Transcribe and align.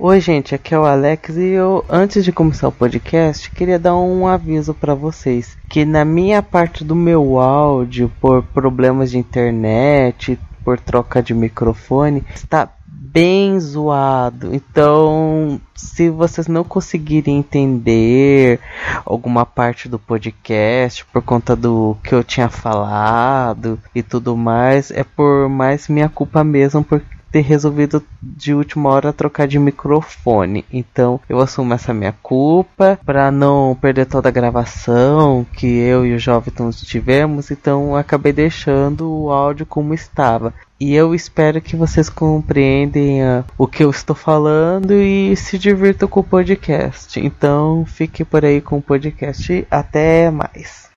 Oi, 0.00 0.20
gente, 0.20 0.54
aqui 0.54 0.72
é 0.72 0.78
o 0.78 0.84
Alex 0.84 1.36
e 1.36 1.46
eu, 1.46 1.84
antes 1.90 2.24
de 2.24 2.30
começar 2.30 2.68
o 2.68 2.72
podcast, 2.72 3.50
queria 3.50 3.80
dar 3.80 3.96
um 3.96 4.28
aviso 4.28 4.72
para 4.72 4.94
vocês 4.94 5.58
que 5.68 5.84
na 5.84 6.04
minha 6.04 6.40
parte 6.40 6.84
do 6.84 6.94
meu 6.94 7.40
áudio, 7.40 8.08
por 8.20 8.44
problemas 8.44 9.10
de 9.10 9.18
internet, 9.18 10.38
por 10.64 10.78
troca 10.78 11.20
de 11.20 11.34
microfone, 11.34 12.24
está 12.32 12.70
bem 12.86 13.58
zoado. 13.58 14.54
Então, 14.54 15.60
se 15.74 16.08
vocês 16.08 16.46
não 16.46 16.62
conseguirem 16.62 17.38
entender 17.38 18.60
alguma 19.04 19.44
parte 19.44 19.88
do 19.88 19.98
podcast 19.98 21.04
por 21.06 21.22
conta 21.22 21.56
do 21.56 21.96
que 22.04 22.14
eu 22.14 22.22
tinha 22.22 22.48
falado 22.48 23.80
e 23.92 24.04
tudo 24.04 24.36
mais, 24.36 24.92
é 24.92 25.02
por 25.02 25.48
mais 25.48 25.88
minha 25.88 26.08
culpa 26.08 26.44
mesmo, 26.44 26.84
porque 26.84 27.17
ter 27.30 27.40
resolvido 27.40 28.02
de 28.22 28.54
última 28.54 28.90
hora 28.90 29.12
trocar 29.12 29.46
de 29.46 29.58
microfone. 29.58 30.64
Então 30.72 31.20
eu 31.28 31.38
assumo 31.40 31.74
essa 31.74 31.94
minha 31.94 32.14
culpa 32.22 32.98
para 33.04 33.30
não 33.30 33.76
perder 33.80 34.06
toda 34.06 34.28
a 34.28 34.32
gravação 34.32 35.46
que 35.52 35.66
eu 35.66 36.06
e 36.06 36.14
o 36.14 36.18
Jovem 36.18 36.52
tivemos. 36.72 37.50
Então 37.50 37.96
acabei 37.96 38.32
deixando 38.32 39.10
o 39.10 39.30
áudio 39.30 39.66
como 39.66 39.94
estava. 39.94 40.52
E 40.80 40.94
eu 40.94 41.12
espero 41.14 41.60
que 41.60 41.74
vocês 41.74 42.08
compreendem 42.08 43.22
uh, 43.22 43.44
o 43.56 43.66
que 43.66 43.82
eu 43.82 43.90
estou 43.90 44.14
falando 44.14 44.92
e 44.92 45.34
se 45.34 45.58
divirtam 45.58 46.08
com 46.08 46.20
o 46.20 46.24
podcast. 46.24 47.18
Então 47.18 47.84
fique 47.84 48.24
por 48.24 48.44
aí 48.44 48.60
com 48.60 48.78
o 48.78 48.82
podcast. 48.82 49.66
Até 49.70 50.30
mais. 50.30 50.87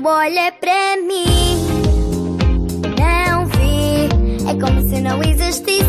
Não 0.00 0.10
olha 0.10 0.52
pra 0.52 0.96
mim. 0.96 1.26
Não 2.98 3.46
vi, 3.46 4.08
é 4.48 4.54
como 4.60 4.80
se 4.88 5.00
não 5.00 5.22
existisse. 5.22 5.84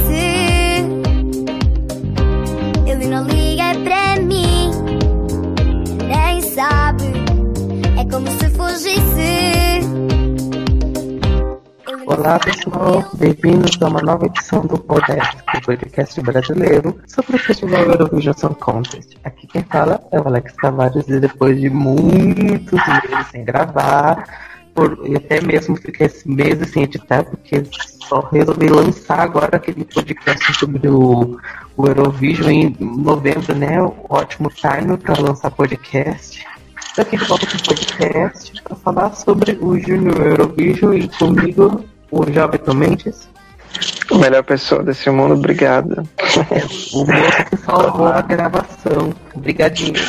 Ele 2.85 3.07
não 3.07 3.23
liga 3.25 3.73
pra 3.83 4.21
mim, 4.21 4.71
nem 6.07 6.41
sabe, 6.41 7.05
é 7.99 8.05
como 8.09 8.27
se 8.27 8.49
fugisse. 8.49 9.70
Olá 12.05 12.39
pessoal, 12.39 13.09
bem-vindos 13.13 13.79
a 13.81 13.87
uma 13.87 14.01
nova 14.01 14.25
edição 14.25 14.65
do 14.65 14.77
podcast, 14.77 15.37
o 15.55 15.61
podcast 15.61 16.21
brasileiro 16.21 16.99
sobre 17.07 17.35
o 17.35 17.39
Festival 17.39 17.83
Eurovision 17.83 18.33
Song 18.33 18.55
Contest. 18.55 19.17
Aqui 19.23 19.45
quem 19.47 19.63
fala 19.63 20.01
é 20.11 20.19
o 20.19 20.27
Alex 20.27 20.53
Tavares 20.55 21.07
e 21.07 21.19
depois 21.19 21.59
de 21.59 21.69
muitos 21.69 22.71
meses 22.71 23.27
sem 23.31 23.45
gravar, 23.45 24.23
por, 24.73 24.99
e 25.05 25.15
até 25.15 25.41
mesmo 25.41 25.75
fiquei 25.75 26.09
meses 26.25 26.71
sem 26.71 26.83
editar, 26.83 27.23
porque 27.23 27.63
só 28.07 28.21
resolvi 28.31 28.67
lançar 28.67 29.19
agora 29.19 29.57
aquele 29.57 29.85
podcast 29.85 30.53
sobre 30.55 30.87
o, 30.87 31.37
o 31.77 31.87
Eurovision 31.87 32.49
em 32.49 32.75
novembro, 32.79 33.55
né? 33.55 33.81
O 33.81 33.93
ótimo 34.09 34.49
time 34.49 34.97
para 34.97 35.21
lançar 35.21 35.51
podcast. 35.51 36.45
Aqui 36.97 37.15
de 37.15 37.23
volta 37.23 37.47
com 37.47 37.55
o 37.55 37.63
podcast 37.63 38.61
para 38.63 38.75
falar 38.75 39.13
sobre 39.13 39.57
o 39.61 39.79
Junior 39.79 40.19
Eurovision 40.27 40.93
e 40.93 41.07
comigo 41.07 41.85
o 42.11 42.31
Jovem 42.31 42.59
Mendes. 42.75 43.29
Melhor 44.11 44.43
pessoa 44.43 44.83
desse 44.83 45.09
mundo, 45.09 45.35
obrigado. 45.35 46.07
o 46.93 47.05
moço 47.05 47.45
que 47.49 47.57
salvou 47.57 48.07
a 48.07 48.21
gravação. 48.21 49.13
Obrigadinho. 49.33 50.01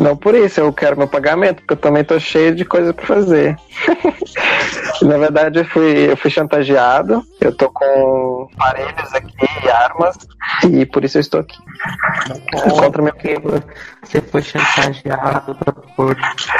Não 0.00 0.16
por 0.16 0.34
isso, 0.34 0.60
eu 0.60 0.72
quero 0.72 0.96
meu 0.96 1.08
pagamento, 1.08 1.56
porque 1.56 1.74
eu 1.74 1.78
também 1.78 2.04
tô 2.04 2.18
cheio 2.18 2.54
de 2.54 2.64
coisa 2.64 2.92
para 2.92 3.06
fazer. 3.06 3.56
Na 5.02 5.18
verdade, 5.18 5.58
eu 5.58 5.64
fui, 5.64 6.10
eu 6.10 6.16
fui 6.16 6.30
chantageado. 6.30 7.24
Eu 7.40 7.54
tô 7.56 7.70
com 7.70 8.48
aparelhos 8.54 9.14
aqui 9.14 9.46
e 9.64 9.68
armas, 9.68 10.16
e 10.70 10.86
por 10.86 11.04
isso 11.04 11.18
eu 11.18 11.20
estou 11.20 11.40
aqui. 11.40 11.58
Contra 12.70 13.02
meu. 13.02 13.12
Você 14.02 14.20
foi 14.20 14.42
chantageado 14.42 15.54
pra, 15.56 15.72
por, 15.72 16.16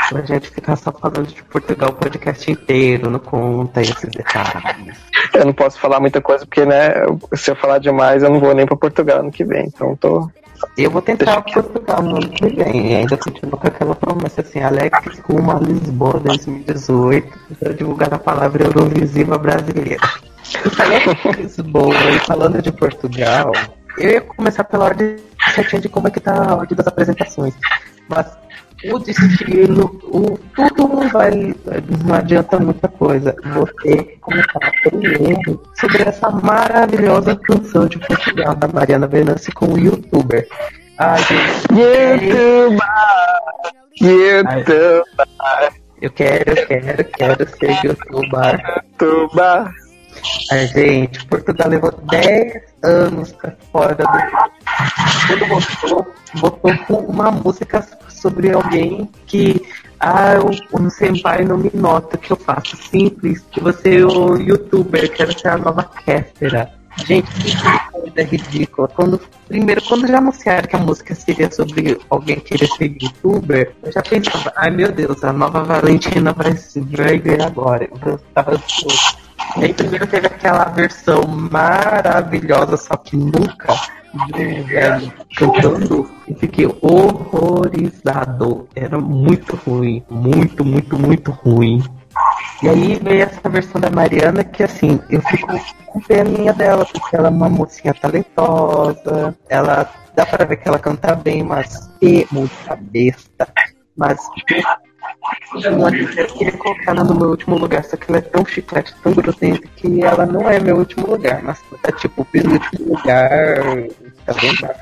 pra 0.09 0.23
gente 0.23 0.51
ficar 0.51 0.77
só 0.77 0.93
falando 0.93 1.27
de 1.27 1.43
Portugal 1.45 1.91
o 1.91 1.95
podcast 1.95 2.51
inteiro, 2.51 3.11
não 3.11 3.19
conta 3.19 3.81
esses 3.81 4.11
detalhes. 4.11 4.99
Eu 5.35 5.47
não 5.47 5.53
posso 5.53 5.79
falar 5.79 6.01
muita 6.01 6.21
coisa, 6.21 6.45
porque, 6.45 6.65
né, 6.65 6.95
se 7.35 7.51
eu 7.51 7.57
falar 7.57 7.79
demais, 7.79 8.23
eu 8.23 8.31
não 8.31 8.41
vou 8.41 8.55
nem 8.55 8.67
pra 8.67 8.77
Portugal 8.77 9.21
ano 9.21 9.31
que 9.31 9.45
vem. 9.45 9.67
Então, 9.67 9.97
tô 9.97 10.31
eu 10.77 10.91
vou 10.91 11.03
tentar 11.03 11.43
Portugal 11.43 12.03
no 12.03 12.17
ano 12.17 12.29
que 12.29 12.49
vem. 12.49 12.93
E 12.93 12.95
ainda 12.97 13.17
continuo 13.17 13.59
com 13.59 13.67
aquela 13.67 13.95
promessa 13.95 14.41
assim, 14.41 14.61
Alex 14.61 14.99
uma 15.29 15.55
Lisboa 15.55 16.21
2018 16.21 17.39
para 17.59 17.73
divulgar 17.75 18.13
a 18.15 18.19
palavra 18.19 18.65
Eurovisiva 18.65 19.39
brasileira. 19.39 20.01
De 20.45 21.43
Lisboa 21.43 21.95
e 22.11 22.19
falando 22.21 22.61
de 22.61 22.73
Portugal, 22.73 23.53
eu 23.99 24.11
ia 24.11 24.21
começar 24.21 24.65
pela 24.65 24.85
ordem 24.85 25.17
certinha 25.55 25.81
de 25.81 25.89
como 25.89 26.09
é 26.09 26.11
que 26.11 26.21
tá 26.21 26.51
a 26.51 26.57
ordem 26.57 26.77
das 26.77 26.87
apresentações. 26.87 27.55
Mas 28.09 28.27
o 28.91 28.99
destino, 28.99 29.85
o, 30.05 30.39
tudo 30.55 30.89
não 30.89 31.09
vai, 31.09 31.31
não 32.05 32.15
adianta 32.15 32.59
muita 32.59 32.89
coisa. 32.89 33.35
Você 33.55 34.19
começar 34.21 34.73
primeiro 34.83 35.63
sobre 35.79 36.03
essa 36.03 36.31
maravilhosa 36.31 37.37
canção 37.37 37.87
de 37.87 37.99
Portugal 37.99 38.55
da 38.57 38.69
Mariana 38.69 39.07
Venâncio 39.07 39.53
com 39.55 39.67
o 39.67 39.79
youtuber. 39.79 40.49
Ai, 40.99 41.21
YouTuber! 41.71 42.79
YouTuber! 44.01 45.03
Eu 46.01 46.11
quero, 46.11 46.51
eu 46.51 46.67
quero, 46.67 47.05
quero 47.05 47.49
ser 47.49 47.85
youtuber. 47.85 48.83
YouTuber! 49.01 49.83
A 50.51 50.57
gente, 50.67 51.25
Portugal 51.27 51.69
levou 51.69 51.93
10 52.11 52.63
anos 52.83 53.33
pra 53.33 53.57
fora 53.73 53.95
do. 53.95 54.05
Quando 55.27 55.49
botou, 55.49 56.07
botou 56.41 56.99
uma 57.07 57.31
música 57.31 57.83
sobre 58.23 58.53
alguém 58.53 59.11
que 59.27 59.61
ah, 59.99 60.35
o 60.73 60.91
senpai 60.91 61.45
não 61.45 61.59
me 61.59 61.71
nota 61.75 62.17
que 62.17 62.33
eu 62.33 62.37
faço 62.37 62.77
simples, 62.77 63.45
que 63.51 63.61
você 63.61 64.01
é 64.01 64.07
o 64.07 64.37
youtuber, 64.37 65.13
quero 65.13 65.37
ser 65.39 65.49
a 65.49 65.59
nova 65.59 65.85
Kéfera. 65.85 66.73
Gente, 67.07 67.31
que 67.33 67.91
coisa 67.91 68.23
ridícula. 68.23 68.89
Quando, 68.89 69.21
primeiro, 69.49 69.83
quando 69.83 70.07
já 70.07 70.19
anunciaram 70.19 70.69
que 70.69 70.77
a 70.77 70.79
música 70.79 71.15
seria 71.15 71.51
sobre 71.51 71.99
alguém 72.11 72.39
querer 72.39 72.69
ser 72.69 72.97
youtuber, 73.01 73.75
eu 73.83 73.93
já 73.93 74.03
pensava, 74.03 74.53
ai 74.57 74.71
meu 74.71 74.93
Deus, 74.93 75.25
a 75.25 75.33
nova 75.33 75.65
Valentina 75.65 76.33
vai, 76.33 76.55
vai 76.77 77.19
ver 77.19 77.43
agora. 77.43 77.89
Eu 78.05 78.19
tava 78.35 78.61
E 79.57 79.65
aí 79.65 79.75
primeiro 79.75 80.07
teve 80.07 80.27
aquela 80.27 80.65
versão 80.65 81.23
maravilhosa, 81.27 82.77
só 82.77 82.97
que 82.97 83.17
nunca 83.17 83.75
cantando 85.37 86.11
e 86.29 86.35
fiquei 86.35 86.67
horrorizado. 86.81 88.69
Era 88.75 88.99
muito 88.99 89.57
ruim, 89.57 90.03
muito, 90.11 90.65
muito, 90.65 90.99
muito 90.99 91.31
ruim. 91.31 91.83
E 92.63 92.69
aí 92.69 93.01
veio 93.03 93.23
essa 93.23 93.49
versão 93.49 93.81
da 93.81 93.91
Mariana 93.91 94.45
que 94.45 94.63
assim, 94.63 95.01
eu 95.11 95.21
fico 95.23 95.49
com 95.87 96.01
pena 96.01 96.53
dela, 96.53 96.85
porque 96.85 97.17
ela 97.17 97.29
é 97.29 97.31
uma 97.31 97.49
mocinha 97.49 97.95
talentosa, 97.95 99.37
ela 99.49 99.91
dá 100.15 100.27
pra 100.27 100.45
ver 100.45 100.57
que 100.57 100.69
ela 100.69 100.79
canta 100.79 101.15
bem, 101.15 101.43
mas 101.43 101.91
é 102.03 102.25
muita 102.31 102.77
besta. 102.77 103.49
Mas 103.97 104.19
eu 106.17 106.27
queria 106.35 106.53
colocar 106.59 106.93
ela 106.93 107.05
no 107.05 107.15
meu 107.15 107.31
último 107.31 107.57
lugar, 107.59 107.85
só 107.85 107.97
que 107.97 108.11
ela 108.11 108.19
é 108.19 108.23
tão 108.23 108.45
chiclete, 108.45 108.95
tão 109.03 109.13
grudenta, 109.13 109.67
que 109.77 110.03
ela 110.03 110.27
não 110.27 110.49
é 110.49 110.59
meu 110.59 110.77
último 110.77 111.07
lugar, 111.07 111.43
mas 111.43 111.61
tá 111.83 111.93
tipo 111.93 112.25
penúltimo 112.25 112.97
lugar, 112.97 113.57
tá 114.27 114.35
bem 114.35 114.55
baixo. 114.61 114.81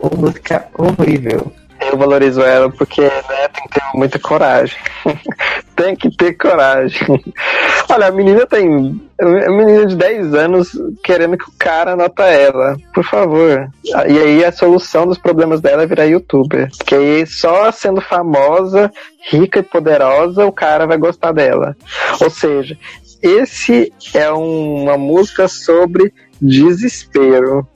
Uma 0.00 0.20
música 0.20 0.68
horrível. 0.76 1.52
Eu 1.90 1.98
valorizo 1.98 2.42
ela 2.42 2.70
porque 2.70 3.02
né, 3.02 3.48
tem 3.52 3.64
que 3.64 3.80
ter 3.80 3.82
muita 3.94 4.18
coragem. 4.18 4.76
tem 5.76 5.96
que 5.96 6.10
ter 6.16 6.34
coragem. 6.34 7.22
Olha, 7.88 8.06
a 8.06 8.10
menina 8.10 8.46
tem. 8.46 9.00
A 9.20 9.50
menina 9.50 9.86
de 9.86 9.96
10 9.96 10.34
anos 10.34 10.72
querendo 11.02 11.36
que 11.36 11.48
o 11.48 11.54
cara 11.58 11.94
nota 11.94 12.24
ela. 12.24 12.76
Por 12.92 13.04
favor. 13.04 13.68
E 13.84 14.18
aí 14.18 14.44
a 14.44 14.52
solução 14.52 15.06
dos 15.06 15.18
problemas 15.18 15.60
dela 15.60 15.82
é 15.82 15.86
virar 15.86 16.04
youtuber. 16.04 16.68
Porque 16.76 16.94
aí 16.94 17.26
só 17.26 17.70
sendo 17.70 18.00
famosa, 18.00 18.90
rica 19.28 19.60
e 19.60 19.62
poderosa, 19.62 20.46
o 20.46 20.52
cara 20.52 20.86
vai 20.86 20.96
gostar 20.96 21.32
dela. 21.32 21.76
Ou 22.20 22.30
seja, 22.30 22.76
esse 23.22 23.92
é 24.12 24.30
um, 24.32 24.82
uma 24.82 24.98
música 24.98 25.48
sobre 25.48 26.12
desespero. 26.40 27.66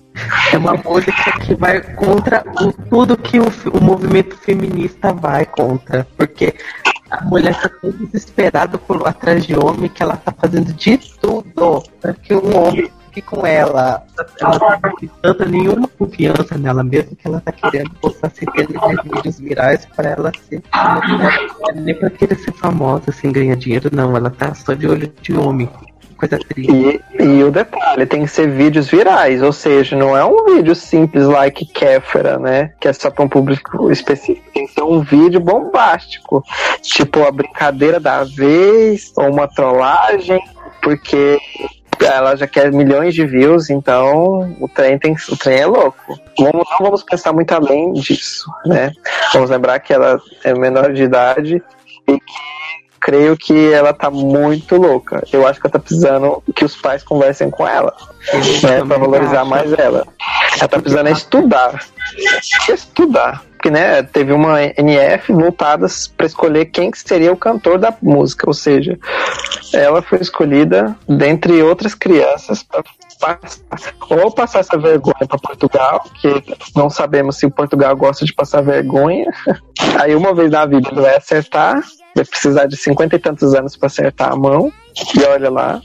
É 0.52 0.58
uma 0.58 0.74
música 0.74 1.32
que 1.40 1.54
vai 1.54 1.80
contra 1.94 2.44
o, 2.60 2.72
tudo 2.72 3.16
que 3.16 3.38
o, 3.38 3.46
o 3.72 3.82
movimento 3.82 4.36
feminista 4.36 5.12
vai 5.12 5.44
contra. 5.44 6.06
Porque 6.16 6.54
a 7.10 7.24
mulher 7.24 7.52
está 7.52 7.68
tão 7.68 7.90
desesperada 7.90 8.78
por 8.78 9.06
atrás 9.06 9.46
de 9.46 9.56
homem 9.56 9.88
que 9.88 10.02
ela 10.02 10.14
está 10.14 10.32
fazendo 10.32 10.72
de 10.72 10.98
tudo 11.20 11.82
para 12.00 12.12
que 12.12 12.34
um 12.34 12.56
homem 12.56 12.90
que 13.18 13.22
com 13.22 13.44
ela, 13.46 14.04
ela 14.40 14.78
não 14.82 14.96
tem 14.96 15.10
tanta 15.20 15.44
nenhuma 15.44 15.88
confiança 15.88 16.56
nela 16.56 16.84
mesmo 16.84 17.16
que 17.16 17.26
ela 17.26 17.40
tá 17.40 17.50
querendo 17.50 17.90
postar 17.94 18.30
centenas 18.30 19.02
de 19.02 19.10
vídeos 19.10 19.40
virais 19.40 19.86
pra 19.96 20.10
ela 20.10 20.32
ser. 20.48 20.62
Nem 21.74 21.94
pra 21.94 22.10
querer 22.10 22.38
ser 22.38 22.52
famosa, 22.52 23.04
assim, 23.08 23.32
ganhar 23.32 23.56
dinheiro, 23.56 23.90
não. 23.92 24.16
Ela 24.16 24.30
tá 24.30 24.54
só 24.54 24.74
de 24.74 24.86
olho 24.86 25.12
de 25.20 25.36
homem. 25.36 25.68
Coisa 26.16 26.38
triste. 26.38 27.00
E, 27.18 27.42
o 27.42 27.50
detalhe, 27.50 28.06
tem 28.06 28.24
que 28.24 28.30
ser 28.30 28.48
vídeos 28.48 28.88
virais, 28.88 29.42
ou 29.42 29.52
seja, 29.52 29.96
não 29.96 30.16
é 30.16 30.24
um 30.24 30.44
vídeo 30.44 30.74
simples 30.74 31.26
like 31.26 31.66
Kéfera, 31.66 32.38
né? 32.38 32.72
Que 32.80 32.86
é 32.86 32.92
só 32.92 33.10
para 33.10 33.24
um 33.24 33.28
público 33.28 33.90
específico. 33.90 34.48
Tem 34.54 34.66
que 34.66 34.72
ser 34.72 34.82
um 34.82 35.00
vídeo 35.00 35.40
bombástico. 35.40 36.44
Tipo 36.80 37.26
a 37.26 37.32
brincadeira 37.32 37.98
da 37.98 38.22
vez, 38.22 39.12
ou 39.16 39.30
uma 39.32 39.48
trollagem, 39.48 40.40
porque 40.80 41.38
ela 42.00 42.36
já 42.36 42.46
quer 42.46 42.70
milhões 42.72 43.14
de 43.14 43.26
views, 43.26 43.68
então 43.68 44.54
o 44.60 44.68
trem, 44.68 44.96
tem, 44.98 45.16
o 45.28 45.36
trem 45.36 45.58
é 45.58 45.66
louco. 45.66 46.18
Vamos, 46.38 46.66
não 46.70 46.86
vamos 46.86 47.02
pensar 47.02 47.32
muito 47.32 47.52
além 47.52 47.92
disso, 47.94 48.48
né? 48.64 48.92
Vamos 49.32 49.50
lembrar 49.50 49.80
que 49.80 49.92
ela 49.92 50.20
é 50.44 50.54
menor 50.54 50.92
de 50.92 51.02
idade 51.02 51.62
e 52.06 52.12
que 52.12 52.57
creio 53.00 53.36
que 53.36 53.72
ela 53.72 53.92
tá 53.92 54.10
muito 54.10 54.76
louca. 54.76 55.22
Eu 55.32 55.46
acho 55.46 55.60
que 55.60 55.66
ela 55.66 55.72
tá 55.72 55.78
precisando 55.78 56.42
que 56.54 56.64
os 56.64 56.76
pais 56.76 57.02
conversem 57.02 57.50
com 57.50 57.66
ela, 57.66 57.94
né, 58.62 58.84
pra 58.84 58.98
valorizar 58.98 59.44
mais 59.44 59.72
ela. 59.72 60.06
Ela 60.58 60.68
tá 60.68 60.78
precisando 60.80 61.08
estudar. 61.10 61.84
Estudar. 62.68 63.42
Porque, 63.58 63.70
né, 63.70 64.04
teve 64.04 64.32
uma 64.32 64.62
NF 64.62 65.32
voltadas 65.32 66.06
para 66.06 66.26
escolher 66.26 66.66
quem 66.66 66.92
que 66.92 67.00
seria 67.00 67.32
o 67.32 67.36
cantor 67.36 67.76
da 67.76 67.92
música, 68.00 68.48
ou 68.48 68.54
seja, 68.54 68.96
ela 69.72 70.00
foi 70.00 70.20
escolhida 70.20 70.96
dentre 71.08 71.60
outras 71.60 71.92
crianças 71.92 72.62
para 72.62 72.84
passar, 73.18 73.94
ou 74.10 74.30
passar 74.30 74.60
essa 74.60 74.78
vergonha 74.78 75.26
para 75.26 75.38
Portugal, 75.38 76.04
que 76.20 76.28
não 76.76 76.88
sabemos 76.88 77.36
se 77.36 77.46
o 77.46 77.50
Portugal 77.50 77.96
gosta 77.96 78.24
de 78.24 78.32
passar 78.32 78.62
vergonha. 78.62 79.26
Aí 80.00 80.14
uma 80.14 80.32
vez 80.32 80.52
na 80.52 80.64
vida 80.64 80.88
ele 80.92 81.00
vai 81.00 81.16
acertar, 81.16 81.82
vai 82.18 82.24
precisar 82.24 82.66
de 82.66 82.76
cinquenta 82.76 83.16
e 83.16 83.18
tantos 83.18 83.54
anos 83.54 83.76
para 83.76 83.86
acertar 83.86 84.32
a 84.32 84.36
mão, 84.36 84.72
e 85.16 85.22
olha 85.24 85.50
lá. 85.50 85.80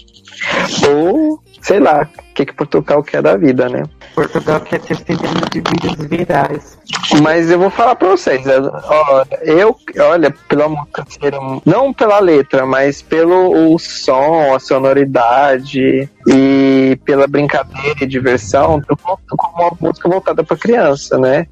Ou, 0.89 1.41
sei 1.61 1.79
lá, 1.79 2.09
que, 2.33 2.45
que 2.45 2.53
Portugal 2.53 3.03
quer 3.03 3.21
da 3.21 3.35
vida, 3.37 3.69
né? 3.69 3.83
Portugal 4.15 4.59
quer 4.61 4.79
ter 4.81 4.95
centenas 4.97 5.49
de 5.51 5.61
vídeos 5.61 6.07
virais. 6.09 6.77
Mas 7.21 7.49
eu 7.51 7.59
vou 7.59 7.69
falar 7.69 7.95
pra 7.95 8.09
vocês, 8.09 8.45
eu- 8.45 8.71
ó, 8.73 9.25
eu, 9.41 9.75
olha, 9.99 10.33
pela 10.47 10.67
música 10.67 11.05
ser 11.09 11.35
um- 11.35 11.61
não 11.65 11.93
pela 11.93 12.19
letra, 12.19 12.65
mas 12.65 13.01
pelo 13.01 13.73
o 13.73 13.79
som, 13.79 14.53
a 14.55 14.59
sonoridade 14.59 16.09
e 16.27 16.97
pela 17.05 17.27
brincadeira 17.27 18.03
e 18.03 18.07
diversão, 18.07 18.81
eu 18.89 18.97
conto 18.97 19.21
como 19.37 19.63
uma 19.67 19.71
música 19.79 20.09
voltada 20.09 20.43
pra 20.43 20.57
criança, 20.57 21.17
né? 21.17 21.47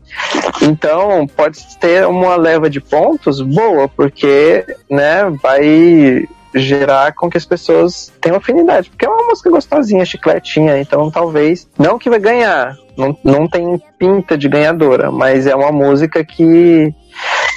Então, 0.62 1.28
pode 1.28 1.60
ter 1.80 2.06
uma 2.08 2.36
leva 2.36 2.70
de 2.70 2.80
pontos 2.80 3.42
boa, 3.42 3.88
porque, 3.88 4.66
né, 4.90 5.30
vai 5.42 6.28
gerar 6.54 7.14
com 7.14 7.30
que 7.30 7.38
as 7.38 7.46
pessoas 7.46 8.12
tenham 8.20 8.38
afinidade, 8.38 8.90
porque 8.90 9.06
é 9.06 9.10
uma 9.10 9.28
música 9.28 9.50
gostosinha, 9.50 10.06
chicletinha, 10.06 10.80
então 10.80 11.10
talvez, 11.10 11.68
não 11.78 11.98
que 11.98 12.10
vai 12.10 12.20
ganhar, 12.20 12.76
não, 12.98 13.18
não 13.24 13.48
tem 13.48 13.82
pinta 13.98 14.38
de 14.38 14.48
ganhadora, 14.50 15.12
mas 15.12 15.48
é 15.48 15.56
uma 15.56 15.72
música 15.72 16.24
que 16.24 16.94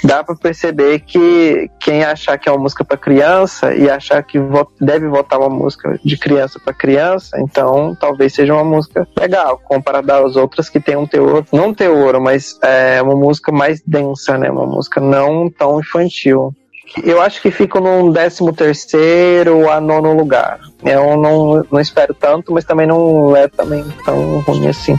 dá 0.02 0.22
pra 0.22 0.34
perceber 0.34 1.00
que 1.00 1.70
quem 1.80 2.04
achar 2.04 2.36
que 2.38 2.48
é 2.48 2.52
uma 2.52 2.60
música 2.60 2.84
pra 2.84 2.96
criança 2.96 3.74
e 3.74 3.88
achar 3.88 4.22
que 4.22 4.38
deve 4.80 5.08
votar 5.08 5.38
uma 5.38 5.48
música 5.48 5.98
de 6.04 6.16
criança 6.16 6.60
pra 6.62 6.74
criança, 6.74 7.40
então 7.40 7.96
talvez 7.98 8.34
seja 8.34 8.54
uma 8.54 8.64
música 8.64 9.06
legal, 9.18 9.60
comparada 9.64 10.18
às 10.24 10.36
outras 10.36 10.68
que 10.68 10.80
tem 10.80 10.96
um 10.96 11.06
teor, 11.06 11.44
não 11.52 11.72
teor, 11.72 12.20
mas 12.20 12.58
é 12.62 13.00
uma 13.00 13.16
música 13.16 13.50
mais 13.50 13.82
densa, 13.86 14.36
né? 14.36 14.50
Uma 14.50 14.66
música 14.66 15.00
não 15.00 15.50
tão 15.50 15.80
infantil. 15.80 16.54
Eu 17.02 17.20
acho 17.20 17.42
que 17.42 17.50
fico 17.50 17.80
num 17.80 18.12
13 18.12 18.52
terceiro 18.52 19.70
a 19.70 19.80
nono 19.80 20.12
lugar. 20.14 20.60
Eu 20.84 21.16
não, 21.16 21.66
não 21.70 21.80
espero 21.80 22.14
tanto, 22.14 22.52
mas 22.52 22.64
também 22.64 22.86
não 22.86 23.36
é 23.36 23.48
também 23.48 23.84
tão 24.04 24.40
ruim 24.40 24.68
assim. 24.68 24.98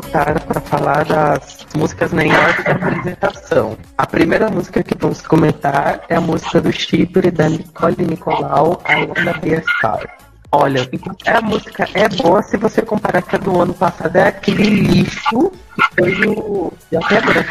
Para 0.00 0.60
falar 0.60 1.04
das 1.04 1.66
músicas 1.76 2.12
na 2.12 2.22
ordem 2.22 2.64
da 2.64 2.72
apresentação. 2.72 3.76
A 3.96 4.06
primeira 4.06 4.48
música 4.48 4.82
que 4.82 4.96
vamos 4.96 5.22
comentar 5.22 6.02
é 6.08 6.16
a 6.16 6.20
música 6.20 6.60
do 6.60 6.72
Chipre 6.72 7.30
da 7.30 7.48
Nicole 7.48 8.06
Nicolau, 8.06 8.82
I 8.88 9.04
Wanna 9.04 9.32
Be 9.40 9.56
a 9.56 9.62
Star. 9.62 10.27
Olha, 10.50 10.88
a 11.26 11.40
música 11.42 11.86
é 11.92 12.08
boa 12.08 12.42
se 12.42 12.56
você 12.56 12.80
comparar 12.80 13.20
com 13.20 13.36
a 13.36 13.38
do 13.38 13.60
ano 13.60 13.74
passado, 13.74 14.16
é 14.16 14.28
aquele 14.28 14.64
lixo 14.64 15.52
que 15.74 15.94
foi 15.94 16.26
o. 16.26 16.72
Eu 16.90 17.00
até 17.04 17.20
branco 17.20 17.50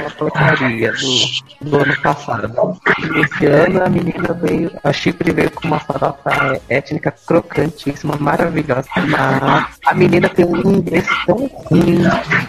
uma 0.00 0.10
porcaria 0.10 0.92
do, 0.92 1.70
do 1.70 1.76
ano 1.78 2.02
passado. 2.02 2.80
E 2.98 3.20
esse 3.20 3.46
ano 3.46 3.84
a 3.84 3.88
menina 3.88 4.34
veio, 4.34 4.70
a 4.82 4.92
Chipre 4.92 5.30
veio 5.30 5.50
com 5.52 5.68
uma 5.68 5.78
farofa 5.78 6.60
étnica 6.68 7.14
crocantíssima, 7.24 8.16
maravilhosa. 8.18 8.88
Mas 8.96 9.78
a 9.86 9.94
menina 9.94 10.28
tem 10.28 10.44
um 10.44 10.72
inglês 10.72 11.06
tão 11.26 11.36
ruim, 11.36 12.02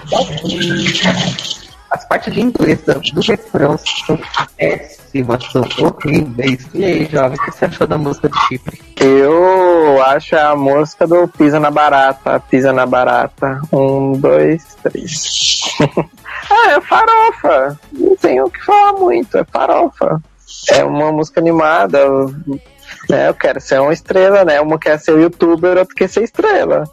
tão 0.10 0.24
ruim. 0.24 1.55
As 1.96 2.04
partes 2.04 2.34
de 2.34 2.42
inglês 2.42 2.82
do, 2.82 3.22
refrão 3.22 3.78
são 3.78 4.20
péssimas, 4.58 5.46
são 5.50 5.64
horríveis. 5.80 6.68
E 6.74 6.84
aí, 6.84 7.06
jovem, 7.06 7.38
o 7.38 7.42
que 7.42 7.52
você 7.52 7.64
achou 7.64 7.88
da 7.88 7.98
música 7.98 8.28
do 8.28 8.38
Chipre? 8.40 8.82
Eu 9.00 10.04
acho 10.04 10.36
a 10.36 10.58
música 10.58 11.08
do 11.08 11.26
Pisa 11.26 11.58
na 11.58 11.72
Barata, 11.72 12.38
Pisa 12.42 12.74
na 12.74 12.86
Barata. 12.86 13.62
Um, 13.72 14.12
dois, 14.12 14.76
três. 14.84 15.62
ah, 16.52 16.72
é 16.72 16.82
farofa. 16.82 17.80
Não 17.94 18.18
tenho 18.18 18.46
o 18.46 18.52
que 18.52 18.62
falar 18.66 18.92
muito, 19.00 19.38
é 19.38 19.46
farofa. 19.46 20.22
É 20.72 20.84
uma 20.84 21.14
música 21.14 21.40
animada. 21.40 21.98
Né? 23.10 23.30
Eu 23.30 23.34
quero 23.34 23.62
ser 23.62 23.80
uma 23.80 23.94
estrela, 23.94 24.44
né? 24.44 24.60
Uma 24.62 24.80
quer 24.80 25.00
ser 25.00 25.20
youtuber, 25.20 25.78
outra 25.78 25.96
quer 25.96 26.10
ser 26.10 26.24
estrela. 26.24 26.84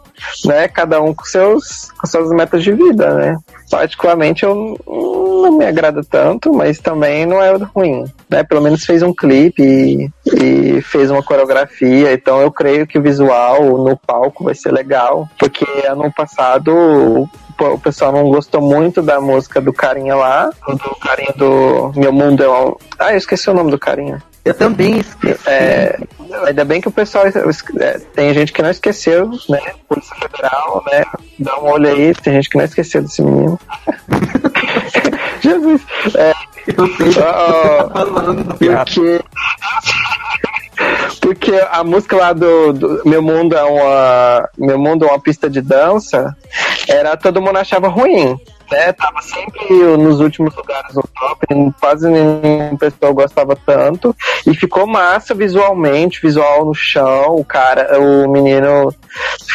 Né? 0.44 0.68
Cada 0.68 1.00
um 1.00 1.14
com, 1.14 1.24
seus, 1.24 1.90
com 1.92 2.06
suas 2.06 2.30
metas 2.30 2.62
de 2.62 2.72
vida, 2.72 3.14
né? 3.14 3.36
Particularmente 3.70 4.44
eu 4.44 4.78
não 4.86 5.56
me 5.56 5.64
agrada 5.64 6.02
tanto, 6.04 6.52
mas 6.52 6.78
também 6.78 7.24
não 7.24 7.42
é 7.42 7.52
ruim. 7.74 8.04
Né? 8.28 8.42
Pelo 8.42 8.60
menos 8.60 8.84
fez 8.84 9.02
um 9.02 9.14
clipe 9.14 9.62
e, 9.62 10.10
e 10.26 10.82
fez 10.82 11.10
uma 11.10 11.22
coreografia, 11.22 12.12
então 12.12 12.40
eu 12.40 12.52
creio 12.52 12.86
que 12.86 12.98
o 12.98 13.02
visual 13.02 13.78
no 13.78 13.96
palco 13.96 14.44
vai 14.44 14.54
ser 14.54 14.72
legal, 14.72 15.28
porque 15.38 15.64
ano 15.86 16.12
passado 16.12 17.28
o, 17.60 17.78
pessoal 17.78 18.12
não 18.12 18.24
gostou 18.24 18.60
muito 18.60 19.02
da 19.02 19.20
música 19.20 19.60
do 19.60 19.72
carinha 19.72 20.16
lá, 20.16 20.50
do 20.66 20.96
carinha 20.96 21.32
do 21.36 21.92
Meu 21.94 22.12
Mundo 22.12 22.42
é 22.42 22.48
um... 22.48 22.76
Ah, 22.98 23.12
eu 23.12 23.18
esqueci 23.18 23.48
o 23.48 23.54
nome 23.54 23.70
do 23.70 23.78
carinha. 23.78 24.22
Eu 24.44 24.54
também 24.54 24.98
esqueci. 24.98 25.48
É, 25.48 25.98
ainda 26.46 26.64
bem 26.64 26.80
que 26.80 26.88
o 26.88 26.92
pessoal. 26.92 27.24
é, 27.26 27.98
tem 28.14 28.34
gente 28.34 28.52
que 28.52 28.62
não 28.62 28.70
esqueceu, 28.70 29.30
né? 29.48 29.60
Polícia 29.88 30.16
Federal, 30.16 30.82
né? 30.90 31.04
Dá 31.38 31.58
um 31.60 31.70
olho 31.70 31.88
aí, 31.88 32.12
tem 32.14 32.34
gente 32.34 32.48
que 32.50 32.58
não 32.58 32.64
esqueceu 32.64 33.02
desse 33.02 33.22
menino. 33.22 33.58
Jesus! 35.40 35.82
É, 36.16 36.32
Eu 36.76 36.86
sei 36.96 37.08
o 37.08 37.12
que 37.12 37.20
ó, 37.20 37.82
você 37.82 37.92
tá 37.92 38.06
falando, 38.06 38.44
porque. 38.54 39.20
Porque 41.20 41.52
a 41.70 41.84
música 41.84 42.16
lá 42.16 42.32
do, 42.32 42.72
do 42.72 43.02
Meu 43.04 43.22
Mundo 43.22 43.56
é 43.56 43.62
uma. 43.62 44.48
Meu 44.58 44.78
Mundo 44.78 45.04
é 45.04 45.08
uma 45.08 45.20
pista 45.20 45.48
de 45.48 45.60
dança. 45.60 46.36
Era 46.88 47.16
todo 47.16 47.40
mundo 47.40 47.58
achava 47.58 47.88
ruim. 47.88 48.36
Né? 48.72 48.92
Tava 48.92 49.20
sempre 49.20 49.74
nos 49.98 50.18
últimos 50.18 50.54
lugares 50.56 50.94
no 50.94 51.02
top, 51.02 51.46
quase 51.78 52.08
nenhum 52.08 52.76
pessoal 52.76 53.14
gostava 53.14 53.54
tanto. 53.54 54.16
E 54.46 54.54
ficou 54.54 54.86
massa 54.86 55.34
visualmente, 55.34 56.20
visual 56.22 56.64
no 56.64 56.74
chão, 56.74 57.36
o 57.36 57.44
cara, 57.44 58.00
o 58.00 58.28
menino 58.28 58.92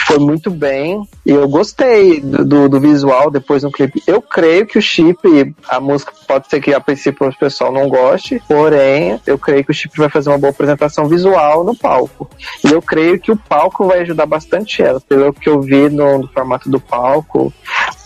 foi 0.06 0.20
muito 0.20 0.52
bem. 0.52 1.02
E 1.26 1.32
eu 1.32 1.48
gostei 1.50 2.22
do, 2.22 2.70
do 2.70 2.80
visual 2.80 3.30
depois 3.30 3.64
no 3.64 3.72
clipe. 3.72 4.02
Eu 4.06 4.22
creio 4.22 4.66
que 4.66 4.78
o 4.78 4.82
chip, 4.82 5.54
a 5.68 5.80
música 5.80 6.14
pode 6.28 6.48
ser 6.48 6.62
que 6.62 6.74
a 6.74 6.80
princípio 6.80 7.28
o 7.28 7.38
pessoal 7.38 7.72
não 7.72 7.90
goste, 7.90 8.42
porém, 8.48 9.20
eu 9.26 9.38
creio 9.38 9.66
que 9.66 9.72
o 9.72 9.74
chip 9.74 9.98
vai 9.98 10.10
fazer 10.10 10.30
uma 10.30 10.38
boa 10.38 10.52
apresentação 10.52 11.08
visual 11.08 11.64
no 11.64 11.76
palco. 11.76 12.30
E 12.64 12.72
eu 12.72 12.82
creio 12.82 13.20
que 13.20 13.32
o 13.32 13.38
palco 13.38 13.86
vai 13.86 14.00
ajudar 14.00 14.26
bastante 14.26 14.82
ela, 14.82 15.02
pelo 15.02 15.34
que 15.34 15.50
eu 15.50 15.60
vi 15.60 15.90
no, 15.90 16.20
no 16.20 16.28
formato 16.28 16.70
do 16.70 16.80
palco. 16.80 17.52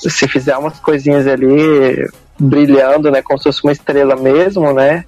Se 0.10 0.28
fizer 0.28 0.58
umas 0.58 0.80
coisinhas 0.80 1.28
ali 1.28 2.08
brilhando, 2.40 3.12
né, 3.12 3.22
como 3.22 3.38
se 3.38 3.44
fosse 3.44 3.64
uma 3.64 3.72
estrela 3.72 4.16
mesmo, 4.16 4.74
né, 4.74 5.06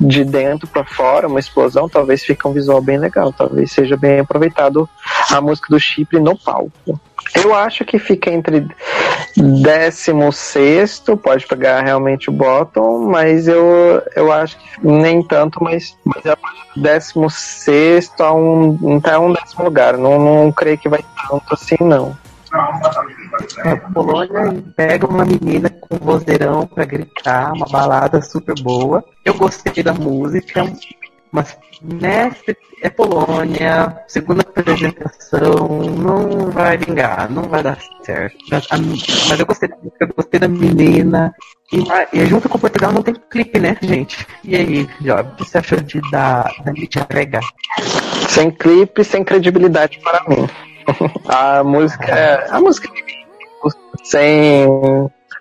de 0.00 0.24
dentro 0.24 0.66
para 0.68 0.84
fora, 0.84 1.26
uma 1.26 1.40
explosão, 1.40 1.88
talvez 1.88 2.22
fique 2.24 2.46
um 2.46 2.52
visual 2.52 2.80
bem 2.80 2.98
legal, 2.98 3.32
talvez 3.32 3.72
seja 3.72 3.96
bem 3.96 4.20
aproveitado 4.20 4.88
a 5.30 5.40
música 5.40 5.68
do 5.68 5.80
Chipre 5.80 6.20
no 6.20 6.38
palco. 6.38 7.00
Eu 7.34 7.54
acho 7.54 7.84
que 7.84 7.98
fica 7.98 8.30
entre 8.30 8.66
16, 9.36 11.02
pode 11.22 11.46
pegar 11.46 11.82
realmente 11.82 12.30
o 12.30 12.32
bottom, 12.32 13.08
mas 13.08 13.48
eu, 13.48 14.00
eu 14.14 14.32
acho 14.32 14.56
que 14.56 14.86
nem 14.86 15.22
tanto, 15.22 15.62
mas, 15.62 15.96
mas 16.04 16.24
é 16.24 16.36
16 16.76 18.12
a 18.20 18.32
um, 18.32 18.98
até 18.98 19.18
um 19.18 19.32
décimo 19.32 19.64
lugar. 19.64 19.98
Não, 19.98 20.18
não 20.18 20.52
creio 20.52 20.78
que 20.78 20.88
vai 20.88 21.04
tanto 21.28 21.52
assim, 21.52 21.76
não. 21.80 22.16
A 23.64 23.76
Polônia 23.92 24.64
pega 24.74 25.06
uma 25.06 25.24
menina 25.24 25.68
com 25.70 25.96
vozeirão 25.96 26.66
pra 26.66 26.84
gritar, 26.84 27.52
uma 27.52 27.66
balada 27.66 28.20
super 28.22 28.54
boa. 28.62 29.04
Eu 29.24 29.34
gostei 29.34 29.82
da 29.82 29.92
música, 29.92 30.64
mas 31.30 31.56
né, 31.82 32.34
é 32.82 32.88
Polônia, 32.88 34.04
segunda 34.06 34.42
apresentação, 34.42 35.68
não 35.98 36.50
vai 36.50 36.76
vingar, 36.76 37.30
não 37.30 37.42
vai 37.42 37.62
dar 37.62 37.78
certo. 38.02 38.36
Mas, 38.50 38.66
mas 39.28 39.40
eu, 39.40 39.46
gostei, 39.46 39.68
eu 40.00 40.08
gostei 40.16 40.40
da 40.40 40.48
menina. 40.48 41.34
E, 41.72 42.18
e, 42.18 42.26
junto 42.26 42.48
com 42.48 42.58
Portugal 42.58 42.92
não 42.92 43.02
tem 43.02 43.14
clipe, 43.30 43.58
né, 43.58 43.76
gente? 43.82 44.26
E 44.44 44.54
aí, 44.54 44.88
Job, 45.00 45.30
o 45.32 45.36
que 45.36 45.44
você 45.44 45.58
achou 45.58 45.80
de 45.80 46.00
da, 46.10 46.42
da 46.64 46.72
Mídia 46.72 47.06
Rega? 47.10 47.40
Sem 48.28 48.50
clipe, 48.50 49.02
sem 49.02 49.24
credibilidade 49.24 49.98
para 50.00 50.22
mim. 50.28 50.48
a 51.26 51.64
música 51.64 52.04
é. 52.06 52.46
A 52.50 52.60
música 52.60 52.88
sem. 54.10 54.66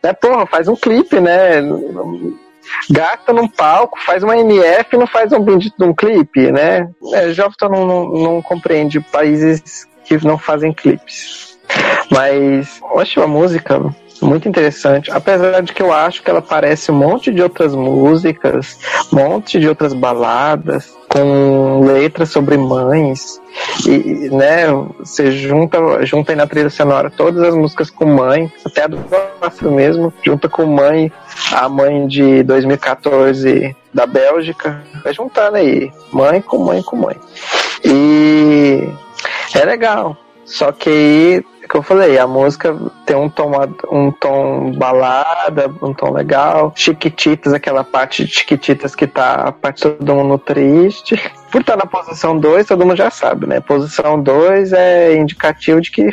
Né, 0.04 0.14
porra, 0.14 0.46
faz 0.46 0.68
um 0.68 0.76
clipe, 0.76 1.20
né? 1.20 1.62
Gasta 2.90 3.32
num 3.32 3.48
palco, 3.48 3.98
faz 4.06 4.24
uma 4.24 4.38
MF 4.38 4.98
não 4.98 5.08
faz 5.08 5.32
um 5.32 5.40
bendito 5.40 5.76
de 5.78 5.84
um 5.84 5.94
clipe, 5.94 6.52
né? 6.52 6.90
É, 7.14 7.32
Jovem 7.32 7.56
não, 7.64 7.86
não, 7.86 8.06
não 8.10 8.42
compreende 8.42 9.00
países 9.00 9.88
que 10.04 10.24
não 10.26 10.38
fazem 10.38 10.74
clipes. 10.74 11.58
Mas 12.12 12.80
acho 12.98 13.22
a 13.22 13.28
música 13.28 13.82
muito 14.22 14.48
interessante, 14.48 15.12
apesar 15.12 15.62
de 15.62 15.74
que 15.74 15.82
eu 15.82 15.92
acho 15.92 16.24
que 16.24 16.30
ela 16.30 16.42
parece 16.42 16.92
um 16.92 16.96
monte 16.96 17.32
de 17.32 17.42
outras 17.42 17.76
músicas, 17.76 18.78
um 19.12 19.18
monte 19.18 19.60
de 19.60 19.68
outras 19.68 19.94
baladas, 19.94 20.96
com 21.16 21.80
letras 21.86 22.30
sobre 22.30 22.58
mães, 22.58 23.42
e, 23.88 24.30
né, 24.30 24.66
você 25.00 25.32
junta, 25.32 26.06
junta 26.06 26.34
aí 26.34 26.36
na 26.36 26.46
trilha 26.46 26.70
sonora 26.70 27.10
todas 27.10 27.42
as 27.42 27.56
músicas 27.56 27.90
com 27.90 28.06
mãe, 28.06 28.52
até 28.66 28.84
a 28.84 28.88
do 28.88 28.98
Pássaro 29.40 29.72
mesmo, 29.72 30.14
junta 30.26 30.50
com 30.50 30.66
mãe, 30.66 31.10
a 31.54 31.70
mãe 31.70 32.06
de 32.06 32.44
2014 32.44 33.74
da 33.94 34.06
Bélgica, 34.06 34.84
vai 35.06 35.14
juntando 35.14 35.56
aí, 35.56 35.90
mãe 36.12 36.42
com 36.42 36.58
mãe 36.58 36.84
com 36.84 36.98
mãe. 36.98 37.16
E 37.86 38.90
é 39.56 39.64
legal. 39.64 40.18
Só 40.46 40.72
que 40.72 40.90
aí 40.90 41.44
é 41.66 41.68
que 41.68 41.76
eu 41.76 41.82
falei, 41.82 42.18
a 42.20 42.28
música 42.28 42.78
tem 43.08 43.16
um 43.16 43.28
tom, 43.28 43.52
um 43.92 44.12
tom 44.12 44.72
balada, 44.72 45.68
um 45.82 45.94
tom 45.94 46.14
legal. 46.14 46.72
Chiquititas, 46.76 47.54
aquela 47.54 47.84
parte 47.84 48.24
de 48.24 48.32
Chiquititas 48.32 48.96
que 48.96 49.08
tá 49.08 49.34
a 49.48 49.52
parte 49.52 49.82
todo 49.82 50.16
mundo 50.16 50.38
triste. 50.38 51.20
Por 51.52 51.62
estar 51.62 51.76
na 51.76 51.88
posição 51.88 52.38
2, 52.38 52.68
todo 52.68 52.86
mundo 52.86 52.96
já 52.96 53.10
sabe, 53.10 53.48
né? 53.48 53.60
Posição 53.60 54.22
2 54.22 54.74
é 54.74 55.16
indicativo 55.16 55.82
de 55.82 55.90
que 55.90 56.08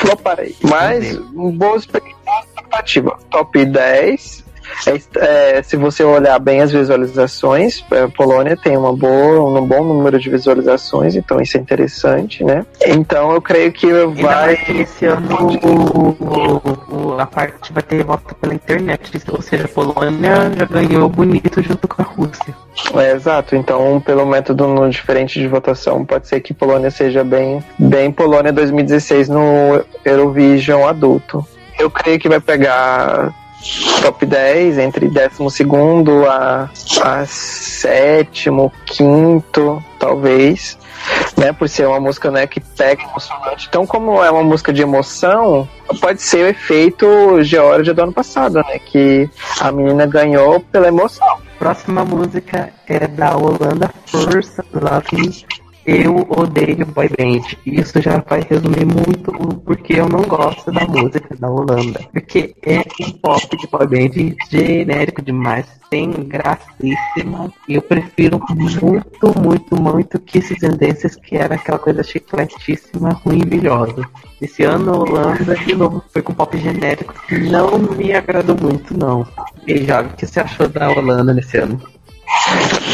floparei. 0.00 0.54
Mas, 0.62 1.16
boa 1.16 1.78
expectativa. 1.78 3.18
Top 3.30 3.64
10, 3.64 4.44
é, 4.86 5.58
é, 5.58 5.62
se 5.62 5.76
você 5.76 6.04
olhar 6.04 6.38
bem 6.38 6.60
as 6.60 6.72
visualizações, 6.72 7.84
a 7.90 7.96
é, 7.96 8.06
Polônia 8.08 8.56
tem 8.56 8.76
uma 8.76 8.94
boa, 8.94 9.42
um 9.42 9.66
bom 9.66 9.84
número 9.84 10.18
de 10.18 10.30
visualizações, 10.30 11.16
então 11.16 11.40
isso 11.40 11.56
é 11.56 11.60
interessante, 11.60 12.44
né? 12.44 12.64
Então 12.84 13.32
eu 13.32 13.40
creio 13.40 13.72
que 13.72 13.86
vai. 14.20 14.54
Esse 14.68 15.06
ano 15.06 15.28
o, 15.62 16.08
o, 16.10 17.14
o, 17.14 17.20
a 17.20 17.26
parte 17.26 17.72
vai 17.72 17.82
ter 17.82 18.04
voto 18.04 18.34
pela 18.36 18.54
internet, 18.54 19.20
ou 19.28 19.42
seja, 19.42 19.64
a 19.64 19.68
Polônia 19.68 20.52
já 20.56 20.64
ganhou 20.64 21.08
bonito 21.08 21.62
junto 21.62 21.88
com 21.88 22.02
a 22.02 22.04
Rússia. 22.04 22.54
É, 22.94 23.12
exato, 23.12 23.56
então 23.56 24.00
pelo 24.00 24.26
método 24.26 24.66
no 24.66 24.88
diferente 24.88 25.40
de 25.40 25.48
votação, 25.48 26.04
pode 26.04 26.28
ser 26.28 26.40
que 26.40 26.52
Polônia 26.52 26.90
seja 26.90 27.24
bem, 27.24 27.62
bem 27.78 28.12
Polônia 28.12 28.52
2016 28.52 29.28
no 29.28 29.84
Eurovision 30.04 30.86
adulto. 30.86 31.44
Eu 31.78 31.90
creio 31.90 32.18
que 32.18 32.28
vai 32.28 32.40
pegar 32.40 33.34
top 34.02 34.26
10, 34.26 34.78
entre 34.78 35.08
12 35.08 35.66
a, 36.28 36.70
a 37.02 37.26
sétimo, 37.26 38.72
quinto, 38.84 39.82
talvez. 39.98 40.78
Né, 41.36 41.52
por 41.52 41.68
ser 41.68 41.86
uma 41.86 42.00
música 42.00 42.30
né, 42.30 42.46
que 42.46 42.58
pega 42.58 43.04
emocionante. 43.04 43.66
Então, 43.68 43.86
como 43.86 44.24
é 44.24 44.30
uma 44.30 44.42
música 44.42 44.72
de 44.72 44.82
emoção, 44.82 45.68
pode 46.00 46.20
ser 46.20 46.44
o 46.44 46.48
efeito 46.48 47.42
Georgia 47.42 47.94
do 47.94 48.02
ano 48.02 48.12
passado, 48.12 48.54
né? 48.54 48.80
Que 48.80 49.30
a 49.60 49.70
menina 49.70 50.04
ganhou 50.06 50.58
pela 50.58 50.88
emoção. 50.88 51.38
Próxima 51.58 52.04
música 52.04 52.72
é 52.88 53.06
da 53.06 53.36
Holanda 53.36 53.90
First 54.06 54.58
Love 54.72 55.44
eu 55.86 56.16
odeio 56.30 56.84
boy 56.86 57.08
band. 57.08 57.46
Isso 57.64 58.00
já 58.02 58.18
vai 58.18 58.40
resumir 58.40 58.84
muito 58.84 59.30
o 59.30 59.54
porquê 59.60 60.00
eu 60.00 60.08
não 60.08 60.22
gosto 60.22 60.72
da 60.72 60.84
música 60.86 61.34
da 61.36 61.48
Holanda. 61.48 62.00
Porque 62.12 62.54
é 62.62 62.82
um 63.00 63.10
pop 63.12 63.56
de 63.56 63.66
boy 63.68 63.86
band 63.86 64.36
genérico 64.50 65.22
demais, 65.22 65.66
sem 65.88 66.10
gracíssima. 66.10 67.52
E 67.68 67.74
eu 67.76 67.82
prefiro 67.82 68.40
muito, 68.50 69.40
muito, 69.40 69.80
muito 69.80 70.18
que 70.18 70.38
esses 70.38 70.58
tendências 70.58 71.16
que 71.16 71.36
era 71.36 71.54
aquela 71.54 71.78
coisa 71.78 72.02
chicletíssima, 72.02 73.10
ruim 73.24 73.42
e 73.42 73.44
brilhosa. 73.44 74.02
Esse 74.40 74.64
ano 74.64 74.92
a 74.92 74.98
Holanda 74.98 75.54
de 75.54 75.74
novo 75.74 76.02
foi 76.12 76.20
com 76.20 76.34
pop 76.34 76.56
genérico 76.58 77.14
não 77.30 77.78
me 77.78 78.12
agradou 78.12 78.56
muito, 78.60 78.96
não. 78.96 79.26
E 79.66 79.84
já, 79.84 80.02
o 80.02 80.10
que 80.10 80.26
você 80.26 80.40
achou 80.40 80.68
da 80.68 80.90
Holanda 80.90 81.32
nesse 81.32 81.58
ano? 81.58 81.80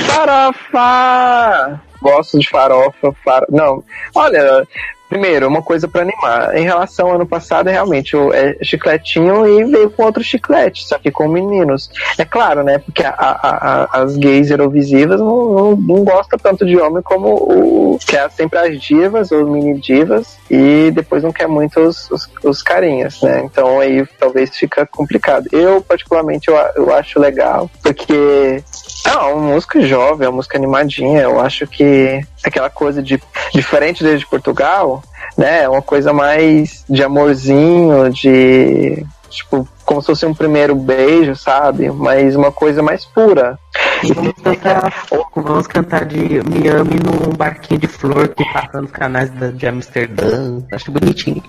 Farofa! 0.06 1.80
Gosto 2.00 2.38
de 2.38 2.48
farofa, 2.48 3.12
far... 3.24 3.44
Não, 3.48 3.84
olha, 4.14 4.66
Primeiro, 5.12 5.46
uma 5.46 5.60
coisa 5.60 5.86
para 5.86 6.00
animar. 6.00 6.56
Em 6.56 6.64
relação 6.64 7.08
ao 7.08 7.16
ano 7.16 7.26
passado, 7.26 7.68
realmente, 7.68 8.16
o 8.16 8.32
é 8.32 8.56
chicletinho 8.62 9.46
e 9.46 9.62
veio 9.62 9.90
com 9.90 10.04
outro 10.04 10.24
chiclete, 10.24 10.88
só 10.88 10.98
que 10.98 11.10
com 11.10 11.28
meninos. 11.28 11.90
É 12.16 12.24
claro, 12.24 12.64
né? 12.64 12.78
Porque 12.78 13.04
a, 13.04 13.10
a, 13.10 13.84
a, 13.92 14.02
as 14.02 14.16
gays 14.16 14.50
eurovisivas 14.50 15.20
não, 15.20 15.52
não, 15.52 15.76
não 15.76 16.02
gostam 16.02 16.38
tanto 16.38 16.64
de 16.64 16.78
homem 16.78 17.02
como 17.02 17.28
o. 17.28 17.98
Quer 18.06 18.30
sempre 18.30 18.58
as 18.58 18.80
divas, 18.80 19.30
ou 19.30 19.46
mini 19.46 19.78
divas, 19.78 20.38
e 20.50 20.90
depois 20.94 21.22
não 21.22 21.30
quer 21.30 21.46
muito 21.46 21.78
os, 21.78 22.10
os, 22.10 22.30
os 22.42 22.62
carinhas, 22.62 23.20
né? 23.20 23.42
Então 23.44 23.80
aí 23.80 24.06
talvez 24.18 24.56
fica 24.56 24.86
complicado. 24.86 25.46
Eu, 25.52 25.82
particularmente, 25.82 26.48
eu, 26.48 26.56
eu 26.74 26.94
acho 26.94 27.20
legal, 27.20 27.70
porque 27.82 28.64
é 29.04 29.32
uma 29.32 29.54
música 29.54 29.80
jovem, 29.80 30.26
é 30.26 30.28
uma 30.28 30.36
música 30.36 30.56
animadinha. 30.56 31.22
Eu 31.22 31.40
acho 31.40 31.66
que 31.66 32.20
aquela 32.42 32.70
coisa 32.70 33.02
de 33.02 33.20
diferente 33.52 34.02
desde 34.02 34.26
Portugal, 34.26 35.02
né? 35.36 35.62
É 35.62 35.68
uma 35.68 35.82
coisa 35.82 36.12
mais 36.12 36.84
de 36.88 37.02
amorzinho, 37.02 38.10
de 38.10 39.04
tipo 39.28 39.66
como 39.84 40.00
se 40.00 40.06
fosse 40.06 40.26
um 40.26 40.34
primeiro 40.34 40.74
beijo, 40.74 41.34
sabe? 41.34 41.90
Mas 41.90 42.36
uma 42.36 42.52
coisa 42.52 42.82
mais 42.82 43.04
pura. 43.04 43.58
E 44.02 44.12
vamos 44.12 44.34
cantar, 44.42 45.06
vamos 45.34 45.66
cantar 45.66 46.04
de 46.04 46.40
Miami 46.48 46.98
num 47.04 47.36
barquinho 47.36 47.80
de 47.80 47.86
flor 47.86 48.28
que 48.28 48.44
passa 48.52 48.80
nos 48.80 48.90
canais 48.90 49.30
de 49.54 49.66
Amsterdã. 49.66 50.60
Acho 50.72 50.90
bonitinho. 50.90 51.42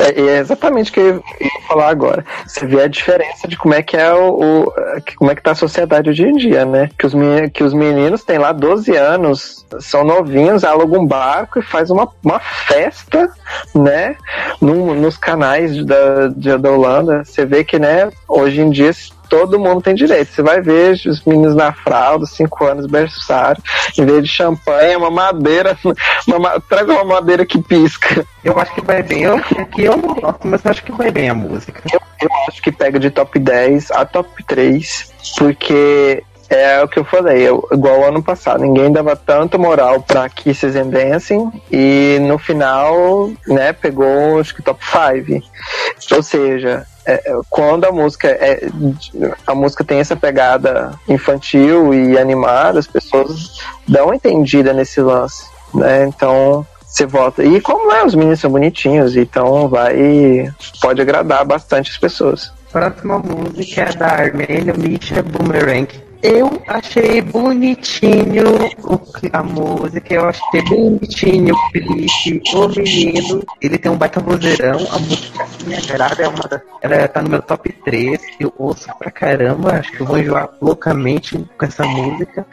É, 0.00 0.20
é 0.20 0.38
exatamente 0.38 0.90
o 0.90 0.94
que 0.94 1.00
eu 1.00 1.24
ia 1.40 1.66
falar 1.66 1.88
agora. 1.88 2.24
Você 2.46 2.66
vê 2.66 2.82
a 2.82 2.88
diferença 2.88 3.48
de 3.48 3.56
como 3.56 3.74
é 3.74 3.82
que 3.82 3.96
é 3.96 4.12
o, 4.12 4.66
o 4.66 4.72
como 5.16 5.30
é 5.30 5.34
que 5.34 5.42
tá 5.42 5.52
a 5.52 5.56
sociedade 5.56 6.10
hoje 6.10 6.24
em 6.24 6.36
dia, 6.36 6.64
né? 6.64 6.88
Que 6.98 7.06
os, 7.06 7.12
que 7.52 7.64
os 7.64 7.74
meninos 7.74 8.24
têm 8.24 8.38
lá 8.38 8.52
12 8.52 8.94
anos, 8.96 9.66
são 9.80 10.04
novinhos, 10.04 10.64
alugam 10.64 11.02
um 11.02 11.06
barco 11.06 11.58
e 11.58 11.62
faz 11.62 11.90
uma, 11.90 12.08
uma 12.22 12.38
festa, 12.38 13.28
né? 13.74 14.16
Num, 14.60 14.94
nos 14.94 15.16
canais 15.16 15.84
da, 15.84 16.28
da 16.56 16.70
Holanda. 16.70 17.24
Você 17.24 17.44
vê 17.44 17.64
que, 17.64 17.78
né, 17.78 18.10
hoje 18.28 18.60
em 18.60 18.70
dia 18.70 18.90
todo 19.28 19.58
mundo 19.58 19.82
tem 19.82 19.94
direito. 19.94 20.32
Você 20.32 20.42
vai 20.42 20.60
ver 20.60 20.92
os 21.06 21.24
meninos 21.24 21.54
na 21.54 21.72
fralda, 21.72 22.26
5 22.26 22.64
anos, 22.64 22.86
berçário, 22.86 23.62
em 23.96 24.04
vez 24.04 24.22
de 24.22 24.28
champanhe, 24.28 24.96
uma 24.96 25.10
madeira, 25.10 25.76
uma, 26.26 26.60
traz 26.60 26.88
uma 26.88 27.04
madeira 27.04 27.44
que 27.44 27.60
pisca. 27.62 28.26
Eu 28.44 28.58
acho 28.58 28.74
que 28.74 28.80
vai 28.80 29.02
bem, 29.02 29.22
eu, 29.22 29.38
que 29.72 29.82
eu 29.82 29.96
não 29.96 30.14
gosto, 30.14 30.46
mas 30.46 30.64
eu 30.64 30.70
acho 30.70 30.82
que 30.82 30.92
vai 30.92 31.10
bem 31.10 31.28
a 31.28 31.34
música. 31.34 31.82
Eu, 31.92 32.00
eu 32.20 32.28
acho 32.48 32.62
que 32.62 32.72
pega 32.72 32.98
de 32.98 33.10
top 33.10 33.38
10 33.38 33.90
a 33.90 34.04
top 34.04 34.42
3, 34.44 35.12
porque 35.38 36.22
é 36.48 36.82
o 36.82 36.88
que 36.88 36.98
eu 36.98 37.04
falei, 37.04 37.46
eu, 37.46 37.66
igual 37.70 38.04
ano 38.04 38.22
passado, 38.22 38.62
ninguém 38.62 38.90
dava 38.90 39.14
tanta 39.14 39.58
moral 39.58 40.00
pra 40.00 40.28
Kisses 40.30 40.74
and 40.76 40.88
Dancing 40.88 41.52
e 41.70 42.18
no 42.22 42.38
final, 42.38 43.30
né, 43.46 43.72
pegou 43.72 44.40
acho 44.40 44.54
que 44.54 44.62
top 44.62 44.82
5. 44.82 45.46
Ou 46.14 46.22
seja, 46.22 46.86
é, 47.08 47.14
é, 47.14 47.40
quando 47.48 47.86
a 47.86 47.90
música 47.90 48.28
é 48.28 48.68
a 49.46 49.54
música 49.54 49.82
tem 49.82 49.98
essa 49.98 50.14
pegada 50.14 50.92
infantil 51.08 51.94
e 51.94 52.18
animada, 52.18 52.78
as 52.78 52.86
pessoas 52.86 53.62
dão 53.88 54.12
entendida 54.12 54.74
nesse 54.74 55.00
lance, 55.00 55.46
né? 55.72 56.06
Então 56.06 56.66
você 56.84 57.06
volta. 57.06 57.42
E 57.42 57.62
como 57.62 57.90
é, 57.92 58.04
os 58.04 58.14
meninos 58.14 58.40
são 58.40 58.50
bonitinhos, 58.50 59.16
então 59.16 59.68
vai 59.68 60.52
pode 60.82 61.00
agradar 61.00 61.46
bastante 61.46 61.90
as 61.90 61.96
pessoas. 61.96 62.52
Próxima 62.70 63.18
música 63.18 63.80
é 63.80 63.92
da 63.94 64.08
Armênia, 64.08 64.74
Misha 64.76 65.22
Boomerang. 65.22 65.88
Eu 66.22 66.60
achei 66.66 67.20
bonitinho 67.20 68.44
a 69.32 69.42
música, 69.42 70.14
eu 70.14 70.28
achei 70.28 70.62
bonitinho 70.62 71.54
o 71.54 71.70
clipe, 71.70 72.42
o 72.54 72.68
menino, 72.68 73.42
ele 73.60 73.78
tem 73.78 73.90
um 73.90 73.96
baita 73.96 74.18
vozeirão, 74.18 74.78
a 74.90 74.98
música 74.98 75.46
me 75.64 75.76
agrada, 75.76 76.22
é 76.24 76.28
uma 76.28 76.48
das, 76.48 76.60
ela 76.82 77.06
tá 77.08 77.22
no 77.22 77.30
meu 77.30 77.42
top 77.42 77.72
3, 77.84 78.20
eu 78.40 78.52
ouço 78.58 78.88
pra 78.98 79.12
caramba, 79.12 79.74
acho 79.74 79.92
que 79.92 80.00
eu 80.00 80.06
vou 80.06 80.18
enjoar 80.18 80.48
loucamente 80.60 81.38
com 81.56 81.64
essa 81.64 81.84
música, 81.84 82.44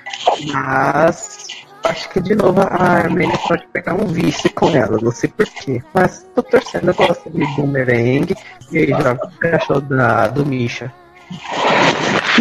mas 0.53 1.47
acho 1.85 2.09
que 2.09 2.19
de 2.19 2.35
novo 2.35 2.61
a 2.61 2.83
Armênia 2.83 3.37
pode 3.47 3.65
pegar 3.73 3.95
um 3.95 4.05
vice 4.05 4.49
com 4.49 4.69
ela, 4.69 4.99
não 5.01 5.11
sei 5.11 5.29
porquê. 5.29 5.81
Mas 5.93 6.25
tô 6.35 6.43
torcendo, 6.43 6.89
eu 6.89 6.93
gosto 6.93 7.29
de 7.29 7.45
Boomerang. 7.55 8.35
E 8.71 8.77
aí, 8.77 8.87
que 8.87 9.47
achou 9.47 9.79
da, 9.81 10.27
do 10.27 10.45
Misha? 10.45 10.91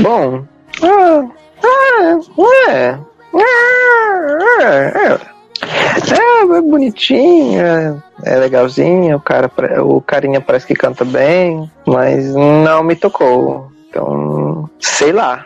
Bom, 0.01 0.47
é. 0.83 1.45
É, 2.57 2.99
é, 4.63 5.19
é, 5.19 5.21
é 6.57 6.61
bonitinha, 6.61 8.03
é 8.23 8.37
legalzinha, 8.37 9.17
o 9.17 9.21
cara, 9.21 9.51
o 9.83 10.01
carinha 10.01 10.41
parece 10.41 10.67
que 10.67 10.75
canta 10.75 11.05
bem, 11.05 11.71
mas 11.87 12.33
não 12.35 12.85
me 12.85 12.95
tocou. 12.95 13.73
Então, 13.89 14.69
sei 14.81 15.13
lá. 15.13 15.45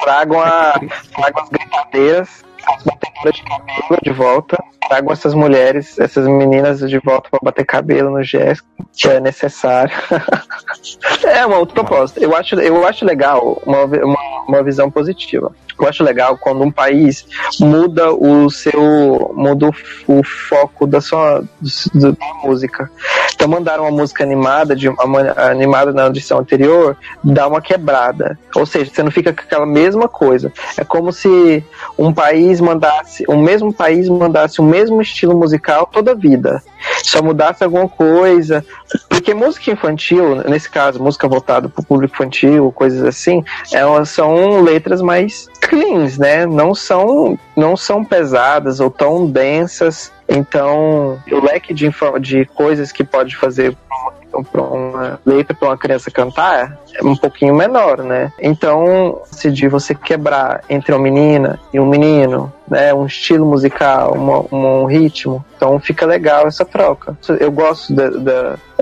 Tragam, 0.00 0.40
a, 0.40 0.80
tragam 1.14 1.42
as 1.42 1.48
gritadeiras, 1.50 2.44
as 2.66 2.82
batedoras 2.82 3.34
de 3.34 3.42
cabelo 3.44 3.98
de 4.02 4.10
volta. 4.10 4.64
Tragam 4.88 5.12
essas 5.12 5.34
mulheres, 5.34 5.98
essas 5.98 6.26
meninas 6.26 6.80
de 6.80 6.98
volta 6.98 7.30
para 7.30 7.38
bater 7.42 7.64
cabelo 7.64 8.10
no 8.10 8.22
Jéssica, 8.22 8.66
que 8.92 9.08
é 9.08 9.20
necessário. 9.20 9.94
é 11.24 11.46
um 11.46 11.54
outro 11.54 11.74
propósito. 11.74 12.20
Eu 12.20 12.34
acho, 12.34 12.56
eu 12.56 12.86
acho 12.86 13.04
legal 13.04 13.62
uma, 13.64 13.84
uma, 13.84 14.44
uma 14.48 14.62
visão 14.62 14.90
positiva 14.90 15.54
eu 15.84 15.88
acho 15.88 16.02
legal 16.02 16.36
quando 16.36 16.62
um 16.62 16.70
país 16.70 17.26
muda 17.58 18.12
o 18.12 18.50
seu 18.50 19.32
muda 19.34 19.70
o, 20.06 20.22
foco 20.22 20.86
da 20.86 21.00
sua 21.00 21.42
da 21.94 22.12
música. 22.42 22.90
Então 23.34 23.48
mandaram 23.48 23.84
uma 23.84 23.90
música 23.90 24.22
animada 24.22 24.76
de 24.76 24.88
uma, 24.88 25.32
animada 25.36 25.92
na 25.92 26.06
edição 26.06 26.38
anterior, 26.38 26.96
dá 27.22 27.46
uma 27.46 27.60
quebrada. 27.60 28.38
Ou 28.54 28.66
seja, 28.66 28.90
você 28.92 29.02
não 29.02 29.10
fica 29.10 29.32
com 29.32 29.40
aquela 29.40 29.66
mesma 29.66 30.08
coisa. 30.08 30.52
É 30.76 30.84
como 30.84 31.12
se 31.12 31.64
um 31.98 32.12
país 32.12 32.60
mandasse, 32.60 33.24
o 33.28 33.36
mesmo 33.36 33.72
país 33.72 34.08
mandasse 34.08 34.60
o 34.60 34.64
mesmo 34.64 35.00
estilo 35.00 35.36
musical 35.36 35.86
toda 35.86 36.12
a 36.12 36.14
vida. 36.14 36.62
Só 37.02 37.22
mudasse 37.22 37.64
alguma 37.64 37.88
coisa. 37.88 38.64
Porque 39.08 39.34
música 39.34 39.70
infantil, 39.70 40.36
nesse 40.48 40.68
caso, 40.68 41.02
música 41.02 41.28
voltada 41.28 41.68
para 41.68 41.80
o 41.80 41.84
público 41.84 42.14
infantil, 42.14 42.72
coisas 42.72 43.02
assim, 43.04 43.44
elas 43.72 44.10
são 44.10 44.60
letras 44.62 45.00
mais 45.00 45.48
cleans, 45.70 46.18
né? 46.18 46.44
Não 46.44 46.74
são, 46.74 47.38
não 47.56 47.76
são 47.76 48.04
pesadas 48.04 48.80
ou 48.80 48.90
tão 48.90 49.24
densas. 49.24 50.12
Então, 50.28 51.22
o 51.30 51.40
leque 51.40 51.72
de, 51.72 51.88
de 52.20 52.44
coisas 52.46 52.90
que 52.90 53.04
pode 53.04 53.36
fazer 53.36 53.76
para 54.52 54.62
uma 54.62 55.20
letra 55.24 55.54
para 55.54 55.68
uma 55.68 55.78
criança 55.78 56.10
cantar 56.10 56.78
é 56.94 57.04
um 57.04 57.16
pouquinho 57.16 57.54
menor, 57.54 57.98
né? 57.98 58.32
Então, 58.40 59.22
se 59.24 59.50
de 59.50 59.68
você 59.68 59.94
quebrar 59.94 60.62
entre 60.68 60.92
uma 60.92 61.02
menina 61.02 61.58
e 61.72 61.78
um 61.78 61.86
menino, 61.86 62.52
né, 62.70 62.94
um 62.94 63.04
estilo 63.04 63.44
musical, 63.44 64.14
uma, 64.14 64.46
um 64.54 64.84
ritmo, 64.84 65.44
então 65.56 65.78
fica 65.80 66.06
legal 66.06 66.46
essa 66.46 66.64
troca. 66.64 67.18
Eu 67.40 67.50
gosto 67.50 67.92
da, 67.92 68.08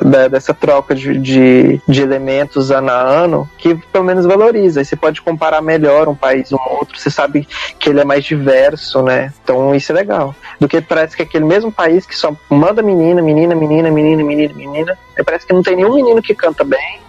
da, 0.02 0.28
dessa 0.28 0.52
troca 0.52 0.94
de, 0.94 1.18
de, 1.18 1.80
de, 1.88 2.02
elementos 2.02 2.70
ano 2.70 2.90
a 2.90 3.00
ano 3.00 3.50
que 3.56 3.74
pelo 3.74 4.04
menos 4.04 4.26
valoriza. 4.26 4.82
E 4.82 4.84
você 4.84 4.94
pode 4.94 5.22
comparar 5.22 5.62
melhor 5.62 6.06
um 6.06 6.14
país 6.14 6.52
um 6.52 6.58
outro, 6.70 6.98
você 6.98 7.10
sabe 7.10 7.48
que 7.78 7.88
ele 7.88 8.00
é 8.00 8.04
mais 8.04 8.24
diverso, 8.24 9.02
né? 9.02 9.32
Então 9.42 9.74
isso 9.74 9.90
é 9.90 9.94
legal. 9.94 10.34
Do 10.60 10.68
que 10.68 10.82
parece 10.82 11.16
que 11.16 11.22
aquele 11.22 11.46
mesmo 11.46 11.72
país 11.72 12.04
que 12.04 12.14
só 12.14 12.36
manda 12.50 12.82
menina, 12.82 13.22
menina, 13.22 13.54
menina, 13.54 13.90
menina, 13.90 14.22
menina, 14.22 14.54
menina, 14.54 14.98
parece 15.24 15.46
que 15.46 15.54
não 15.54 15.62
tem 15.62 15.76
nenhum 15.76 15.94
menino 15.94 16.20
que 16.20 16.34
canta 16.34 16.62
bem, 16.62 17.00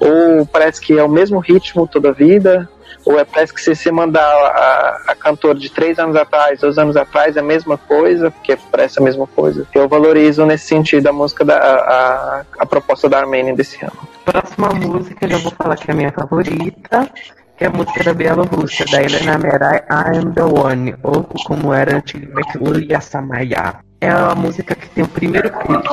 ou 0.00 0.46
parece 0.46 0.80
que 0.80 0.98
é 0.98 1.04
o 1.04 1.08
mesmo 1.08 1.38
ritmo 1.38 1.86
toda 1.86 2.08
a 2.08 2.12
vida, 2.12 2.68
ou 3.04 3.18
é 3.18 3.24
parece 3.24 3.52
que 3.52 3.60
se 3.60 3.74
você 3.74 3.90
mandar 3.90 4.22
a, 4.22 5.12
a 5.12 5.14
cantora 5.14 5.58
de 5.58 5.70
três 5.70 5.98
anos 5.98 6.16
atrás, 6.16 6.60
dois 6.60 6.78
anos 6.78 6.96
atrás, 6.96 7.36
é 7.36 7.40
a 7.40 7.42
mesma 7.42 7.76
coisa, 7.76 8.30
porque 8.30 8.56
parece 8.70 8.98
a 8.98 9.02
mesma 9.02 9.26
coisa. 9.26 9.66
Eu 9.74 9.88
valorizo 9.88 10.46
nesse 10.46 10.66
sentido 10.66 11.06
a 11.08 11.12
música 11.12 11.44
da 11.44 11.56
a, 11.56 12.44
a 12.58 12.66
proposta 12.66 13.08
da 13.08 13.18
Armênia 13.18 13.54
desse 13.54 13.84
ano. 13.84 13.96
Próxima 14.24 14.68
música, 14.70 15.28
já 15.28 15.38
vou 15.38 15.52
falar 15.52 15.76
que 15.76 15.90
é 15.90 15.94
a 15.94 15.96
minha 15.96 16.12
favorita, 16.12 17.10
que 17.56 17.64
é 17.64 17.66
a 17.66 17.70
música 17.70 18.04
da 18.04 18.14
Bielorrússia, 18.14 18.86
da 18.86 19.02
Helena 19.02 19.38
Merai, 19.38 19.78
I 19.90 20.18
Am 20.18 20.32
The 20.32 20.42
One, 20.42 20.94
ou 21.02 21.24
como 21.44 21.72
era 21.72 21.96
antigamente, 21.96 22.58
Ulia 22.58 23.00
Samaya. 23.00 23.80
É 24.00 24.10
a 24.10 24.34
música 24.34 24.74
que 24.74 24.88
tem 24.90 25.04
o 25.04 25.08
primeiro 25.08 25.50
clipe. 25.50 25.88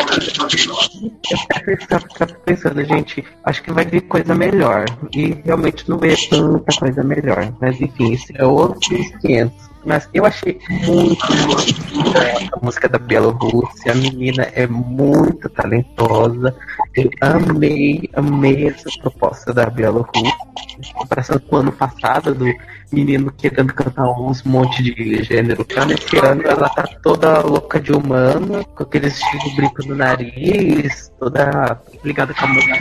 Eu 1.68 1.78
ficava 1.78 2.34
pensando, 2.46 2.84
gente, 2.84 3.24
acho 3.46 3.64
que 3.64 3.72
vai 3.72 3.86
vir 3.86 4.02
coisa 4.02 4.36
melhor. 4.36 4.86
E 5.16 5.42
realmente 5.46 5.90
não 5.90 5.98
veio 5.98 6.18
tanta 6.30 6.78
coisa 6.78 7.04
melhor. 7.04 7.54
Mas 7.62 7.80
enfim, 7.80 8.14
esse 8.14 8.34
é 8.36 8.46
outro 8.46 8.80
500. 9.22 9.72
Mas 9.84 10.08
eu 10.14 10.26
achei 10.26 10.60
muito, 10.70 11.26
muito 11.34 12.18
a 12.54 12.60
música 12.64 12.88
da 12.88 13.00
Bielorrússia. 13.00 13.92
A 13.92 13.96
menina 13.96 14.44
é 14.54 14.68
muito 14.68 15.50
talentosa. 15.50 16.56
Eu 16.96 17.10
amei, 17.20 18.10
amei 18.14 18.68
essa 18.68 18.90
proposta 19.02 19.54
da 19.54 19.66
Bielorrússia. 19.70 20.36
Em 20.78 20.94
comparação 20.94 21.40
com 21.40 21.56
o 21.56 21.60
ano 21.60 21.72
passado, 21.72 22.36
do 22.36 22.46
menino 22.92 23.32
querendo 23.32 23.74
cantar 23.74 24.10
uns 24.12 24.44
monte 24.44 24.84
de 24.84 25.24
gênero. 25.24 25.66
Já 25.70 25.86
nesse 25.86 26.18
ano 26.18 26.42
ela 26.44 26.70
tá 26.70 26.84
toda 27.02 27.42
louca 27.42 27.80
de 27.80 27.92
humana, 27.92 28.64
com 28.76 28.84
aquele 28.84 29.08
estilo 29.08 29.56
brinco 29.56 29.88
no 29.88 29.96
nariz, 29.96 31.12
toda 31.20 31.82
ligada 32.04 32.34
com 32.34 32.46
a 32.46 32.48
música. 32.48 32.76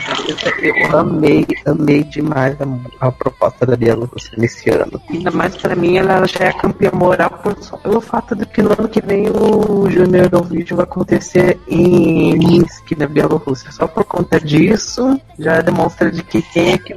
Eu 0.63 0.99
amei, 0.99 1.47
amei 1.67 2.05
demais 2.05 2.57
a, 2.61 3.07
a 3.07 3.13
proposta 3.13 3.67
da 3.67 3.77
Bielorrússia 3.77 4.33
nesse 4.37 4.71
ano. 4.71 5.01
Ainda 5.11 5.31
mais 5.31 5.57
pra 5.57 5.77
mim, 5.77 5.97
ela 5.97 6.27
já 6.27 6.47
é 6.47 6.53
campeã 6.53 6.91
moral 6.93 7.31
por, 7.43 7.57
só 7.63 7.77
pelo 7.77 8.01
fato 8.01 8.35
de 8.35 8.47
que 8.47 8.63
no 8.63 8.73
ano 8.73 8.89
que 8.89 9.01
vem 9.01 9.29
o 9.31 9.89
Junior 9.91 10.29
do 10.29 10.43
Vídeo 10.43 10.77
vai 10.77 10.85
acontecer 10.85 11.59
em 11.69 12.37
Minsk, 12.37 12.93
na 12.97 13.07
Bielorrússia. 13.07 13.71
Só 13.73 13.87
por 13.87 14.05
conta 14.05 14.41
disso, 14.41 15.21
já 15.39 15.61
demonstra 15.61 16.11
de 16.11 16.23
que 16.23 16.43
quem 16.43 16.73
é 16.73 16.79
que 16.79 16.95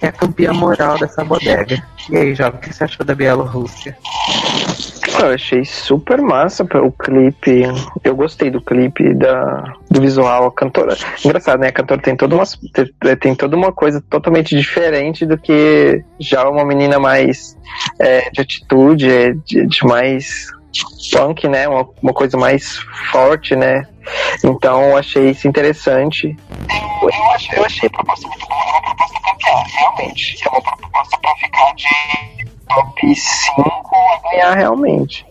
é 0.00 0.08
a 0.08 0.12
campeã 0.12 0.52
moral 0.52 0.98
dessa 0.98 1.24
bodega. 1.24 1.82
E 2.10 2.16
aí, 2.16 2.34
Jovem, 2.34 2.58
o 2.58 2.62
que 2.62 2.72
você 2.72 2.84
achou 2.84 3.04
da 3.04 3.14
Bielorrússia? 3.14 3.96
Eu 5.18 5.30
achei 5.30 5.64
super 5.64 6.20
massa 6.20 6.64
o 6.64 6.92
clipe. 6.92 7.62
Eu 8.04 8.14
gostei 8.14 8.50
do 8.50 8.60
clipe, 8.60 9.14
da, 9.14 9.74
do 9.90 10.00
visual. 10.00 10.46
A 10.46 10.52
cantora. 10.52 10.96
Engraçado, 11.24 11.60
né? 11.60 11.68
A 11.68 11.72
cantora 11.72 12.00
tem 12.00 12.14
toda, 12.14 12.34
uma, 12.34 12.44
tem 13.18 13.34
toda 13.34 13.56
uma 13.56 13.72
coisa 13.72 14.02
totalmente 14.10 14.54
diferente 14.56 15.24
do 15.24 15.38
que 15.38 16.04
já 16.20 16.48
uma 16.48 16.64
menina 16.64 16.98
mais 16.98 17.56
é, 17.98 18.30
de 18.30 18.40
atitude, 18.40 19.10
é, 19.10 19.32
de, 19.32 19.66
de 19.66 19.86
mais 19.86 20.48
punk, 21.10 21.48
né? 21.48 21.66
Uma, 21.66 21.88
uma 22.02 22.12
coisa 22.12 22.36
mais 22.36 22.78
forte, 23.10 23.56
né? 23.56 23.86
Então 24.44 24.96
achei 24.96 25.30
isso 25.30 25.48
interessante. 25.48 26.36
Eu, 27.02 27.08
eu, 27.08 27.30
achei, 27.32 27.58
eu 27.58 27.64
achei 27.64 27.86
a 27.88 27.90
proposta 27.90 28.28
muito 28.28 28.46
boa, 28.46 28.75
é 28.75 28.75
proposta 28.96 29.20
campeã, 29.20 29.64
realmente. 29.66 30.36
É 30.44 30.48
uma 30.48 30.62
proposta 30.62 31.18
para 31.20 31.34
ficar 31.36 31.74
de 31.74 32.46
top 32.68 33.14
5 33.14 33.94
a 33.94 34.30
ganhar 34.30 34.54
realmente. 34.54 35.26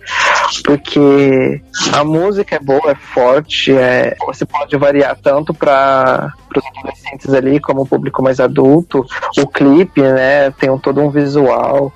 Porque 0.63 1.61
a 1.93 2.03
música 2.03 2.55
é 2.55 2.59
boa, 2.59 2.91
é 2.91 2.95
forte, 2.95 3.75
é, 3.75 4.15
você 4.25 4.45
pode 4.45 4.75
variar 4.77 5.17
tanto 5.21 5.53
para 5.53 6.33
os 6.55 6.65
adolescentes 6.65 7.33
ali 7.33 7.59
como 7.59 7.81
o 7.81 7.85
público 7.85 8.23
mais 8.23 8.39
adulto. 8.39 9.05
O 9.37 9.47
clipe, 9.47 10.01
né, 10.01 10.51
tem 10.51 10.69
um, 10.69 10.79
todo 10.79 11.01
um 11.01 11.09
visual. 11.09 11.91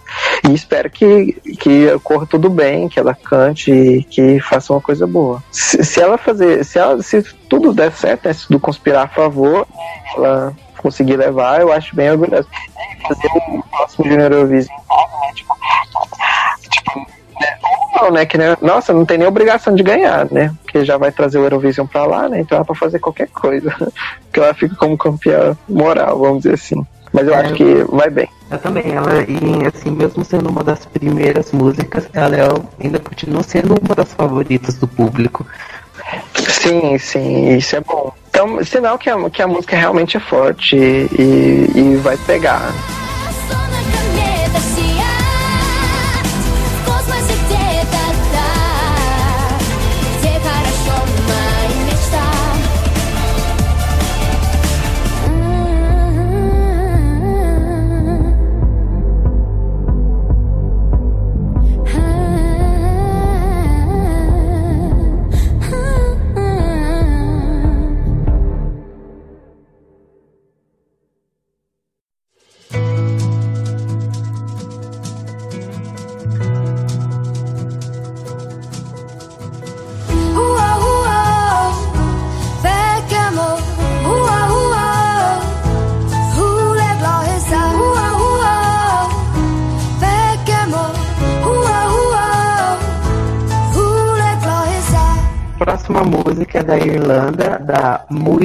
E 0.48 0.54
espero 0.54 0.90
que, 0.90 1.34
que 1.60 1.88
corra 2.04 2.26
tudo 2.26 2.50
bem, 2.50 2.90
que 2.90 3.00
ela 3.00 3.14
cante 3.14 3.72
e 3.72 4.04
que 4.04 4.40
faça 4.42 4.74
uma 4.74 4.82
coisa 4.82 5.08
boa. 5.08 5.42
Se, 5.52 5.84
se 5.84 6.02
ela 6.02 6.18
fazer, 6.18 6.64
se, 6.66 6.78
ela, 6.78 7.02
se 7.02 7.24
tudo 7.48 7.74
der 7.74 7.92
certo, 7.92 8.26
né, 8.26 8.34
se 8.34 8.48
tudo 8.48 8.60
conspirar 8.60 9.06
a 9.06 9.08
favor, 9.08 9.68
ela 10.16 10.54
conseguir 10.82 11.18
levar, 11.18 11.62
eu 11.62 11.72
acho 11.72 11.96
bem 11.96 12.12
orgulhoso. 12.12 12.48
Fazer 13.08 13.28
o 13.28 13.64
próximo 13.64 14.06
Junior 14.06 14.32
Eurovision, 14.32 14.78
né? 14.78 15.34
Tipo, 15.36 15.56
tipo 16.70 17.00
né? 17.40 17.58
não, 17.96 18.12
né? 18.12 18.26
Que? 18.26 18.38
Nossa, 18.62 18.94
não 18.94 19.06
tem 19.06 19.18
nem 19.18 19.28
obrigação 19.28 19.76
de 19.76 19.84
ganhar, 19.84 20.28
né? 20.32 20.54
Porque 20.64 20.84
já 20.84 20.98
vai 20.98 21.12
trazer 21.12 21.38
o 21.40 21.44
Eurovision 21.44 21.88
pra 21.88 22.06
lá, 22.06 22.30
né? 22.30 22.42
Então 22.42 22.58
ela 22.58 22.66
pode 22.66 22.80
fazer 22.80 23.00
qualquer 23.00 23.28
coisa. 23.28 23.74
Porque 24.26 24.40
ela 24.40 24.54
fica 24.54 24.76
como 24.76 24.98
campeã 24.98 25.58
moral, 25.68 26.20
vamos 26.20 26.44
dizer 26.44 26.56
assim. 26.56 26.86
Mas 27.12 27.28
eu 27.28 27.34
é, 27.34 27.38
acho 27.40 27.54
que 27.56 27.84
vai 27.90 28.10
bem. 28.10 28.30
Eu 28.52 28.58
também, 28.60 28.94
ela, 28.94 29.24
e 29.24 29.68
assim, 29.68 29.92
mesmo 29.92 30.24
sendo 30.24 30.50
uma 30.50 30.64
das 30.64 30.86
primeiras 30.86 31.52
músicas, 31.52 32.08
ela 32.14 32.36
é, 32.36 32.48
ainda 32.84 33.00
continua 33.00 33.44
sendo 33.44 33.76
uma 33.84 33.96
das 33.96 34.14
favoritas 34.14 34.76
do 34.76 34.88
público. 34.88 35.46
Sim, 36.36 36.98
sim, 36.98 37.56
isso 37.56 37.76
é 37.76 37.82
bom. 37.82 38.09
Então, 38.40 38.64
sinal 38.64 38.98
que 38.98 39.10
a, 39.10 39.30
que 39.30 39.42
a 39.42 39.48
música 39.48 39.76
realmente 39.76 40.16
é 40.16 40.20
forte 40.22 40.78
e, 40.78 41.70
e 41.76 41.96
vai 41.98 42.16
pegar. 42.16 42.72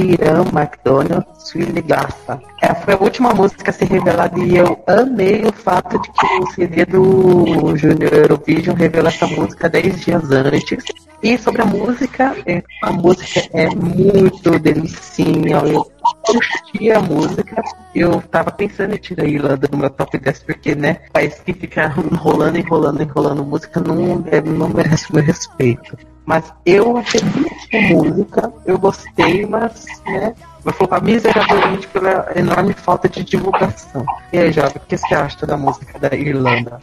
Muiran 0.05 0.45
McDonald, 0.53 1.25
Swiligaça. 1.39 2.39
Essa 2.61 2.75
foi 2.75 2.95
a 2.95 2.99
última 2.99 3.33
música 3.33 3.71
a 3.71 3.73
ser 3.73 3.87
revelada 3.87 4.39
e 4.39 4.57
eu 4.57 4.79
amei 4.87 5.45
o 5.47 5.53
fato 5.53 5.99
de 5.99 6.11
que 6.11 6.27
o 6.41 6.47
CD 6.53 6.85
do 6.85 7.75
Junior 7.77 8.13
Eurovision 8.13 8.77
revelou 8.77 9.09
essa 9.09 9.27
música 9.27 9.69
10 9.69 10.01
dias 10.05 10.31
antes. 10.31 10.85
E 11.25 11.39
sobre 11.39 11.63
a 11.63 11.65
música, 11.65 12.37
é, 12.45 12.63
a 12.83 12.93
música 12.93 13.49
é 13.55 13.67
muito 13.75 14.59
delicinha. 14.59 15.57
Eu 15.57 15.91
curti 16.23 16.93
a 16.93 17.01
música. 17.01 17.63
Eu 17.95 18.21
tava 18.31 18.51
pensando 18.51 18.95
em 18.95 18.99
tirar 18.99 19.25
a 19.25 19.27
Irlanda 19.27 19.67
do 19.67 19.75
meu 19.75 19.89
top 19.89 20.19
10, 20.19 20.43
porque, 20.43 20.75
né, 20.75 21.01
país 21.15 21.41
que 21.41 21.55
fica 21.55 21.95
enrolando, 22.13 22.59
enrolando, 22.59 23.03
enrolando 23.03 23.43
música 23.43 23.81
não, 23.81 24.23
não 24.45 24.69
merece 24.69 25.15
meu 25.15 25.25
respeito. 25.25 25.97
Mas 26.27 26.53
eu 26.67 26.99
achei 26.99 27.23
muito 27.23 27.95
música, 27.95 28.53
eu 28.67 28.79
gostei, 28.79 29.47
mas, 29.47 29.87
né, 30.05 30.35
vai 30.63 30.75
flopar 30.75 31.03
miseravelmente 31.03 31.89
pela 31.89 32.33
enorme 32.37 32.75
falta 32.75 33.09
de 33.09 33.25
divulgação. 33.25 34.05
E 34.31 34.39
aí, 34.41 34.53
Jovem, 34.53 34.77
o 34.77 34.81
que 34.81 34.99
você 34.99 35.15
acha 35.15 35.47
da 35.47 35.57
música 35.57 35.99
da 35.99 36.15
Irlanda? 36.15 36.79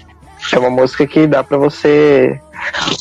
É 0.54 0.60
uma 0.60 0.70
música 0.70 1.06
que 1.06 1.28
dá 1.28 1.44
para 1.44 1.58
você 1.58 2.40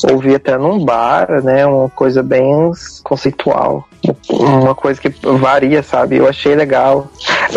ouvir 0.09 0.35
até 0.35 0.57
num 0.57 0.83
bar, 0.83 1.41
né? 1.43 1.65
Uma 1.65 1.89
coisa 1.89 2.23
bem 2.23 2.71
conceitual. 3.03 3.87
Uma 4.29 4.73
coisa 4.73 4.99
que 4.99 5.09
varia, 5.37 5.83
sabe? 5.83 6.17
Eu 6.17 6.27
achei 6.27 6.55
legal. 6.55 7.07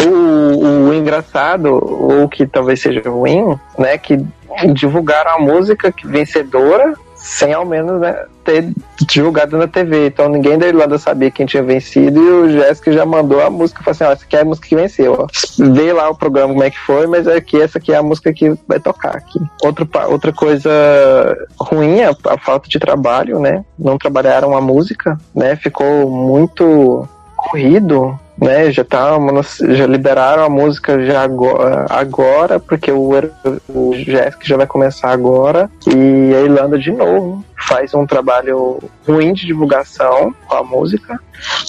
O, 0.06 0.88
o 0.88 0.94
engraçado, 0.94 1.66
ou 1.68 2.28
que 2.28 2.46
talvez 2.46 2.80
seja 2.80 3.02
ruim, 3.08 3.58
né? 3.78 3.96
Que 3.98 4.24
divulgaram 4.72 5.32
a 5.32 5.38
música 5.38 5.92
vencedora 6.04 6.94
sem 7.24 7.54
ao 7.54 7.64
menos 7.64 8.02
né, 8.02 8.26
ter 8.44 8.70
divulgado 9.08 9.56
na 9.56 9.66
TV. 9.66 10.08
Então 10.08 10.28
ninguém 10.28 10.58
da 10.58 10.68
Irlanda 10.68 10.98
sabia 10.98 11.30
quem 11.30 11.46
tinha 11.46 11.62
vencido 11.62 12.20
e 12.20 12.30
o 12.30 12.50
Jéssica 12.50 12.92
já 12.92 13.06
mandou 13.06 13.40
a 13.40 13.48
música. 13.48 13.82
Falou 13.82 13.92
assim: 13.92 14.04
ó, 14.04 14.12
essa 14.12 14.24
aqui 14.24 14.36
é 14.36 14.40
a 14.42 14.44
música 14.44 14.68
que 14.68 14.76
venceu. 14.76 15.16
Ó. 15.18 15.26
Vê 15.72 15.90
lá 15.94 16.10
o 16.10 16.14
programa 16.14 16.52
como 16.52 16.62
é 16.62 16.70
que 16.70 16.78
foi, 16.78 17.06
mas 17.06 17.26
aqui 17.26 17.60
essa 17.60 17.78
aqui 17.78 17.92
é 17.92 17.96
a 17.96 18.02
música 18.02 18.30
que 18.30 18.54
vai 18.68 18.78
tocar 18.78 19.16
aqui. 19.16 19.40
Outro, 19.62 19.88
outra 20.08 20.32
coisa 20.34 20.70
ruim 21.58 22.00
é 22.00 22.10
a 22.10 22.38
falta 22.38 22.68
de 22.68 22.78
trabalho, 22.78 23.40
né? 23.40 23.64
Não 23.78 23.96
trabalharam 23.96 24.54
a 24.54 24.60
música, 24.60 25.18
né? 25.34 25.56
Ficou 25.56 26.10
muito 26.10 27.08
corrido 27.36 28.18
né, 28.36 28.70
já 28.70 28.84
tá, 28.84 29.10
já 29.70 29.86
liberaram 29.86 30.44
a 30.44 30.48
música 30.48 31.04
já 31.04 31.22
agora, 31.22 31.86
agora 31.88 32.58
porque 32.58 32.90
o, 32.90 33.10
o 33.68 33.94
Jéssica 33.94 34.44
já 34.44 34.56
vai 34.56 34.66
começar 34.66 35.10
agora 35.10 35.70
e 35.86 36.34
a 36.34 36.40
Irlanda 36.40 36.78
de 36.78 36.90
novo 36.90 37.44
faz 37.66 37.94
um 37.94 38.06
trabalho 38.06 38.78
ruim 39.06 39.32
de 39.32 39.46
divulgação 39.46 40.34
com 40.46 40.54
a 40.54 40.62
música, 40.62 41.18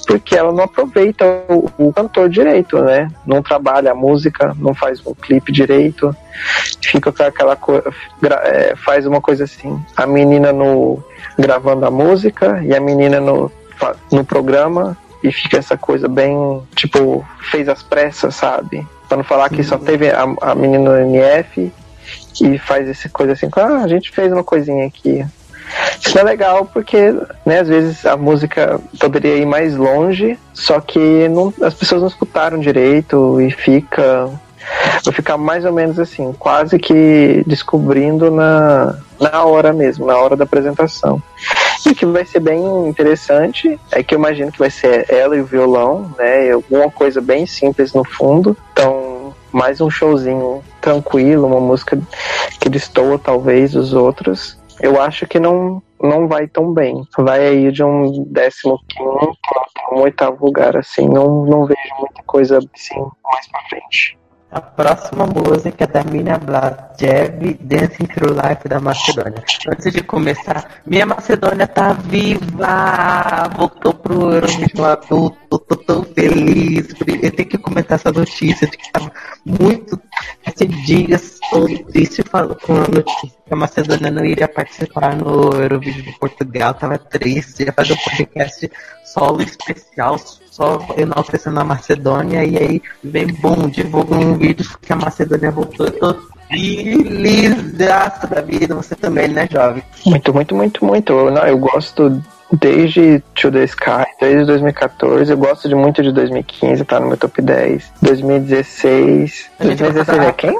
porque 0.05 0.35
ela 0.35 0.51
não 0.51 0.65
aproveita 0.65 1.25
o, 1.47 1.69
o 1.77 1.93
cantor 1.93 2.27
direito, 2.27 2.81
né? 2.81 3.09
Não 3.25 3.41
trabalha 3.41 3.91
a 3.91 3.95
música, 3.95 4.53
não 4.59 4.73
faz 4.73 5.05
um 5.05 5.13
clipe 5.13 5.51
direito, 5.51 6.13
fica 6.83 7.11
com 7.11 7.23
aquela 7.23 7.55
coisa, 7.55 7.83
é, 8.43 8.75
faz 8.75 9.05
uma 9.05 9.21
coisa 9.21 9.45
assim, 9.45 9.79
a 9.95 10.05
menina 10.05 10.51
no 10.51 11.01
gravando 11.37 11.85
a 11.85 11.91
música 11.91 12.61
e 12.63 12.75
a 12.75 12.79
menina 12.79 13.19
no 13.19 13.51
no 14.09 14.23
programa 14.23 14.97
e 15.25 15.31
fica 15.31 15.57
essa 15.57 15.75
coisa 15.75 16.07
bem, 16.07 16.61
tipo, 16.75 17.25
fez 17.49 17.67
as 17.67 17.81
pressas, 17.81 18.35
sabe? 18.35 18.87
Pra 19.07 19.17
não 19.17 19.23
falar 19.23 19.49
que 19.49 19.63
só 19.63 19.77
teve 19.77 20.09
a, 20.11 20.23
a 20.41 20.53
menina 20.53 20.91
no 20.91 21.15
NF 21.15 21.71
e 22.41 22.59
faz 22.59 22.87
essa 22.87 23.09
coisa 23.09 23.33
assim, 23.33 23.49
ah, 23.55 23.83
a 23.83 23.87
gente 23.87 24.11
fez 24.11 24.31
uma 24.31 24.43
coisinha 24.43 24.85
aqui. 24.85 25.25
Isso 25.99 26.17
é 26.17 26.21
legal 26.21 26.69
porque, 26.71 27.11
né, 27.43 27.59
às 27.59 27.67
vezes 27.67 28.05
a 28.05 28.15
música 28.15 28.79
poderia 28.99 29.35
ir 29.37 29.47
mais 29.47 29.75
longe, 29.75 30.37
só 30.53 30.79
que 30.79 31.27
não, 31.27 31.51
as 31.61 31.73
pessoas 31.73 32.01
não 32.01 32.07
escutaram 32.07 32.59
direito 32.59 33.41
e 33.41 33.49
fica 33.49 34.29
vai 35.03 35.13
ficar 35.13 35.37
mais 35.37 35.65
ou 35.65 35.71
menos 35.71 35.99
assim, 35.99 36.33
quase 36.37 36.77
que 36.77 37.43
descobrindo 37.45 38.31
na, 38.31 38.95
na 39.19 39.43
hora 39.43 39.73
mesmo, 39.73 40.05
na 40.05 40.17
hora 40.17 40.35
da 40.35 40.43
apresentação. 40.43 41.21
E 41.85 41.93
que 41.93 42.05
vai 42.05 42.25
ser 42.25 42.39
bem 42.39 42.87
interessante 42.87 43.79
é 43.91 44.01
que 44.01 44.15
eu 44.15 44.19
imagino 44.19 44.51
que 44.51 44.59
vai 44.59 44.69
ser 44.69 45.05
ela 45.11 45.35
e 45.35 45.41
o 45.41 45.45
violão, 45.45 46.11
né? 46.17 46.51
Alguma 46.51 46.89
coisa 46.89 47.21
bem 47.21 47.45
simples 47.45 47.93
no 47.93 48.03
fundo. 48.03 48.57
Então, 48.71 49.33
mais 49.51 49.79
um 49.79 49.89
showzinho 49.89 50.63
tranquilo, 50.81 51.47
uma 51.47 51.59
música 51.59 51.99
que 52.59 52.69
destoa 52.69 53.19
talvez 53.19 53.75
os 53.75 53.93
outros. 53.93 54.57
Eu 54.81 54.99
acho 54.99 55.27
que 55.27 55.39
não, 55.39 55.81
não 56.01 56.27
vai 56.27 56.47
tão 56.47 56.73
bem. 56.73 57.07
Vai 57.17 57.45
aí 57.47 57.71
de 57.71 57.83
um 57.83 58.23
décimo 58.27 58.79
quinto 58.89 59.37
um 59.91 60.01
oitavo 60.01 60.45
lugar, 60.45 60.75
assim. 60.77 61.07
Não, 61.07 61.45
não 61.45 61.65
vejo 61.65 61.79
muita 61.99 62.23
coisa 62.23 62.59
assim 62.73 62.99
mais 63.23 63.47
pra 63.47 63.61
frente. 63.69 64.17
A 64.55 64.61
próxima 64.61 65.27
música 65.27 65.83
é 65.83 65.87
da 65.87 66.01
Mina 66.05 66.37
Bladjev, 66.37 67.57
Dancing 67.59 68.05
Through 68.05 68.35
Life 68.35 68.69
da 68.69 68.79
Macedônia. 68.79 69.43
Antes 69.67 69.91
de 69.91 70.01
começar, 70.01 70.81
minha 70.85 71.05
Macedônia 71.05 71.67
tá 71.67 71.91
viva! 71.91 73.49
Voltou 73.57 73.93
pro 73.93 74.31
Eurovision 74.31 74.85
adulto, 74.85 75.59
tô 75.59 75.75
tão 75.75 76.03
feliz. 76.05 76.87
Eu 77.21 77.31
tenho 77.31 77.49
que 77.49 77.57
comentar 77.57 77.99
essa 77.99 78.13
notícia 78.13 78.65
de 78.65 78.77
que 78.77 78.89
tava 78.93 79.11
muito 79.45 79.99
podcast 80.45 80.65
dias 80.85 81.37
todo 81.51 81.77
triste 81.91 82.23
com 82.23 82.37
a 82.37 82.87
notícia 82.87 83.35
que 83.45 83.53
a 83.53 83.57
Macedônia 83.57 84.09
não 84.09 84.23
iria 84.23 84.47
participar 84.47 85.17
no 85.17 85.51
Eurovídeo 85.51 86.01
de 86.01 86.17
Portugal, 86.17 86.73
tava 86.73 86.97
triste, 86.97 87.63
ia 87.63 87.73
fazer 87.73 87.91
um 87.91 87.97
podcast 87.97 88.71
solo 89.03 89.41
especial, 89.41 90.17
só 90.55 90.79
enaltecendo 90.97 91.59
a 91.59 91.65
Macedônia, 91.65 92.45
e 92.45 92.57
aí 92.57 92.81
vem 93.03 93.27
bom, 93.27 93.67
divulga 93.67 94.15
um 94.15 94.37
vídeo 94.37 94.65
que 94.81 94.93
a 94.93 94.95
Macedônia 94.95 95.51
voltou, 95.51 95.85
eu 95.85 95.91
tô 95.91 96.15
feliz 96.47 97.73
da 97.73 98.41
vida, 98.41 98.73
você 98.73 98.95
também, 98.95 99.27
né, 99.27 99.49
jovem? 99.51 99.83
Muito, 100.05 100.33
muito, 100.33 100.55
muito, 100.55 100.85
muito. 100.85 101.29
Não, 101.29 101.45
eu 101.45 101.57
gosto 101.57 102.23
desde 102.53 103.21
To 103.33 103.51
The 103.51 103.65
Sky, 103.65 104.05
desde 104.21 104.45
2014. 104.45 105.29
Eu 105.29 105.37
gosto 105.37 105.67
de 105.67 105.75
muito 105.75 106.01
de 106.01 106.13
2015, 106.13 106.85
tá 106.85 107.01
no 107.01 107.07
meu 107.07 107.17
top 107.17 107.41
10. 107.41 107.91
2016. 108.01 109.49
2016 109.59 110.19
é 110.19 110.31
quem? 110.31 110.57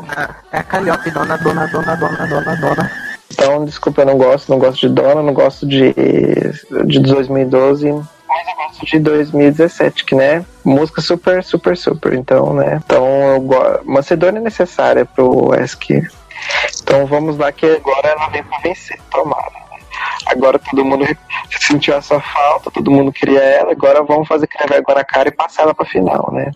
É 0.51 0.58
a 0.58 0.63
Calliope, 0.63 1.10
dona, 1.10 1.38
dona, 1.38 1.67
dona, 1.67 1.95
dona, 1.95 2.27
dona, 2.27 2.55
dona. 2.58 2.91
Então, 3.31 3.63
desculpa, 3.63 4.01
eu 4.01 4.08
não 4.08 4.17
gosto, 4.17 4.49
não 4.49 4.60
gosto 4.60 4.88
de 4.88 4.93
Dona, 4.93 5.21
não 5.21 5.34
gosto 5.34 5.65
de, 5.65 5.93
de 6.86 6.99
2012. 6.99 8.03
Mas 8.36 8.48
eu 8.50 8.56
gosto 8.56 8.86
de 8.86 9.00
2017, 9.00 10.04
que, 10.04 10.13
né? 10.13 10.45
Música 10.65 11.02
super, 11.02 11.41
super, 11.41 11.78
super. 11.78 12.13
Então, 12.13 12.54
né? 12.54 12.82
Então, 12.84 13.08
eu 13.08 13.39
gosto. 13.39 13.86
Macedônia 13.86 14.39
é 14.39 14.43
necessária 14.43 15.06
pro 15.06 15.56
ESC. 15.56 16.06
Então, 16.84 17.06
vamos 17.06 17.38
lá, 17.38 17.50
que 17.54 17.65
agora 17.65 18.10
ela 18.10 18.28
vem 18.28 18.43
pra 18.43 18.60
vencer, 18.60 19.00
tomara. 19.10 19.65
Agora 20.26 20.60
todo 20.60 20.84
mundo 20.84 21.06
sentiu 21.50 21.95
essa 21.95 22.19
falta, 22.19 22.69
todo 22.69 22.91
mundo 22.91 23.13
queria 23.13 23.39
ela, 23.39 23.71
agora 23.71 24.04
vamos 24.04 24.28
fazer 24.28 24.48
que 24.48 24.58
vergonha 24.67 24.98
na 24.98 25.06
cara 25.06 25.30
e 25.30 25.32
passar 25.32 25.63
ela 25.63 25.74
pra 25.74 25.86
final, 25.86 26.30
né? 26.34 26.52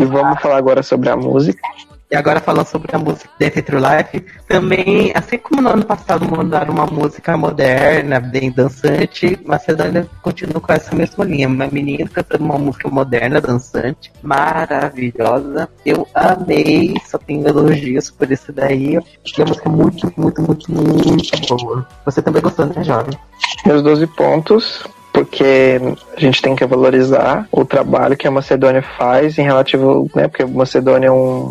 E 0.00 0.04
vamos 0.04 0.40
falar 0.40 0.56
agora 0.56 0.82
sobre 0.82 1.08
a 1.08 1.16
música. 1.16 1.62
E 2.08 2.14
agora 2.14 2.40
falando 2.40 2.66
sobre 2.66 2.94
a 2.94 2.98
música 3.00 3.28
Dance 3.38 3.62
Through 3.62 3.80
Life, 3.80 4.24
também, 4.46 5.10
assim 5.12 5.38
como 5.38 5.60
no 5.60 5.70
ano 5.70 5.84
passado 5.84 6.24
mandaram 6.30 6.72
uma 6.72 6.86
música 6.86 7.36
moderna, 7.36 8.20
bem 8.20 8.52
dançante, 8.52 9.36
Macedônia 9.44 10.06
continua 10.22 10.60
com 10.60 10.72
essa 10.72 10.94
mesma 10.94 11.24
linha. 11.24 11.48
Uma 11.48 11.66
menina 11.66 12.08
cantando 12.08 12.44
uma 12.44 12.58
música 12.58 12.88
moderna, 12.88 13.40
dançante, 13.40 14.12
maravilhosa. 14.22 15.68
Eu 15.84 16.06
amei, 16.14 16.94
só 17.04 17.18
tenho 17.18 17.46
elogios 17.48 18.08
por 18.08 18.30
isso 18.30 18.52
daí. 18.52 18.94
E 18.94 19.42
a 19.42 19.44
música 19.44 19.68
é 19.68 19.72
muito, 19.72 20.12
muito, 20.16 20.42
muito, 20.42 20.72
muito 20.72 21.56
boa. 21.56 21.88
Você 22.04 22.22
também 22.22 22.40
gostou, 22.40 22.66
né, 22.66 22.84
jovem? 22.84 23.18
Meus 23.66 23.82
12 23.82 24.06
pontos 24.08 24.84
porque 25.12 25.80
a 26.14 26.20
gente 26.20 26.42
tem 26.42 26.54
que 26.54 26.66
valorizar 26.66 27.48
o 27.50 27.64
trabalho 27.64 28.18
que 28.18 28.28
a 28.28 28.30
Macedônia 28.30 28.82
faz 28.82 29.38
em 29.38 29.42
relativo, 29.42 30.10
né, 30.14 30.28
porque 30.28 30.42
a 30.42 30.46
Macedônia 30.46 31.06
é 31.06 31.10
um, 31.10 31.50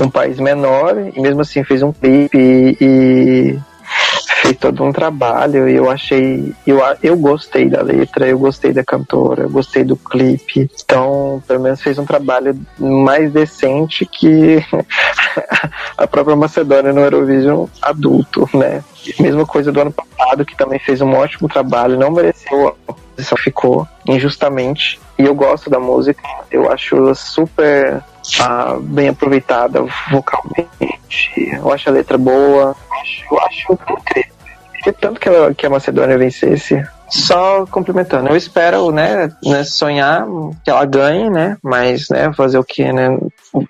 um 0.00 0.10
país 0.10 0.38
menor 0.38 0.96
e 1.14 1.20
mesmo 1.20 1.40
assim 1.40 1.64
fez 1.64 1.82
um 1.82 1.92
clipe 1.92 2.38
e, 2.38 2.76
e 2.80 3.58
fez 4.42 4.56
todo 4.56 4.84
um 4.84 4.92
trabalho 4.92 5.68
e 5.68 5.74
eu 5.74 5.90
achei 5.90 6.52
eu, 6.66 6.80
eu 7.02 7.16
gostei 7.16 7.68
da 7.68 7.82
letra, 7.82 8.28
eu 8.28 8.38
gostei 8.38 8.72
da 8.72 8.84
cantora, 8.84 9.44
eu 9.44 9.50
gostei 9.50 9.84
do 9.84 9.96
clipe. 9.96 10.70
Então, 10.84 11.42
pelo 11.46 11.60
menos 11.60 11.80
fez 11.80 11.98
um 11.98 12.04
trabalho 12.04 12.58
mais 12.78 13.32
decente 13.32 14.06
que 14.06 14.64
a 15.96 16.06
própria 16.06 16.36
Macedônia 16.36 16.92
no 16.92 17.00
Eurovision 17.00 17.66
adulto, 17.80 18.48
né? 18.54 18.84
Mesma 19.18 19.46
coisa 19.46 19.72
do 19.72 19.80
ano 19.80 19.92
passado, 19.92 20.44
que 20.44 20.56
também 20.56 20.78
fez 20.78 21.00
um 21.00 21.12
ótimo 21.14 21.48
trabalho, 21.48 21.98
não 21.98 22.10
mereceu 22.10 22.76
a 22.88 22.92
posição 22.92 23.38
ficou 23.38 23.86
injustamente. 24.06 25.00
E 25.18 25.24
eu 25.24 25.34
gosto 25.34 25.70
da 25.70 25.80
música, 25.80 26.22
eu 26.50 26.70
acho 26.70 27.14
super 27.14 28.02
ah, 28.40 28.76
bem 28.80 29.08
aproveitada 29.08 29.84
vocalmente. 30.10 30.90
Eu 31.52 31.72
acho 31.72 31.88
a 31.88 31.92
letra 31.92 32.18
boa. 32.18 32.74
Eu 32.90 33.00
acho, 33.00 33.24
eu 33.30 33.40
acho 33.40 33.72
incrível. 33.72 34.36
E 34.86 34.92
tanto 34.92 35.20
que, 35.20 35.28
ela, 35.28 35.52
que 35.52 35.66
a 35.66 35.70
Macedônia 35.70 36.16
vencesse. 36.16 36.80
Só 37.08 37.64
complementando, 37.66 38.28
eu 38.28 38.36
espero, 38.36 38.90
né, 38.90 39.30
né, 39.44 39.62
sonhar 39.62 40.26
que 40.64 40.70
ela 40.70 40.84
ganhe, 40.84 41.30
né, 41.30 41.56
mas, 41.62 42.08
né, 42.10 42.32
fazer 42.32 42.58
o 42.58 42.64
que, 42.64 42.92
né, 42.92 43.08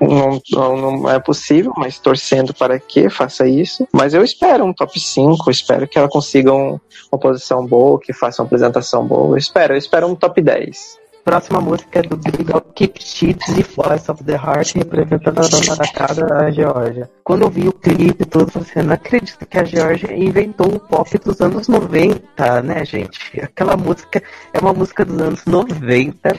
não, 0.00 0.40
não, 0.50 0.76
não, 0.76 1.10
é 1.10 1.18
possível, 1.18 1.72
mas 1.76 1.98
torcendo 1.98 2.54
para 2.54 2.78
que 2.80 3.10
faça 3.10 3.46
isso. 3.46 3.86
Mas 3.92 4.14
eu 4.14 4.24
espero 4.24 4.64
um 4.64 4.72
top 4.72 4.98
5, 4.98 5.50
espero 5.50 5.86
que 5.86 5.98
ela 5.98 6.08
consiga 6.08 6.50
um, 6.50 6.80
uma 7.12 7.18
posição 7.18 7.66
boa, 7.66 8.00
que 8.00 8.12
faça 8.14 8.40
uma 8.40 8.46
apresentação 8.46 9.06
boa. 9.06 9.34
Eu 9.34 9.38
espero, 9.38 9.74
eu 9.74 9.78
espero 9.78 10.06
um 10.06 10.14
top 10.14 10.40
10. 10.40 10.98
Próxima 11.26 11.60
música 11.60 11.98
é 11.98 12.02
do 12.02 12.16
Billy 12.16 12.46
Keep 12.76 13.02
Cheats 13.02 13.48
e 13.58 13.62
Voice 13.64 14.08
of 14.08 14.22
the 14.22 14.34
Heart, 14.34 14.76
representando 14.76 15.40
a 15.40 15.48
dona 15.48 15.74
da 15.74 15.92
casa, 15.92 16.24
a 16.24 16.52
Georgia. 16.52 17.10
Quando 17.24 17.42
eu 17.42 17.50
vi 17.50 17.66
o 17.66 17.72
clipe 17.72 18.24
todo, 18.24 18.48
você 18.52 18.80
não 18.80 18.94
acredita 18.94 19.44
que 19.44 19.58
a 19.58 19.64
Georgia 19.64 20.14
inventou 20.14 20.72
o 20.72 20.78
pop 20.78 21.18
dos 21.18 21.40
anos 21.40 21.66
90, 21.66 22.62
né, 22.62 22.84
gente? 22.84 23.40
Aquela 23.40 23.76
música 23.76 24.22
é 24.54 24.60
uma 24.60 24.72
música 24.72 25.04
dos 25.04 25.20
anos 25.20 25.44
90, 25.46 26.32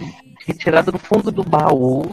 retirada 0.48 0.92
do 0.92 0.98
fundo 0.98 1.30
do 1.30 1.44
baú, 1.44 2.04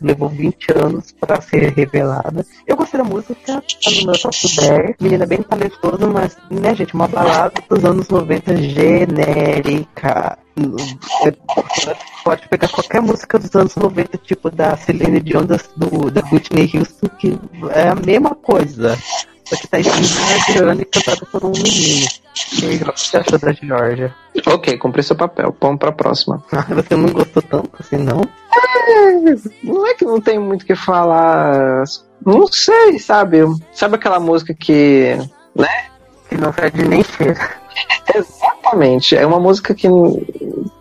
levou 0.00 0.28
20 0.28 0.72
anos 0.72 1.12
para 1.12 1.40
ser 1.42 1.72
revelada. 1.74 2.44
Eu 2.66 2.76
gostei 2.76 2.98
da 2.98 3.04
música, 3.04 3.34
tá 3.44 3.62
no 4.00 4.06
meu 4.06 4.18
top 4.18 4.36
10, 4.56 4.96
menina 4.98 5.26
bem 5.26 5.42
talentosa, 5.42 6.06
mas, 6.06 6.36
né, 6.50 6.74
gente, 6.74 6.94
uma 6.94 7.06
balada 7.06 7.52
dos 7.68 7.84
anos 7.84 8.08
90 8.08 8.56
genérica. 8.56 10.38
Pode 12.24 12.48
pegar 12.48 12.68
qualquer 12.68 13.00
música 13.02 13.38
dos 13.38 13.54
anos 13.54 13.76
90, 13.76 14.18
tipo 14.18 14.50
da 14.50 14.76
Celine 14.76 15.20
Dion, 15.20 15.44
do, 15.76 16.10
da 16.10 16.22
Whitney 16.32 16.70
Houston, 16.74 17.08
que 17.18 17.38
é 17.74 17.88
a 17.88 17.94
mesma 17.94 18.34
coisa. 18.34 18.98
Só 19.52 19.60
que 19.60 19.68
tá 19.68 19.78
escrito 19.80 20.80
e 20.80 20.84
cantada 20.86 21.26
por 21.30 21.44
um 21.44 21.50
menino. 21.50 22.06
E 22.62 22.66
aí, 22.66 22.76
o 22.76 22.92
que 22.92 23.00
você 23.00 23.18
achou 23.18 23.38
da 23.38 23.52
Georgia? 23.52 24.14
Ok, 24.46 24.78
cumpri 24.78 25.02
seu 25.02 25.14
papel. 25.14 25.54
Vamos 25.60 25.78
pra 25.78 25.92
próxima. 25.92 26.42
você 26.70 26.96
não 26.96 27.10
gostou 27.10 27.42
tanto 27.42 27.70
assim, 27.78 27.98
não? 27.98 28.22
É, 28.50 29.36
não 29.62 29.86
é 29.86 29.92
que 29.92 30.06
não 30.06 30.22
tem 30.22 30.38
muito 30.38 30.62
o 30.62 30.64
que 30.64 30.74
falar. 30.74 31.84
Não 32.24 32.46
sei, 32.46 32.98
sabe? 32.98 33.40
Sabe 33.74 33.96
aquela 33.96 34.18
música 34.18 34.54
que. 34.54 35.18
né? 35.54 35.84
Que 36.30 36.36
não 36.38 36.50
fede 36.50 36.88
nem 36.88 37.04
cheira. 37.04 37.50
Exatamente. 38.14 39.14
É 39.14 39.26
uma 39.26 39.38
música 39.38 39.74
que 39.74 39.86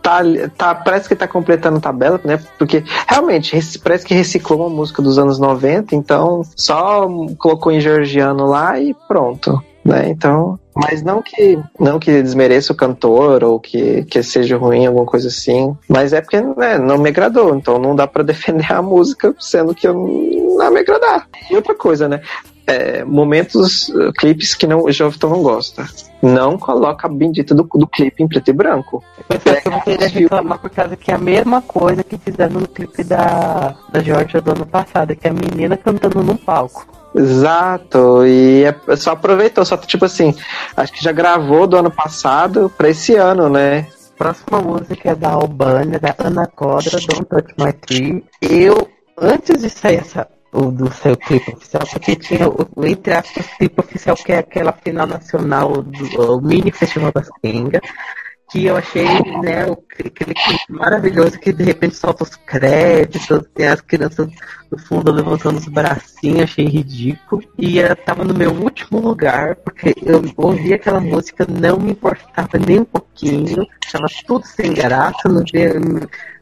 tá, 0.02 0.22
tá, 0.58 0.76
parece 0.76 1.08
que 1.08 1.16
tá 1.16 1.28
completando 1.28 1.80
tabela, 1.80 2.20
né? 2.24 2.40
Porque 2.58 2.84
realmente 3.08 3.58
parece 3.80 4.06
que 4.06 4.14
reciclou 4.14 4.62
uma 4.62 4.70
música 4.70 5.02
dos 5.02 5.18
anos 5.18 5.40
90, 5.40 5.96
então 5.96 6.42
só 6.56 7.08
colocou 7.38 7.72
em 7.72 7.80
georgiano 7.80 8.46
lá 8.46 8.80
e 8.80 8.94
pronto. 9.08 9.62
Né? 9.84 10.10
Então, 10.10 10.60
mas 10.76 11.02
não 11.02 11.24
que 11.24 11.60
não 11.80 12.00
que 12.00 12.22
desmereça 12.22 12.72
o 12.72 12.76
cantor 12.76 13.44
ou 13.44 13.60
que, 13.60 14.06
que 14.06 14.22
seja 14.22 14.56
ruim, 14.56 14.86
alguma 14.86 15.06
coisa 15.06 15.28
assim. 15.28 15.76
Mas 15.88 16.14
é 16.14 16.22
porque 16.22 16.40
né, 16.40 16.78
não 16.78 16.98
me 16.98 17.10
agradou. 17.10 17.56
Então 17.56 17.80
não 17.80 17.96
dá 17.96 18.06
para 18.06 18.22
defender 18.24 18.72
a 18.72 18.82
música 18.82 19.34
sendo 19.40 19.74
que 19.74 19.88
eu 19.88 19.94
não 19.94 20.72
me 20.72 20.80
agradar. 20.80 21.28
E 21.50 21.56
outra 21.56 21.74
coisa, 21.74 22.08
né? 22.08 22.22
É, 22.72 23.04
momentos, 23.04 23.90
uh, 23.90 24.14
clipes 24.14 24.56
que 24.56 24.66
não, 24.66 24.84
o 24.84 24.92
Jovem 24.92 25.20
não 25.24 25.44
gosta. 25.44 25.86
Não 26.22 26.58
coloca 26.58 27.08
a 27.08 27.10
bendita 27.10 27.54
do, 27.54 27.64
do 27.64 27.88
clipe 27.88 28.24
em 28.24 28.28
preto 28.28 28.50
e 28.50 28.54
branco. 28.54 29.04
Você 29.28 29.92
ia 30.00 30.08
reclamar 30.08 30.60
por 30.60 30.70
causa 30.70 30.96
que 30.96 31.12
é 31.12 31.16
a 31.16 31.18
mesma 31.18 31.62
coisa 31.62 32.04
que 32.04 32.18
fizeram 32.18 32.62
no 32.62 32.68
clipe 32.68 33.04
da, 33.04 33.76
da 33.92 34.02
Georgia 34.02 34.40
do 34.40 34.52
ano 34.52 34.66
passado, 34.66 35.16
que 35.16 35.28
é 35.28 35.32
a 35.32 35.34
menina 35.34 35.76
cantando 35.76 36.24
num 36.24 36.38
palco. 36.38 36.88
Exato, 37.14 38.26
e 38.26 38.64
é, 38.64 38.96
só 38.96 39.12
aproveitou, 39.12 39.66
só 39.66 39.76
tipo 39.76 40.06
assim, 40.06 40.34
acho 40.78 40.94
que 40.94 41.04
já 41.04 41.12
gravou 41.12 41.68
do 41.68 41.76
ano 41.76 41.92
passado 41.92 42.72
pra 42.78 42.88
esse 42.90 43.16
ano, 43.16 43.50
né? 43.50 43.86
Próxima 44.18 44.62
música 44.62 45.12
é 45.12 45.16
da 45.16 45.32
Albânia, 45.32 46.00
da 46.00 46.16
Ana 46.18 46.48
Codra, 46.48 47.00
Don't 47.00 47.26
Touch 47.26 47.54
My 47.58 47.74
Tree. 47.74 48.24
Eu, 48.42 48.88
antes 49.20 49.62
de 49.62 49.70
sair 49.70 49.98
essa, 49.98 50.28
o 50.54 50.72
do 50.72 50.92
seu 50.94 51.16
clipe 51.16 51.54
oficial, 51.54 51.84
porque 51.92 52.16
tinha 52.16 52.48
o, 52.48 52.86
entre 52.86 53.14
aspas, 53.14 53.48
clipe 53.58 53.80
oficial, 53.80 54.16
que 54.16 54.34
é 54.34 54.40
aquela 54.40 54.74
final 54.74 55.08
nacional 55.08 55.82
do 55.82 56.38
o 56.38 56.42
mini 56.42 56.72
festival 56.72 57.12
das 57.14 57.30
Kenga, 57.42 57.82
que 58.52 58.66
eu 58.66 58.76
achei, 58.76 59.06
né, 59.42 59.64
aquele 59.64 60.34
clipe 60.34 60.66
maravilhoso 60.70 61.40
que 61.40 61.54
de 61.54 61.64
repente 61.64 61.96
solta 61.96 62.24
os 62.24 62.36
créditos, 62.36 63.48
tem 63.56 63.68
as 63.68 63.80
crianças 63.80 64.28
no 64.70 64.78
fundo 64.78 65.10
levantando 65.10 65.58
os 65.58 65.68
bracinhos, 65.70 66.44
achei 66.44 66.66
ridículo. 66.66 67.42
E 67.58 67.80
ela 67.80 67.96
tava 67.96 68.26
no 68.26 68.34
meu 68.34 68.52
último 68.52 69.00
lugar, 69.00 69.56
porque 69.56 69.96
eu 70.04 70.22
ouvi 70.36 70.74
aquela 70.74 71.00
música, 71.00 71.48
não 71.50 71.80
me 71.80 71.92
importava 71.92 72.58
nem 72.58 72.82
um 72.82 72.86
pouquinho, 72.86 73.66
tava 73.90 74.08
tudo 74.28 74.46
sem 74.46 74.74
graça, 74.74 75.30
não 75.30 75.46
tinha 75.46 75.72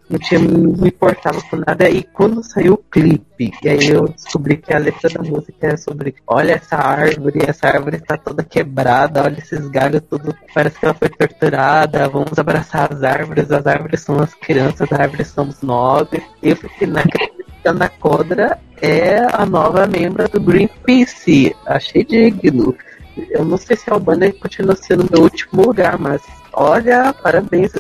não 0.10 0.18
tinha 0.20 0.40
me 0.40 0.88
importava 0.88 1.42
com 1.44 1.58
nada. 1.58 1.90
E 1.90 2.04
quando 2.04 2.44
saiu 2.44 2.74
o 2.74 2.78
clipe, 2.78 3.52
e 3.64 3.70
aí 3.70 3.88
eu 3.90 4.08
descobri 4.08 4.58
que 4.58 4.74
a 4.74 4.80
letra 4.80 5.10
da 5.10 5.22
música 5.22 5.68
é 5.68 5.78
sobre 5.78 6.16
olha 6.28 6.54
essa 6.54 6.76
árvore, 6.76 7.40
essa 7.48 7.68
árvore 7.68 7.98
está 7.98 8.18
toda 8.18 8.44
quebrada, 8.44 9.24
olha 9.24 9.38
esses 9.38 9.68
galhos 9.70 10.02
tudo, 10.10 10.36
parece 10.54 10.80
que 10.80 10.86
ela 10.86 10.94
foi 10.94 11.10
torturada, 11.10 12.10
vamos 12.10 12.38
abraçar 12.38 12.92
as 12.92 13.04
árvores, 13.04 13.52
as 13.52 13.66
árvores 13.68 14.02
são 14.02 14.20
as 14.20 14.34
crianças, 14.34 14.92
as 14.92 15.00
árvores 15.00 15.28
somos 15.28 15.62
nós. 15.62 16.08
Eu 16.42 16.56
fiquei 16.56 16.88
naquela 16.88 17.40
na 17.74 17.90
Codra 17.90 18.58
é 18.82 19.20
a 19.32 19.46
nova 19.46 19.86
membro 19.86 20.28
do 20.30 20.40
Greenpeace. 20.40 21.56
Achei 21.66 22.04
digno. 22.04 22.76
Eu 23.32 23.44
não 23.44 23.58
sei 23.58 23.76
se 23.76 23.90
a 23.90 23.94
Albânia 23.94 24.34
continua 24.34 24.76
sendo 24.76 25.08
meu 25.12 25.24
último 25.24 25.64
lugar, 25.64 26.00
mas 26.00 26.22
olha, 26.54 27.14
parabéns. 27.14 27.72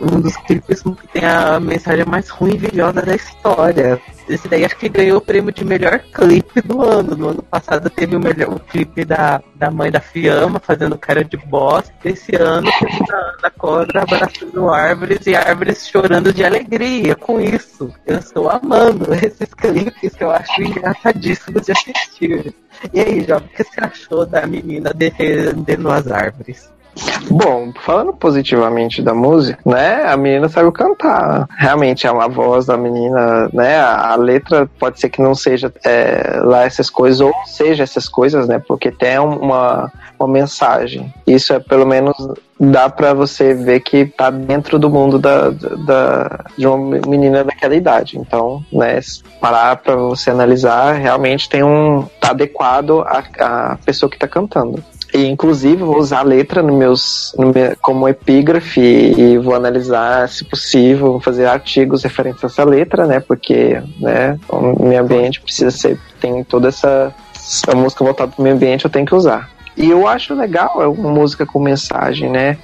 Um 0.00 0.20
dos 0.20 0.36
clipes 0.38 0.82
que 0.82 1.08
tem 1.08 1.24
a 1.24 1.60
mensagem 1.60 2.04
mais 2.04 2.28
ruim 2.28 2.54
e 2.54 2.58
vilhosa 2.58 3.02
da 3.02 3.14
história. 3.14 4.00
Esse 4.28 4.48
daí 4.48 4.64
acho 4.64 4.76
que 4.76 4.88
ganhou 4.88 5.18
o 5.18 5.20
prêmio 5.20 5.52
de 5.52 5.64
melhor 5.64 6.00
clipe 6.12 6.60
do 6.60 6.82
ano. 6.82 7.16
No 7.16 7.28
ano 7.28 7.42
passado 7.42 7.88
teve 7.88 8.16
o 8.16 8.20
melhor 8.20 8.54
o 8.54 8.60
clipe 8.60 9.04
da, 9.04 9.40
da 9.54 9.70
mãe 9.70 9.90
da 9.90 10.00
Fiamma 10.00 10.58
fazendo 10.58 10.98
cara 10.98 11.24
de 11.24 11.36
bosta. 11.36 11.92
Esse 12.04 12.34
ano 12.36 12.68
teve 12.80 13.06
da, 13.06 13.36
da 13.42 13.50
Cobra 13.50 14.02
abraçando 14.02 14.68
árvores 14.70 15.26
e 15.26 15.36
árvores 15.36 15.86
chorando 15.86 16.32
de 16.32 16.44
alegria 16.44 17.14
com 17.14 17.40
isso. 17.40 17.92
Eu 18.04 18.18
estou 18.18 18.50
amando 18.50 19.14
esses 19.14 19.52
clipes 19.54 20.14
que 20.14 20.24
eu 20.24 20.30
acho 20.30 20.62
engraçadíssimos 20.62 21.62
de 21.62 21.72
assistir. 21.72 22.54
E 22.92 23.00
aí, 23.00 23.24
Jó, 23.24 23.38
o 23.38 23.40
que 23.40 23.64
você 23.64 23.80
achou 23.80 24.26
da 24.26 24.46
menina 24.46 24.92
defendendo 24.92 25.90
as 25.90 26.08
árvores? 26.08 26.75
Bom, 27.30 27.72
falando 27.84 28.12
positivamente 28.12 29.02
da 29.02 29.12
música, 29.12 29.58
né? 29.66 30.04
A 30.04 30.16
menina 30.16 30.48
saiu 30.48 30.72
cantar. 30.72 31.46
Realmente 31.58 32.06
é 32.06 32.10
uma 32.10 32.28
voz 32.28 32.66
da 32.66 32.76
menina, 32.76 33.50
né? 33.52 33.76
A, 33.78 34.12
a 34.12 34.16
letra 34.16 34.68
pode 34.78 34.98
ser 34.98 35.10
que 35.10 35.20
não 35.20 35.34
seja 35.34 35.72
é, 35.84 36.40
lá 36.42 36.64
essas 36.64 36.88
coisas, 36.88 37.20
ou 37.20 37.32
seja 37.44 37.82
essas 37.82 38.08
coisas, 38.08 38.48
né? 38.48 38.58
Porque 38.66 38.90
tem 38.90 39.18
uma, 39.18 39.92
uma 40.18 40.28
mensagem. 40.28 41.12
Isso 41.26 41.52
é 41.52 41.58
pelo 41.58 41.86
menos 41.86 42.16
dá 42.58 42.88
para 42.88 43.12
você 43.12 43.52
ver 43.52 43.80
que 43.80 44.06
tá 44.06 44.30
dentro 44.30 44.78
do 44.78 44.88
mundo 44.88 45.18
da, 45.18 45.50
da, 45.50 46.44
de 46.56 46.66
uma 46.66 46.98
menina 47.06 47.44
daquela 47.44 47.74
idade. 47.74 48.18
Então, 48.18 48.64
né, 48.72 48.98
parar 49.40 49.76
para 49.76 49.96
você 49.96 50.30
analisar, 50.30 50.94
realmente 50.94 51.48
tem 51.48 51.62
um 51.62 52.06
tá 52.20 52.30
adequado 52.30 53.00
à, 53.02 53.22
à 53.40 53.78
pessoa 53.84 54.10
que 54.10 54.18
tá 54.18 54.26
cantando. 54.26 54.82
E, 55.14 55.26
inclusive, 55.26 55.82
vou 55.82 55.98
usar 55.98 56.20
a 56.20 56.22
letra 56.22 56.62
no 56.62 56.76
meus, 56.76 57.34
no 57.38 57.52
meu, 57.52 57.76
como 57.80 58.08
epígrafe 58.08 58.80
e 58.80 59.38
vou 59.38 59.54
analisar, 59.54 60.28
se 60.28 60.44
possível, 60.44 61.12
vou 61.12 61.20
fazer 61.20 61.46
artigos 61.46 62.02
referentes 62.02 62.42
a 62.42 62.48
essa 62.48 62.64
letra, 62.64 63.06
né? 63.06 63.20
Porque 63.20 63.80
né, 64.00 64.38
o 64.48 64.84
meio 64.86 65.00
ambiente 65.00 65.40
precisa 65.40 65.70
ser, 65.70 65.98
tem 66.20 66.42
toda 66.44 66.68
essa. 66.68 67.14
A 67.68 67.76
música 67.76 68.04
voltada 68.04 68.32
para 68.32 68.40
o 68.40 68.42
meio 68.42 68.56
ambiente 68.56 68.84
eu 68.84 68.90
tenho 68.90 69.06
que 69.06 69.14
usar. 69.14 69.48
E 69.76 69.90
eu 69.90 70.06
acho 70.08 70.34
legal 70.34 70.80
é 70.82 70.86
uma 70.86 71.10
música 71.10 71.44
com 71.44 71.60
mensagem, 71.60 72.30
né? 72.30 72.56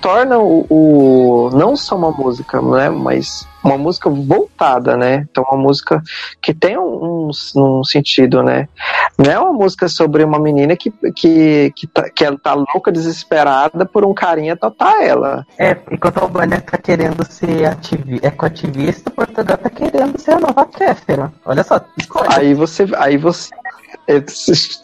Torna 0.00 0.38
o, 0.38 0.66
o, 0.68 1.50
não 1.54 1.74
só 1.74 1.96
uma 1.96 2.10
música, 2.10 2.60
né? 2.60 2.90
Mas 2.90 3.48
uma 3.64 3.78
música 3.78 4.10
voltada, 4.10 4.96
né? 4.96 5.26
Então 5.30 5.44
uma 5.50 5.60
música 5.60 6.02
que 6.42 6.52
tem 6.52 6.78
um, 6.78 7.28
um, 7.28 7.30
um 7.56 7.84
sentido, 7.84 8.42
né? 8.42 8.68
Não 9.16 9.30
é 9.30 9.38
uma 9.38 9.52
música 9.52 9.88
sobre 9.88 10.22
uma 10.22 10.38
menina 10.38 10.76
que, 10.76 10.92
que, 11.16 11.72
que, 11.74 11.86
tá, 11.86 12.10
que 12.10 12.24
ela 12.24 12.38
tá 12.38 12.52
louca, 12.52 12.92
desesperada 12.92 13.86
por 13.86 14.04
um 14.04 14.12
carinha 14.12 14.56
totar 14.56 15.02
ela. 15.02 15.46
É, 15.58 15.76
enquanto 15.90 16.18
a 16.18 16.22
Albânia 16.22 16.60
tá 16.60 16.76
querendo 16.76 17.24
ser 17.30 17.64
ativi 17.66 18.20
ecoativista, 18.22 19.10
Portugal 19.10 19.56
tá 19.56 19.70
querendo 19.70 20.18
ser 20.20 20.32
a 20.32 20.40
nova 20.40 20.66
Kéfera. 20.66 21.32
Olha 21.46 21.64
só, 21.64 21.80
escolha. 21.96 22.28
Aí 22.36 22.52
você, 22.52 22.86
aí 22.96 23.16
você 23.16 23.50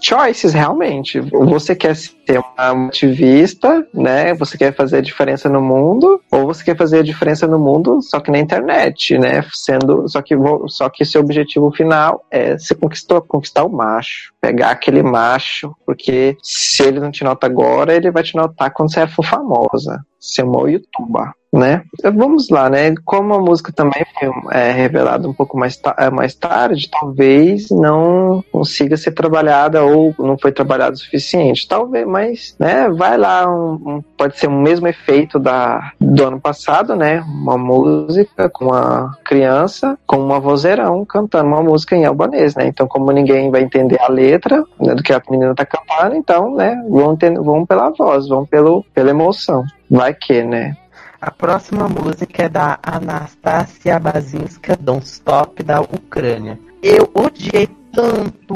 choices 0.01 0.53
realmente. 0.53 1.21
Você 1.21 1.75
quer 1.75 1.97
ser 1.97 2.15
uma 2.39 2.89
ativista, 2.89 3.87
né? 3.93 4.35
Você 4.35 4.59
quer 4.59 4.75
fazer 4.75 4.99
a 4.99 5.03
diferença 5.03 5.49
no 5.49 5.63
mundo, 5.63 6.21
ou 6.31 6.47
você 6.47 6.65
quer 6.65 6.77
fazer 6.77 6.99
a 6.99 7.03
diferença 7.03 7.47
no 7.47 7.59
mundo 7.59 8.01
só 8.03 8.21
que 8.21 8.31
na 8.31 8.39
internet, 8.39 9.19
né? 9.19 9.45
Sendo 9.53 10.09
só 10.09 10.21
que 10.21 10.35
só 10.69 10.89
que 10.89 11.05
seu 11.05 11.21
objetivo 11.21 11.71
final 11.73 12.25
é 12.31 12.59
se 12.59 12.75
conquistou, 12.75 13.23
conquistar 13.23 13.65
o 13.65 13.73
macho, 13.73 14.33
pegar 14.41 14.71
aquele 14.71 15.03
macho, 15.03 15.75
porque 15.87 16.37
se 16.43 16.83
ele 16.83 17.01
não 17.01 17.11
te 17.11 17.25
nota 17.25 17.47
agora, 17.47 17.95
ele 17.95 18.11
vai 18.11 18.23
te 18.23 18.37
notar 18.37 18.73
quando 18.73 18.93
você 18.93 19.07
for 19.07 19.25
famosa, 19.25 20.05
ser 20.25 20.43
uma 20.43 20.71
youtuber 20.71 21.33
né? 21.55 21.83
Vamos 22.03 22.49
lá, 22.49 22.69
né? 22.69 22.95
Como 23.05 23.33
a 23.33 23.39
música 23.39 23.73
também 23.73 24.05
foi 24.19 24.29
é, 24.51 24.73
revelada 24.73 25.29
um 25.29 25.33
pouco 25.33 25.57
mais, 25.57 25.81
é, 25.97 26.11
mais 26.11 26.35
tarde, 26.35 26.91
talvez 26.91 27.71
não 27.71 28.43
consiga 28.51 28.97
ser 28.97 29.13
trabalhada 29.13 29.85
ou 29.85 30.13
não 30.19 30.37
foi 30.37 30.51
trabalhada 30.51 30.95
o 30.95 30.99
suficiente. 30.99 31.69
Talvez, 31.69 32.07
mas, 32.07 32.57
né? 32.59 32.89
Vai 32.89 33.17
lá, 33.17 33.49
um, 33.49 33.75
um, 33.75 34.03
pode 34.19 34.39
ser 34.39 34.49
o 34.49 34.53
mesmo 34.53 34.89
efeito 34.89 35.39
da, 35.39 35.93
do 36.01 36.25
ano 36.25 36.41
passado, 36.41 36.97
né? 36.97 37.21
Uma 37.21 37.57
música 37.57 38.49
com 38.49 38.67
uma 38.67 39.17
criança 39.25 39.97
com 40.07 40.17
uma 40.17 40.41
vozeirão 40.41 41.05
cantando 41.05 41.49
uma 41.49 41.63
música 41.63 41.95
em 41.95 42.05
albanês, 42.05 42.57
né? 42.57 42.67
Então, 42.67 42.89
como 42.89 43.13
ninguém 43.13 43.51
vai 43.51 43.63
entender 43.63 44.01
a 44.01 44.09
letra 44.09 44.65
né, 44.81 44.95
do 44.95 45.03
que 45.03 45.13
a 45.13 45.23
menina 45.31 45.55
tá 45.55 45.65
cantando, 45.65 46.17
então, 46.17 46.53
né? 46.55 46.83
Vão, 46.89 47.17
ter, 47.17 47.33
vão 47.39 47.65
pela 47.65 47.91
voz, 47.91 48.27
vão 48.27 48.45
pelo, 48.45 48.85
pela 48.93 49.11
emoção. 49.11 49.65
Vai 49.95 50.13
que, 50.13 50.43
né? 50.43 50.77
A 51.21 51.31
próxima 51.31 51.89
música 51.89 52.43
é 52.43 52.49
da 52.49 52.81
Anastasia 52.83 53.97
Bazinska, 54.01 54.77
Don't 54.77 55.07
Stop, 55.07 55.63
da 55.63 55.83
Ucrânia. 55.83 56.59
Eu 56.83 57.09
odiei 57.15 57.69
tanto 57.95 58.55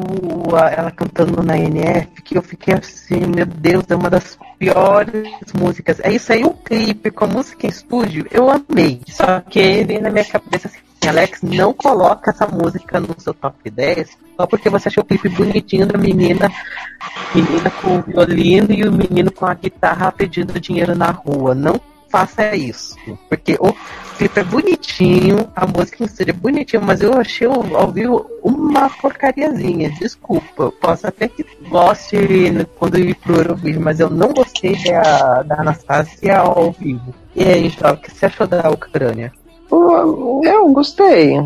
ela 0.57 0.91
cantando 0.91 1.43
na 1.43 1.57
NF 1.57 2.23
que 2.23 2.37
eu 2.37 2.43
fiquei 2.43 2.75
assim, 2.75 3.21
meu 3.27 3.47
Deus, 3.47 3.85
é 3.89 3.95
uma 3.95 4.11
das 4.11 4.39
piores 4.59 5.29
músicas. 5.59 6.01
É 6.01 6.11
isso 6.11 6.33
aí, 6.33 6.45
o 6.45 6.53
clipe 6.53 7.11
com 7.11 7.25
a 7.25 7.29
música 7.29 7.67
em 7.67 7.71
estúdio, 7.71 8.27
eu 8.31 8.51
amei. 8.51 9.01
Só 9.07 9.41
que 9.41 9.85
veio 9.85 10.03
na 10.03 10.11
minha 10.11 10.25
cabeça 10.25 10.69
assim, 10.69 10.79
Alex, 11.09 11.43
não 11.43 11.73
coloca 11.73 12.31
essa 12.31 12.47
música 12.47 13.01
no 13.01 13.15
seu 13.19 13.33
top 13.33 13.71
10 13.71 14.19
só 14.37 14.47
porque 14.47 14.69
você 14.69 14.89
achou 14.89 15.03
o 15.03 15.07
clipe 15.07 15.29
bonitinho 15.29 15.87
da 15.87 15.99
menina, 15.99 16.49
menina 17.35 17.71
com 17.71 17.99
o 17.99 18.03
violino 18.03 18.73
e 18.73 18.85
o 18.87 18.93
menino 18.93 19.33
com 19.33 19.47
a 19.47 19.55
guitarra 19.55 20.13
pedindo 20.13 20.61
dinheiro 20.61 20.95
na 20.95 21.11
rua. 21.11 21.57
Não 21.57 21.81
faça 22.09 22.55
isso. 22.55 22.97
Porque 23.29 23.57
o 23.61 23.73
clipe 24.17 24.41
é 24.41 24.45
bonitinho, 24.45 25.49
a 25.55 25.67
música 25.67 26.07
seria 26.09 26.35
bonitinha, 26.35 26.83
mas 26.83 27.01
eu 27.01 27.15
achei 27.15 27.47
ao 27.47 27.91
vivo 27.91 28.27
uma 28.43 28.91
porcariazinha. 28.91 29.91
Desculpa. 29.91 30.73
Posso 30.81 31.07
até 31.07 31.29
que 31.29 31.45
goste 31.69 32.17
quando 32.79 32.99
ir 32.99 33.15
pro 33.17 33.37
Eurovision, 33.37 33.83
mas 33.83 34.01
eu 34.01 34.11
não 34.11 34.33
gostei 34.33 34.77
da, 34.85 35.43
da 35.43 35.61
Anastasia 35.61 36.39
ao 36.39 36.73
vivo. 36.73 37.15
E 37.35 37.45
aí, 37.45 37.69
João, 37.69 37.95
o 37.95 37.97
que 37.97 38.11
você 38.11 38.27
achou 38.27 38.47
da 38.47 38.69
Ucrânia? 38.71 39.33
Eu 39.71 40.73
gostei. 40.73 41.37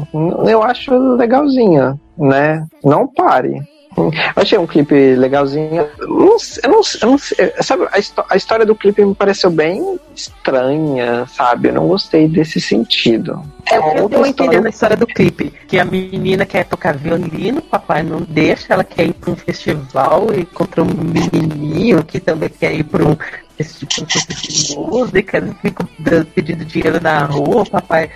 Eu 0.48 0.62
acho 0.62 0.96
legalzinha, 1.16 1.98
né? 2.16 2.64
Não 2.84 3.06
pare. 3.06 3.60
Eu 3.96 4.12
achei 4.36 4.58
um 4.58 4.66
clipe 4.66 5.14
legalzinho. 5.14 5.86
Eu 5.98 6.08
não, 6.08 6.36
eu 6.62 6.70
não, 6.70 6.80
eu 7.02 7.10
não 7.10 7.18
sabe, 7.62 7.84
a, 7.84 8.24
a, 8.30 8.36
história 8.36 8.64
do 8.64 8.74
clipe 8.74 9.04
me 9.04 9.14
pareceu 9.14 9.50
bem 9.50 9.98
estranha, 10.14 11.26
sabe? 11.26 11.68
Eu 11.68 11.74
não 11.74 11.88
gostei 11.88 12.26
desse 12.28 12.60
sentido. 12.60 13.42
É, 13.70 14.00
eu 14.00 14.08
tô 14.08 14.24
entendendo 14.24 14.66
a 14.66 14.70
história 14.70 14.96
do 14.96 15.06
clipe. 15.06 15.52
Que 15.68 15.78
a 15.78 15.84
menina 15.84 16.46
quer 16.46 16.64
tocar 16.64 16.96
violino, 16.96 17.58
o 17.58 17.62
papai 17.62 18.02
não 18.02 18.20
deixa, 18.20 18.72
ela 18.72 18.84
quer 18.84 19.06
ir 19.06 19.12
pra 19.12 19.30
um 19.30 19.36
festival 19.36 20.28
e 20.34 20.44
contra 20.44 20.82
um 20.82 20.86
menininho 20.86 22.02
que 22.04 22.18
também 22.18 22.48
quer 22.48 22.74
ir 22.74 22.84
pra 22.84 23.04
um 23.04 23.16
festival 23.56 24.06
de 24.06 24.76
música, 24.76 25.56
fica 25.60 25.88
pedindo 26.34 26.64
dinheiro 26.64 27.00
na 27.00 27.24
rua, 27.24 27.62
o 27.62 27.70
papai 27.70 28.10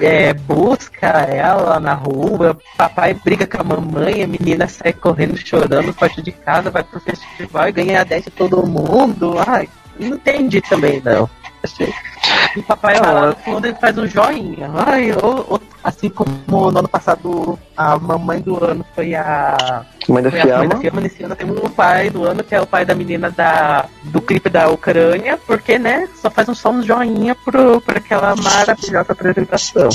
é, 0.00 0.34
busca 0.34 1.06
ela 1.06 1.80
na 1.80 1.94
rua, 1.94 2.58
papai 2.76 3.14
briga 3.14 3.46
com 3.46 3.60
a 3.60 3.64
mamãe, 3.64 4.22
a 4.22 4.26
menina 4.26 4.68
sai 4.68 4.92
correndo 4.92 5.36
chorando, 5.36 5.92
foge 5.92 6.22
de 6.22 6.32
casa, 6.32 6.70
vai 6.70 6.82
pro 6.84 7.00
festival 7.00 7.68
e 7.68 7.72
ganha 7.72 8.00
a 8.00 8.04
10 8.04 8.24
de 8.24 8.30
todo 8.30 8.66
mundo. 8.66 9.36
Ai, 9.46 9.68
não 9.98 10.16
entendi 10.16 10.60
também 10.60 11.00
não. 11.04 11.28
E 12.56 12.62
papai 12.62 12.98
no 13.00 13.34
fundo 13.36 13.66
ele 13.66 13.76
faz 13.76 13.96
um 13.96 14.06
joinha. 14.06 14.70
Ai, 14.86 15.12
ou, 15.12 15.46
ou, 15.48 15.60
assim 15.82 16.08
como 16.08 16.30
no 16.46 16.78
ano 16.78 16.88
passado 16.88 17.58
a 17.76 17.98
mamãe 17.98 18.40
do 18.40 18.62
ano 18.62 18.84
foi 18.94 19.14
a. 19.14 19.84
Mãe 20.08 20.22
da 20.22 20.30
Fiamma. 20.30 20.58
Mãe 20.58 20.68
da 20.68 20.76
Fiamma. 20.76 21.00
Nesse 21.00 21.22
ano 21.22 21.36
temos 21.36 21.58
o 21.58 21.70
pai 21.70 22.10
do 22.10 22.24
ano, 22.24 22.42
que 22.42 22.54
é 22.54 22.60
o 22.60 22.66
pai 22.66 22.84
da 22.84 22.94
menina 22.94 23.30
da, 23.30 23.86
do 24.04 24.20
clipe 24.20 24.48
da 24.48 24.68
Ucrânia, 24.68 25.38
porque, 25.46 25.78
né, 25.78 26.08
só 26.20 26.30
faz 26.30 26.48
um, 26.48 26.54
só 26.54 26.70
um 26.70 26.82
joinha 26.82 27.34
pro, 27.34 27.80
pra 27.80 27.98
aquela 27.98 28.34
maravilhosa 28.36 29.12
apresentação. 29.12 29.88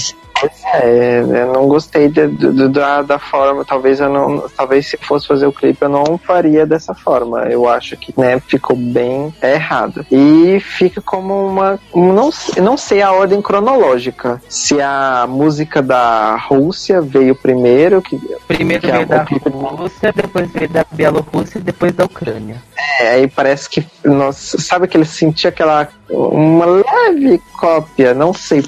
É, 0.73 1.19
eu 1.19 1.53
não 1.53 1.67
gostei 1.67 2.09
de, 2.09 2.27
de, 2.27 2.67
da, 2.69 3.01
da 3.01 3.19
forma, 3.19 3.63
talvez 3.63 3.99
eu 3.99 4.09
não, 4.09 4.47
talvez 4.55 4.87
se 4.87 4.97
fosse 4.97 5.27
fazer 5.27 5.45
o 5.45 5.51
clipe 5.51 5.81
eu 5.81 5.89
não 5.89 6.17
faria 6.17 6.65
dessa 6.65 6.93
forma. 6.93 7.43
Eu 7.43 7.67
acho 7.67 7.97
que, 7.97 8.13
né, 8.17 8.39
ficou 8.39 8.75
bem 8.75 9.33
errado. 9.41 10.05
E 10.11 10.59
fica 10.59 11.01
como 11.01 11.47
uma, 11.47 11.79
não, 11.93 12.29
não 12.61 12.77
sei 12.77 13.01
a 13.01 13.11
ordem 13.11 13.41
cronológica. 13.41 14.41
Se 14.49 14.81
a 14.81 15.25
música 15.27 15.81
da 15.81 16.35
Rússia 16.35 17.01
veio 17.01 17.35
primeiro, 17.35 18.01
que 18.01 18.19
primeiro 18.47 18.81
que 18.81 18.91
veio 18.91 19.03
é 19.03 19.05
da 19.05 19.25
clipe... 19.25 19.49
Rússia, 19.49 20.13
depois 20.13 20.51
veio 20.51 20.69
da 20.69 20.85
Bielorrússia 20.91 21.59
e 21.59 21.61
depois 21.61 21.93
da 21.93 22.05
Ucrânia. 22.05 22.61
É, 22.99 23.09
aí 23.09 23.27
parece 23.27 23.69
que, 23.69 23.85
nossa, 24.03 24.59
sabe 24.59 24.87
que 24.87 24.97
ele 24.97 25.05
sentia 25.05 25.49
aquela 25.49 25.87
uma 26.13 26.65
leve 26.65 27.41
cópia, 27.53 28.13
não 28.13 28.33
sei 28.33 28.63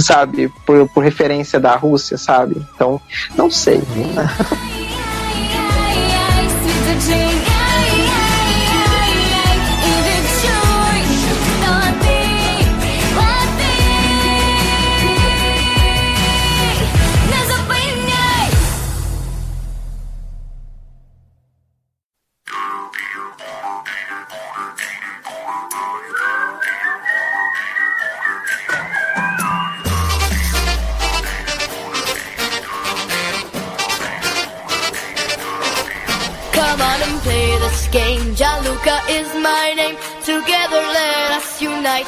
sabe, 0.00 0.48
por, 0.64 0.88
por 0.88 1.04
referência 1.04 1.60
da 1.60 1.76
Rússia, 1.76 2.16
sabe? 2.16 2.64
Então, 2.74 3.00
não 3.36 3.50
sei. 3.50 3.80
Come 3.80 4.85
game. 37.90 38.34
Jaluka 38.34 38.96
is 39.08 39.28
my 39.34 39.74
name. 39.76 39.96
Together 40.24 40.82
let 40.92 41.32
us 41.38 41.60
unite. 41.60 42.06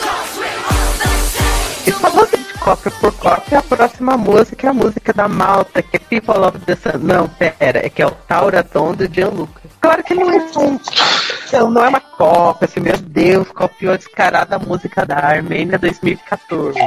E 1.86 1.92
falando 1.92 2.30
de 2.36 2.52
cópia 2.58 2.90
por 3.00 3.12
cópia, 3.14 3.58
a 3.58 3.62
próxima 3.62 4.16
música 4.16 4.66
é 4.66 4.70
a 4.70 4.74
música 4.74 5.12
da 5.12 5.28
Malta, 5.28 5.82
que 5.82 5.96
é 5.96 5.98
People 6.00 6.44
of 6.44 6.58
the 6.60 6.76
Sun. 6.76 6.98
Não, 6.98 7.28
pera, 7.28 7.84
é 7.86 7.88
que 7.88 8.02
é 8.02 8.06
o 8.06 8.10
Tauraton 8.10 8.92
do 8.94 9.12
Gianluca. 9.12 9.62
Claro 9.80 10.02
que 10.02 10.14
não 10.14 10.30
é 10.30 10.36
um. 10.36 10.78
Não, 11.70 11.84
é 11.84 11.88
uma 11.88 12.00
cópia, 12.00 12.66
assim, 12.66 12.80
meu 12.80 12.96
Deus, 12.98 13.48
copiou 13.52 13.96
descarada 13.96 14.56
a 14.56 14.58
música 14.58 15.06
da 15.06 15.16
Armênia 15.16 15.78
2014. 15.78 16.78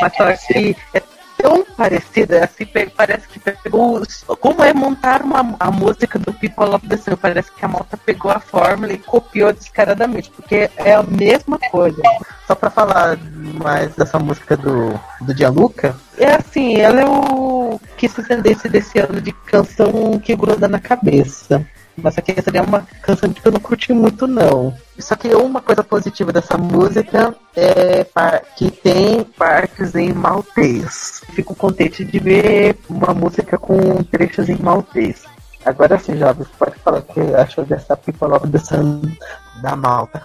Mas 0.00 0.14
só 0.16 0.32
que 0.46 0.76
é 0.94 1.02
tão 1.36 1.64
parecida, 1.76 2.44
assim, 2.44 2.64
pe- 2.64 2.90
parece 2.96 3.26
pegou. 3.70 4.02
Como 4.40 4.62
é 4.62 4.74
montar 4.74 5.22
uma, 5.22 5.54
a 5.58 5.70
música 5.70 6.18
do 6.18 6.32
People 6.32 6.74
of 6.74 6.86
the 6.86 6.96
Sun? 6.96 7.16
Parece 7.16 7.52
que 7.52 7.64
a 7.64 7.68
Malta 7.68 7.96
pegou 7.96 8.30
a 8.30 8.40
fórmula 8.40 8.92
e 8.92 8.98
copiou 8.98 9.52
descaradamente, 9.52 10.30
porque 10.30 10.68
é 10.76 10.94
a 10.94 11.02
mesma 11.02 11.58
coisa. 11.70 12.02
Só 12.46 12.54
pra 12.54 12.68
falar 12.68 13.16
mais 13.62 13.94
dessa 13.94 14.18
música 14.18 14.56
do, 14.56 14.98
do 15.20 15.36
Gianluca, 15.36 15.96
é 16.18 16.34
assim, 16.34 16.76
ela 16.76 17.00
é 17.00 17.06
o 17.06 17.80
que 17.96 18.08
se 18.08 18.22
tendência 18.24 18.68
desse 18.68 18.98
ano 18.98 19.20
de 19.20 19.32
canção 19.32 20.18
que 20.18 20.34
gruda 20.34 20.66
na 20.66 20.80
cabeça. 20.80 21.64
Mas 21.96 22.16
aqui 22.18 22.34
seria 22.42 22.62
uma 22.62 22.86
canção 23.02 23.30
que 23.30 23.46
eu 23.46 23.52
não 23.52 23.60
curti 23.60 23.92
muito, 23.92 24.26
não. 24.26 24.74
Só 25.00 25.16
que 25.16 25.34
uma 25.34 25.60
coisa 25.60 25.82
positiva 25.82 26.32
dessa 26.32 26.56
música 26.56 27.34
é 27.56 28.04
que 28.56 28.70
tem 28.70 29.24
partes 29.24 29.94
em 29.94 30.12
maltês. 30.12 31.20
Fico 31.32 31.54
contente 31.54 32.04
de 32.04 32.18
ver 32.18 32.78
uma 32.88 33.14
música 33.14 33.58
com 33.58 34.02
trechos 34.04 34.48
em 34.48 34.56
maltês. 34.56 35.24
Agora 35.64 35.98
sim, 35.98 36.16
Jovem, 36.16 36.46
pode 36.58 36.76
falar 36.76 36.98
o 36.98 37.02
que 37.02 37.20
achou 37.34 37.64
dessa 37.64 37.96
the 37.96 38.58
Sun 38.58 39.02
da 39.62 39.76
Malta. 39.76 40.24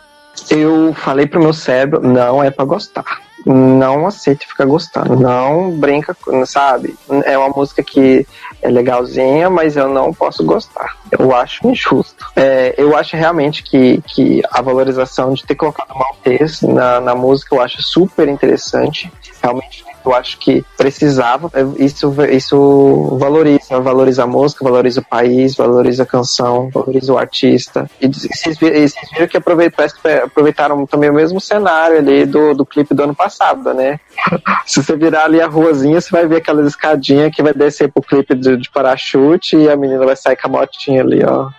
Eu 0.50 0.94
falei 0.94 1.28
pro 1.28 1.42
meu 1.42 1.54
cérebro, 1.54 2.02
não 2.02 2.44
é 2.44 2.52
pra 2.52 2.66
gostar. 2.66 3.22
Não 3.46 4.08
aceite 4.08 4.48
ficar 4.48 4.66
gostando. 4.66 5.16
Não 5.16 5.72
brinca, 5.72 6.16
sabe? 6.46 6.96
É 7.26 7.38
uma 7.38 7.50
música 7.50 7.84
que 7.84 8.26
é 8.62 8.70
legalzinha, 8.70 9.50
mas 9.50 9.78
eu 9.78 9.88
não 9.88 10.12
posso 10.12 10.44
gostar. 10.44 10.98
Eu 11.12 11.36
acho 11.36 11.68
injusto. 11.68 12.26
É, 12.36 12.74
eu 12.78 12.98
acho 12.98 13.16
realmente 13.16 13.62
que, 13.64 14.02
que 14.08 14.42
a 14.52 14.62
valorização 14.62 15.34
de 15.34 15.46
ter 15.46 15.56
colocado 15.56 15.96
maltês 15.96 16.62
na, 16.62 17.00
na 17.00 17.14
música 17.16 17.56
eu 17.56 17.62
acho 17.62 17.82
super 17.84 18.28
interessante. 18.28 19.12
Realmente 19.42 19.86
eu 20.06 20.14
acho 20.14 20.38
que 20.38 20.64
precisava. 20.78 21.52
Isso, 21.78 22.14
isso 22.32 23.18
valoriza, 23.20 23.80
valoriza 23.80 24.24
a 24.24 24.28
música, 24.28 24.64
valoriza 24.64 25.02
o 25.02 25.06
país, 25.06 25.56
valoriza 25.56 26.04
a 26.04 26.06
canção, 26.06 26.70
valoriza 26.72 27.12
o 27.14 27.18
artista. 27.18 27.90
E 28.00 28.08
vocês 28.08 28.58
vi- 28.58 28.72
vocês 28.88 29.10
viram 29.12 29.28
que 29.28 29.38
aproveitaram 29.38 30.86
também 30.86 31.10
o 31.10 31.14
mesmo 31.14 31.42
cenário 31.42 31.98
ali 31.98 32.26
do, 32.26 32.54
do 32.54 32.66
clipe 32.66 32.94
do 32.94 33.04
ano 33.04 33.16
passado, 33.16 33.35
né? 33.74 34.00
Se 34.66 34.84
você 34.84 34.96
virar 34.96 35.26
ali 35.26 35.42
a 35.42 35.48
ruazinha, 35.48 36.00
você 36.00 36.10
vai 36.10 36.28
ver 36.28 36.38
aquelas 36.38 36.68
escadinhas 36.68 37.34
que 37.34 37.44
vai 37.44 37.54
descer 37.54 37.92
pro 37.92 38.02
clipe 38.02 38.36
de, 38.36 38.58
de 38.58 38.70
parachute 38.70 39.58
e 39.58 39.70
a 39.70 39.76
menina 39.76 40.06
vai 40.06 40.16
sair 40.16 40.36
com 40.36 40.48
a 40.48 40.52
motinha 40.52 41.02
ali, 41.02 41.24
ó. 41.24 41.50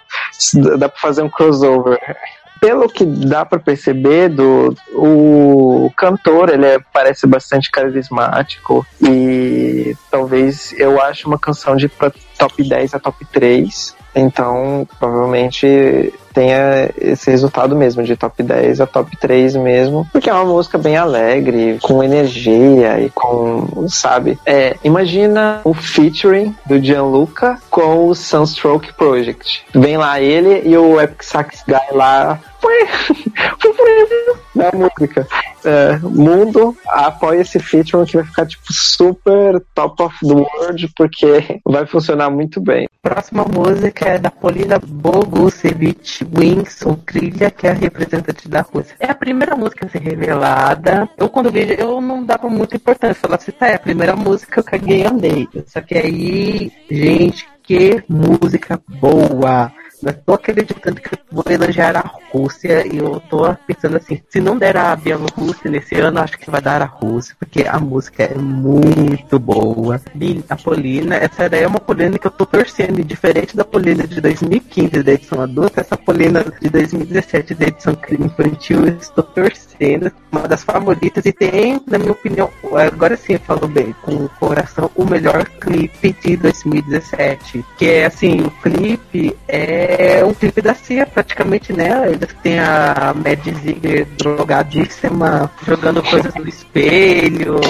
Dá 0.79 0.89
pra 0.89 0.99
fazer 0.99 1.22
um 1.22 1.29
crossover 1.29 1.99
pelo 2.61 2.89
que 2.89 3.05
dá 3.05 3.45
pra 3.45 3.59
perceber 3.59 4.29
do 4.29 4.74
o 4.93 5.91
cantor 5.97 6.51
ele 6.51 6.66
é- 6.66 6.79
parece 6.93 7.27
bastante 7.27 7.70
carismático 7.70 8.87
e 9.01 9.95
talvez 10.11 10.72
eu 10.79 11.01
acho 11.01 11.29
uma 11.29 11.39
canção 11.39 11.77
de 11.77 11.89
top 12.39 12.68
10 12.68 12.95
a 12.95 12.99
top 12.99 13.24
3 13.27 13.95
então 14.14 14.89
provavelmente 14.99 16.12
tenha 16.37 16.91
esse 17.01 17.30
resultado 17.30 17.74
mesmo 17.74 18.03
de 18.03 18.14
top 18.14 18.43
10 18.43 18.82
a 18.82 18.87
top 18.87 19.16
3 19.16 19.57
mesmo 19.57 20.07
porque 20.12 20.28
é 20.28 20.34
uma 20.34 20.45
música 20.45 20.76
bem 20.76 20.95
alegre 20.95 21.78
com 21.80 22.05
energia 22.05 23.01
e 23.01 23.09
com 23.09 23.89
sabe 23.89 24.39
é, 24.45 24.76
imagina 24.84 25.62
o 25.64 25.72
featuring 25.72 26.55
do 26.66 26.78
Gianluca 26.78 27.59
com 27.70 28.09
o 28.09 28.14
Sunstroke 28.14 28.93
Project. 28.93 29.64
Vem 29.74 29.97
lá 29.97 30.20
ele 30.20 30.68
e 30.68 30.76
o 30.76 31.01
Epic 31.01 31.22
Sax 31.22 31.64
Guy 31.66 31.97
lá 31.97 32.39
na 34.54 34.70
música. 34.72 35.26
É, 35.64 35.98
mundo 35.98 36.76
apoia 36.86 37.40
esse 37.40 37.59
feature 37.59 38.07
que 38.07 38.16
vai 38.16 38.24
ficar 38.24 38.46
tipo 38.46 38.72
super 38.72 39.61
top 39.74 40.02
of 40.02 40.16
the 40.20 40.32
world 40.32 40.92
porque 40.96 41.61
vai 41.64 41.86
funcionar 41.86 42.30
muito 42.30 42.61
bem. 42.61 42.88
Próxima 43.02 43.44
música 43.44 44.09
é 44.09 44.18
da 44.18 44.30
Polina 44.30 44.78
Bogusevic 44.78 46.24
Wings, 46.36 46.82
ou 46.84 46.96
Trilha, 46.96 47.50
que 47.50 47.66
é 47.66 47.70
a 47.70 47.74
representante 47.74 48.48
da 48.48 48.62
Rússia. 48.62 48.96
É 48.98 49.11
a 49.11 49.14
primeira 49.14 49.54
música 49.57 49.86
a 49.86 49.88
ser 49.88 50.02
revelada. 50.02 51.09
Eu, 51.16 51.28
quando 51.28 51.50
vi, 51.50 51.76
eu 51.78 52.00
não 52.00 52.24
dava 52.24 52.48
muita 52.48 52.76
importância. 52.76 53.14
Falava 53.14 53.42
assim, 53.42 53.52
tá, 53.52 53.68
é 53.68 53.74
a 53.74 53.80
primeira 53.80 54.16
música, 54.16 54.61
eu 54.61 54.64
caguei 54.64 55.02
e 55.02 55.07
andei. 55.07 55.48
Só 55.66 55.80
que 55.80 55.96
aí, 55.96 56.72
gente, 56.90 57.46
que 57.62 58.02
música 58.09 58.80
boa! 59.00 59.72
Mas 60.03 60.16
tô 60.24 60.34
acreditando 60.34 61.01
que 61.01 61.14
eu 61.14 61.18
vou 61.30 61.44
elogiar 61.49 61.97
a 61.97 62.11
Rússia 62.30 62.86
e 62.86 62.99
eu 62.99 63.20
tô 63.30 63.55
pensando 63.66 63.97
assim, 63.97 64.20
se 64.28 64.40
não 64.40 64.59
der 64.59 64.76
a 64.76 64.94
Bielorrússia 64.94 65.70
nesse 65.70 65.94
ano, 65.97 66.20
acho 66.20 66.38
que 66.38 66.51
vai 66.51 66.61
dar 66.61 66.82
a 66.82 66.84
Rússia, 66.84 67.34
porque 67.38 67.64
a 67.66 67.78
música 67.78 68.24
é 68.24 68.34
muito 68.34 69.38
boa. 69.38 70.01
E 70.20 70.44
a 70.49 70.57
Polina, 70.57 71.16
essa 71.16 71.49
daí 71.49 71.62
é 71.62 71.66
uma 71.66 71.80
Polina 71.80 72.18
que 72.18 72.26
eu 72.26 72.30
tô 72.30 72.44
torcendo, 72.44 73.01
e 73.01 73.05
diferente 73.05 73.57
da 73.57 73.64
Polina 73.64 74.07
de 74.07 74.20
2015 74.20 75.03
da 75.03 75.12
edição 75.12 75.40
adulta, 75.40 75.80
essa 75.80 75.97
Polina 75.97 76.44
de 76.61 76.68
2017 76.68 77.55
da 77.55 77.66
edição 77.66 77.97
infantil, 78.18 78.86
eu 78.86 78.97
estou 78.97 79.24
torcendo, 79.24 80.12
uma 80.30 80.47
das 80.47 80.62
favoritas 80.62 81.24
e 81.24 81.32
tem, 81.32 81.80
na 81.86 81.99
minha 81.99 82.12
opinião, 82.12 82.51
agora 82.72 83.16
sim 83.16 83.34
eu 83.34 83.40
falo 83.40 83.66
bem, 83.66 83.94
com 84.03 84.12
o 84.12 84.28
coração, 84.40 84.90
o 84.94 85.05
melhor 85.05 85.44
clipe 85.61 86.12
de 86.22 86.36
2017, 86.36 87.64
que 87.78 87.86
é 87.86 88.07
assim, 88.07 88.40
o 88.40 88.51
clipe 88.62 89.36
é 89.49 89.86
um 90.24 90.34
clipe 90.34 90.61
da 90.62 90.74
CIA 90.74 91.07
praticamente, 91.07 91.72
né? 91.72 92.11
Eles 92.11 92.32
têm 92.43 92.59
a 92.59 93.14
Mad 93.14 93.45
Ziegler 93.62 94.07
drogadíssima, 94.18 95.51
jogando 95.66 96.03
coisas 96.03 96.34
no 96.34 96.49
espelho, 96.49 97.61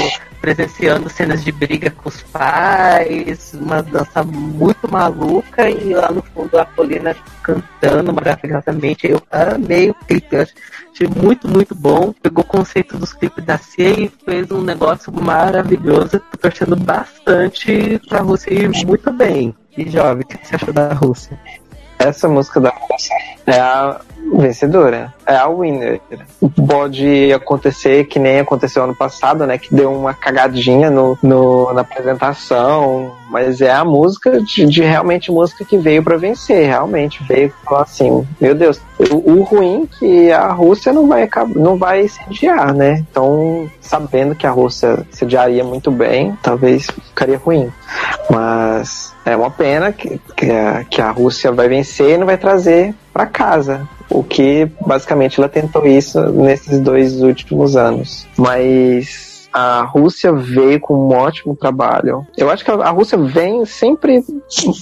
presenciando 0.41 1.09
cenas 1.11 1.43
de 1.45 1.51
briga 1.51 1.91
com 1.91 2.09
os 2.09 2.23
pais, 2.23 3.53
uma 3.55 3.83
dança 3.83 4.23
muito 4.23 4.91
maluca 4.91 5.69
e 5.69 5.93
lá 5.93 6.11
no 6.11 6.23
fundo 6.23 6.59
a 6.59 6.64
Polina 6.64 7.17
cantando 7.43 8.12
maravilhosamente. 8.12 9.09
Eu 9.09 9.21
amei 9.31 9.91
o 9.91 9.95
clipe, 9.95 10.37
eu 10.37 10.43
achei 10.43 11.09
muito, 11.09 11.49
muito 11.49 11.75
bom. 11.75 12.12
Pegou 12.23 12.45
o 12.45 12.47
conceito 12.47 12.97
dos 12.97 13.12
clipes 13.12 13.45
da 13.45 13.59
CIA 13.59 14.05
e 14.05 14.12
fez 14.25 14.51
um 14.51 14.62
negócio 14.62 15.12
maravilhoso. 15.12 16.21
Tô 16.31 16.39
torcendo 16.39 16.77
bastante 16.77 18.01
pra 18.09 18.21
Rússia 18.21 18.55
ir 18.55 18.87
muito 18.87 19.12
bem. 19.12 19.55
E 19.77 19.91
jovem, 19.91 20.23
o 20.23 20.27
que 20.27 20.47
você 20.47 20.55
achou 20.55 20.73
da 20.73 20.93
Rússia? 20.95 21.39
Essa 21.99 22.28
música 22.28 22.61
da 22.61 22.70
Rússia 22.70 23.16
é 23.47 23.59
a 23.59 24.01
vencedora, 24.34 25.14
é 25.24 25.36
a 25.36 25.49
winner. 25.49 26.01
Pode 26.66 27.32
acontecer 27.32 28.05
que 28.05 28.18
nem 28.18 28.40
aconteceu 28.40 28.84
ano 28.84 28.94
passado, 28.94 29.47
né? 29.47 29.57
Que 29.57 29.74
deu 29.74 29.92
uma 29.92 30.12
cagadinha 30.12 30.90
no, 30.90 31.16
no 31.22 31.72
na 31.72 31.82
apresentação, 31.82 33.12
mas 33.30 33.61
é 33.61 33.70
a 33.70 33.84
música 33.84 34.40
de, 34.40 34.66
de 34.66 34.82
realmente 34.82 35.30
música 35.30 35.64
que 35.64 35.76
veio 35.76 36.03
para 36.03 36.16
vencer, 36.16 36.66
realmente 36.66 37.22
veio 37.24 37.53
assim, 37.72 38.26
meu 38.40 38.55
Deus, 38.55 38.80
o, 38.99 39.32
o 39.32 39.42
ruim 39.42 39.88
que 39.99 40.30
a 40.32 40.53
Rússia 40.53 40.92
não 40.92 41.07
vai 41.07 41.28
não 41.55 41.76
vai 41.76 42.09
sediar, 42.09 42.74
né? 42.74 43.05
Então, 43.11 43.70
sabendo 43.80 44.34
que 44.34 44.47
a 44.47 44.51
Rússia 44.51 45.07
sediaria 45.11 45.64
muito 45.64 45.90
bem, 45.90 46.36
talvez 46.42 46.86
ficaria 46.86 47.38
ruim. 47.38 47.70
Mas 48.30 49.14
é 49.24 49.37
uma 49.37 49.51
pena 49.51 49.93
que, 49.93 50.20
que, 50.37 50.51
a, 50.51 50.84
que 50.84 51.01
a 51.01 51.11
Rússia 51.11 51.53
vai 51.53 51.68
vencer 51.68 52.11
e 52.11 52.18
não 52.18 52.26
vai 52.26 52.37
trazer 52.37 52.95
para 53.12 53.26
casa. 53.26 53.89
O 54.09 54.22
que 54.22 54.70
basicamente 54.87 55.39
ela 55.39 55.49
tentou 55.49 55.87
isso 55.87 56.20
nesses 56.32 56.80
dois 56.80 57.22
últimos 57.22 57.76
anos. 57.76 58.26
Mas 58.37 59.49
a 59.53 59.82
Rússia 59.82 60.32
veio 60.32 60.78
com 60.78 60.95
um 60.95 61.14
ótimo 61.14 61.57
trabalho. 61.57 62.26
Eu 62.37 62.51
acho 62.51 62.62
que 62.62 62.70
a 62.70 62.91
Rússia 62.91 63.16
vem 63.16 63.64
sempre 63.64 64.22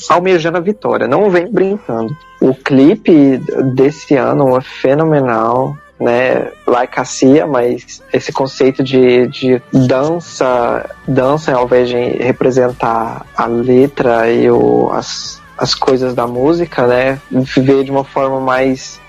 almejando 0.08 0.58
a 0.58 0.60
vitória, 0.60 1.06
não 1.06 1.30
vem 1.30 1.50
brincando. 1.50 2.16
O 2.40 2.52
clipe 2.54 3.38
desse 3.74 4.16
ano 4.16 4.56
é 4.56 4.60
fenomenal 4.60 5.76
né, 5.98 6.50
like 6.66 6.98
a 6.98 7.04
Cia, 7.04 7.46
mas 7.46 8.02
esse 8.12 8.32
conceito 8.32 8.82
de, 8.82 9.26
de 9.28 9.62
dança, 9.72 10.90
dança 11.06 11.52
ao 11.52 11.64
invés 11.64 11.88
de 11.88 11.96
representar 11.96 13.24
a 13.36 13.46
letra 13.46 14.30
e 14.30 14.50
o, 14.50 14.90
as, 14.92 15.40
as 15.56 15.74
coisas 15.74 16.14
da 16.14 16.26
música, 16.26 16.86
né, 16.86 17.20
viver 17.30 17.84
de 17.84 17.90
uma 17.90 18.04
forma 18.04 18.40
mais 18.40 19.00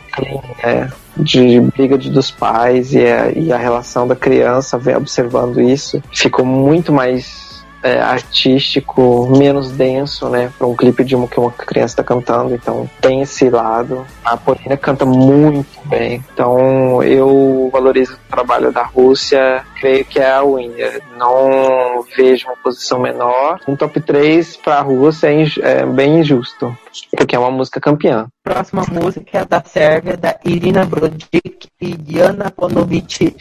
né, 0.64 0.92
de 1.18 1.60
briga 1.60 1.98
de, 1.98 2.10
dos 2.10 2.32
pais 2.32 2.94
e 2.94 3.06
a, 3.06 3.32
e 3.32 3.52
a 3.52 3.58
relação 3.58 4.08
da 4.08 4.16
criança 4.16 4.78
observando 4.98 5.62
isso 5.62 6.02
ficou 6.12 6.46
muito 6.46 6.92
mais 6.92 7.45
é, 7.86 8.02
artístico, 8.02 9.28
menos 9.38 9.70
denso, 9.70 10.28
né? 10.28 10.52
Para 10.58 10.66
um 10.66 10.76
clipe 10.76 11.04
de 11.04 11.16
uma 11.16 11.28
que 11.28 11.40
uma 11.40 11.52
criança 11.52 11.94
está 11.94 12.04
cantando, 12.04 12.56
então 12.56 12.90
tem 13.00 13.22
esse 13.22 13.48
lado. 13.48 14.04
A 14.24 14.36
Polina 14.36 14.76
canta 14.76 15.06
muito 15.06 15.88
bem, 15.88 16.24
então 16.34 17.04
eu 17.04 17.70
valorizo 17.72 18.16
o 18.16 18.32
trabalho 18.32 18.72
da 18.72 18.82
Rússia, 18.82 19.64
creio 19.80 20.04
que 20.04 20.20
é 20.20 20.32
a 20.32 20.42
winner. 20.44 21.00
Não 21.16 22.04
vejo 22.18 22.48
uma 22.48 22.58
posição 22.58 23.00
menor. 23.00 23.60
Um 23.68 23.76
top 23.76 24.02
3 24.02 24.58
para 24.58 24.78
a 24.78 24.82
Rússia 24.82 25.28
é, 25.28 25.44
é 25.62 25.86
bem 25.86 26.22
injusto, 26.22 26.76
porque 27.16 27.36
é 27.36 27.40
uma 27.40 27.52
música 27.52 27.80
campeã. 27.80 28.26
Próxima 28.44 28.84
música 28.92 29.38
é 29.38 29.46
da 29.46 29.64
Sérvia, 29.64 30.18
da 30.18 30.40
Irina 30.44 30.86
Brodic 30.86 31.70
e 31.80 31.96
Diana 31.96 32.50
Ponovic 32.50 33.36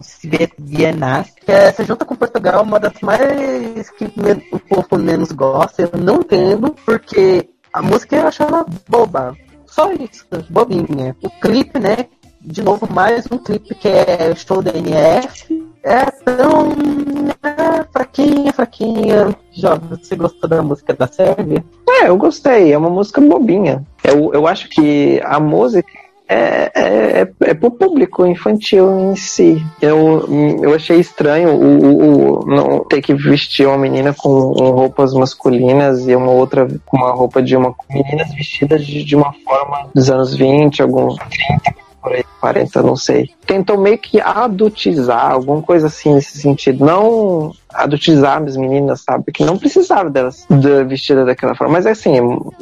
Svetianas, 0.00 1.30
que 1.44 1.50
é, 1.50 1.72
se 1.72 1.84
junta 1.84 2.04
com 2.04 2.16
Portugal, 2.16 2.62
uma 2.62 2.78
das 2.78 3.00
mais 3.00 3.90
que 3.90 4.04
o 4.52 4.58
povo 4.58 5.02
menos 5.02 5.32
gosta. 5.32 5.82
Eu 5.82 6.00
não 6.00 6.20
entendo, 6.20 6.74
porque 6.84 7.48
a 7.72 7.82
música 7.82 8.16
eu 8.16 8.26
acho 8.26 8.42
ela 8.42 8.66
boba. 8.88 9.36
Só 9.66 9.92
isso, 9.92 10.26
bobinha. 10.50 11.16
O 11.22 11.30
clipe, 11.30 11.78
né? 11.78 12.06
De 12.40 12.62
novo, 12.62 12.88
mais 12.92 13.26
um 13.30 13.38
clipe 13.38 13.74
que 13.74 13.88
é 13.88 14.34
show 14.34 14.62
da 14.62 14.72
NF. 14.76 15.68
É 15.82 16.04
tão 16.06 16.72
é, 17.42 17.84
fraquinha, 17.92 18.52
fraquinha. 18.52 19.36
Jovem, 19.52 19.88
você 19.90 20.16
gostou 20.16 20.48
da 20.48 20.62
música 20.62 20.94
da 20.94 21.06
Sérvia? 21.06 21.64
É, 21.88 22.08
eu 22.08 22.16
gostei. 22.16 22.72
É 22.72 22.78
uma 22.78 22.90
música 22.90 23.20
bobinha. 23.20 23.84
Eu, 24.02 24.32
eu 24.32 24.46
acho 24.46 24.68
que 24.68 25.20
a 25.24 25.38
música 25.38 26.07
é, 26.28 26.70
é, 26.74 27.20
é, 27.22 27.28
é 27.40 27.54
pro 27.54 27.70
público 27.70 28.26
infantil 28.26 29.10
em 29.10 29.16
si. 29.16 29.64
Eu, 29.80 30.28
eu 30.62 30.74
achei 30.74 31.00
estranho 31.00 31.54
o, 31.54 32.42
o, 32.42 32.46
não 32.46 32.84
ter 32.84 33.00
que 33.00 33.14
vestir 33.14 33.66
uma 33.66 33.78
menina 33.78 34.12
com 34.12 34.30
roupas 34.30 35.14
masculinas 35.14 36.06
e 36.06 36.14
uma 36.14 36.30
outra 36.30 36.68
com 36.84 36.98
uma 36.98 37.12
roupa 37.12 37.42
de 37.42 37.56
uma 37.56 37.74
meninas 37.88 38.32
vestidas 38.34 38.84
de, 38.84 39.02
de 39.02 39.16
uma 39.16 39.32
forma 39.44 39.88
dos 39.94 40.10
anos 40.10 40.34
20, 40.34 40.82
alguns 40.82 41.16
30, 41.16 41.74
por 42.02 42.12
aí, 42.12 42.24
40, 42.40 42.82
não 42.82 42.96
sei. 42.96 43.30
Tentou 43.46 43.78
meio 43.78 43.98
que 43.98 44.20
adultizar, 44.20 45.32
alguma 45.32 45.62
coisa 45.62 45.86
assim 45.86 46.14
nesse 46.14 46.38
sentido. 46.38 46.84
Não 46.84 47.52
adultizar 47.78 48.42
as 48.42 48.56
meninas, 48.56 49.00
sabe? 49.00 49.32
Que 49.32 49.44
não 49.44 49.56
precisava 49.56 50.10
delas 50.10 50.46
de 50.50 50.84
vestida 50.84 51.24
daquela 51.24 51.54
forma. 51.54 51.74
Mas 51.74 51.86
assim, 51.86 52.18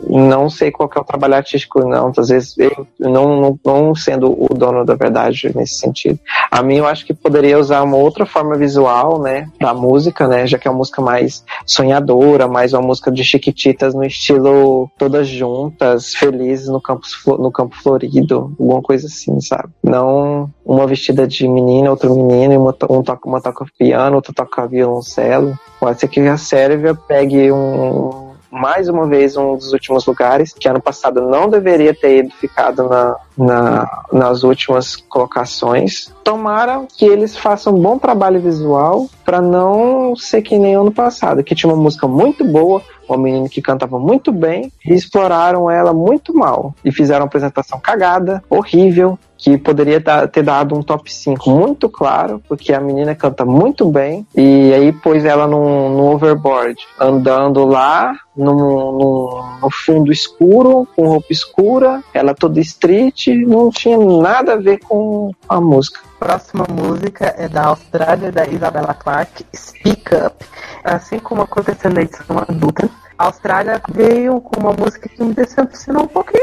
não 0.08 0.48
sei 0.50 0.70
qual 0.70 0.90
é 0.94 1.00
o 1.00 1.04
trabalho 1.04 1.34
artístico, 1.34 1.80
não. 1.80 2.12
Às 2.16 2.28
vezes 2.28 2.56
eu 2.58 2.86
não, 2.98 3.40
não, 3.40 3.60
não, 3.64 3.94
sendo 3.94 4.30
o 4.32 4.48
dono 4.54 4.84
da 4.84 4.94
verdade 4.94 5.52
nesse 5.54 5.78
sentido. 5.78 6.18
A 6.50 6.62
mim 6.62 6.76
eu 6.76 6.86
acho 6.86 7.04
que 7.06 7.14
poderia 7.14 7.58
usar 7.58 7.82
uma 7.82 7.96
outra 7.96 8.26
forma 8.26 8.56
visual, 8.56 9.20
né? 9.20 9.48
Da 9.60 9.72
música, 9.72 10.28
né? 10.28 10.46
Já 10.46 10.58
que 10.58 10.68
é 10.68 10.70
uma 10.70 10.78
música 10.78 11.00
mais 11.00 11.44
sonhadora, 11.64 12.46
mais 12.46 12.72
uma 12.72 12.82
música 12.82 13.10
de 13.10 13.24
chiquititas 13.24 13.94
no 13.94 14.04
estilo 14.04 14.90
todas 14.98 15.26
juntas, 15.28 16.14
felizes 16.14 16.68
no 16.68 16.80
campo, 16.80 17.02
no 17.38 17.50
campo 17.50 17.76
florido, 17.76 18.54
alguma 18.58 18.82
coisa 18.82 19.06
assim, 19.06 19.40
sabe? 19.40 19.68
Não 19.82 20.50
uma 20.64 20.86
vestida 20.86 21.26
de 21.26 21.48
menina, 21.48 21.90
outro 21.90 22.14
menino, 22.14 22.52
e 22.52 22.56
uma, 22.56 22.74
um 22.90 23.02
toca, 23.02 23.28
uma 23.28 23.40
toca 23.40 23.64
piano, 23.78 24.16
outra 24.16 24.34
toca 24.34 24.66
violoncelo. 25.06 25.58
Pode 25.78 26.00
ser 26.00 26.08
que 26.08 26.20
a 26.20 26.36
Sérvia 26.36 26.94
pegue 26.94 27.52
um, 27.52 28.32
mais 28.50 28.88
uma 28.88 29.06
vez 29.06 29.36
um 29.36 29.54
dos 29.54 29.72
últimos 29.72 30.06
lugares, 30.06 30.52
que 30.52 30.68
ano 30.68 30.80
passado 30.80 31.20
não 31.20 31.48
deveria 31.48 31.94
ter 31.94 32.24
ido 32.24 32.34
ficado 32.34 32.88
na, 32.88 33.16
na, 33.36 34.04
nas 34.12 34.42
últimas 34.42 34.96
colocações. 34.96 36.12
Tomara 36.24 36.86
que 36.96 37.04
eles 37.04 37.36
façam 37.36 37.74
um 37.74 37.80
bom 37.80 37.98
trabalho 37.98 38.40
visual 38.40 39.06
para 39.24 39.40
não 39.40 40.16
ser 40.16 40.42
que 40.42 40.58
nem 40.58 40.74
ano 40.74 40.92
passado, 40.92 41.44
que 41.44 41.54
tinha 41.54 41.72
uma 41.72 41.82
música 41.82 42.08
muito 42.08 42.44
boa, 42.44 42.82
uma 43.08 43.18
menina 43.18 43.48
que 43.48 43.62
cantava 43.62 43.98
muito 43.98 44.32
bem, 44.32 44.72
e 44.84 44.92
exploraram 44.94 45.70
ela 45.70 45.92
muito 45.92 46.34
mal. 46.34 46.74
E 46.84 46.92
fizeram 46.92 47.22
uma 47.22 47.26
apresentação 47.26 47.78
cagada, 47.78 48.42
horrível, 48.48 49.18
que 49.38 49.58
poderia 49.58 50.00
ter 50.00 50.42
dado 50.42 50.74
um 50.74 50.82
top 50.82 51.12
5 51.12 51.50
muito 51.50 51.88
claro, 51.88 52.42
porque 52.48 52.72
a 52.72 52.80
menina 52.80 53.14
canta 53.14 53.44
muito 53.44 53.84
bem, 53.84 54.26
e 54.34 54.72
aí 54.72 54.92
pôs 54.92 55.24
ela 55.24 55.46
no, 55.46 55.90
no 55.90 56.12
overboard, 56.12 56.76
andando 56.98 57.64
lá 57.64 58.14
no, 58.36 59.42
fundo 59.70 60.12
escuro, 60.12 60.86
com 60.96 61.08
roupa 61.08 61.26
escura, 61.30 62.02
ela 62.12 62.34
toda 62.34 62.60
street, 62.60 63.28
não 63.46 63.70
tinha 63.70 63.98
nada 63.98 64.54
a 64.54 64.56
ver 64.56 64.78
com 64.78 65.32
a 65.48 65.60
música. 65.60 66.00
Próxima 66.26 66.66
música 66.68 67.36
é 67.38 67.48
da 67.48 67.66
Austrália, 67.66 68.32
da 68.32 68.44
Isabella 68.48 68.92
Clarke, 68.94 69.46
Speak 69.54 70.12
Up. 70.12 70.44
Assim 70.82 71.20
como 71.20 71.42
aconteceu 71.42 71.88
na 71.88 72.02
edição 72.02 72.36
adulta, 72.38 72.90
a 73.16 73.26
Austrália 73.26 73.80
veio 73.94 74.40
com 74.40 74.58
uma 74.58 74.72
música 74.72 75.08
que 75.08 75.22
me 75.22 75.32
decepcionou 75.32 76.02
um 76.02 76.08
pouquinho, 76.08 76.42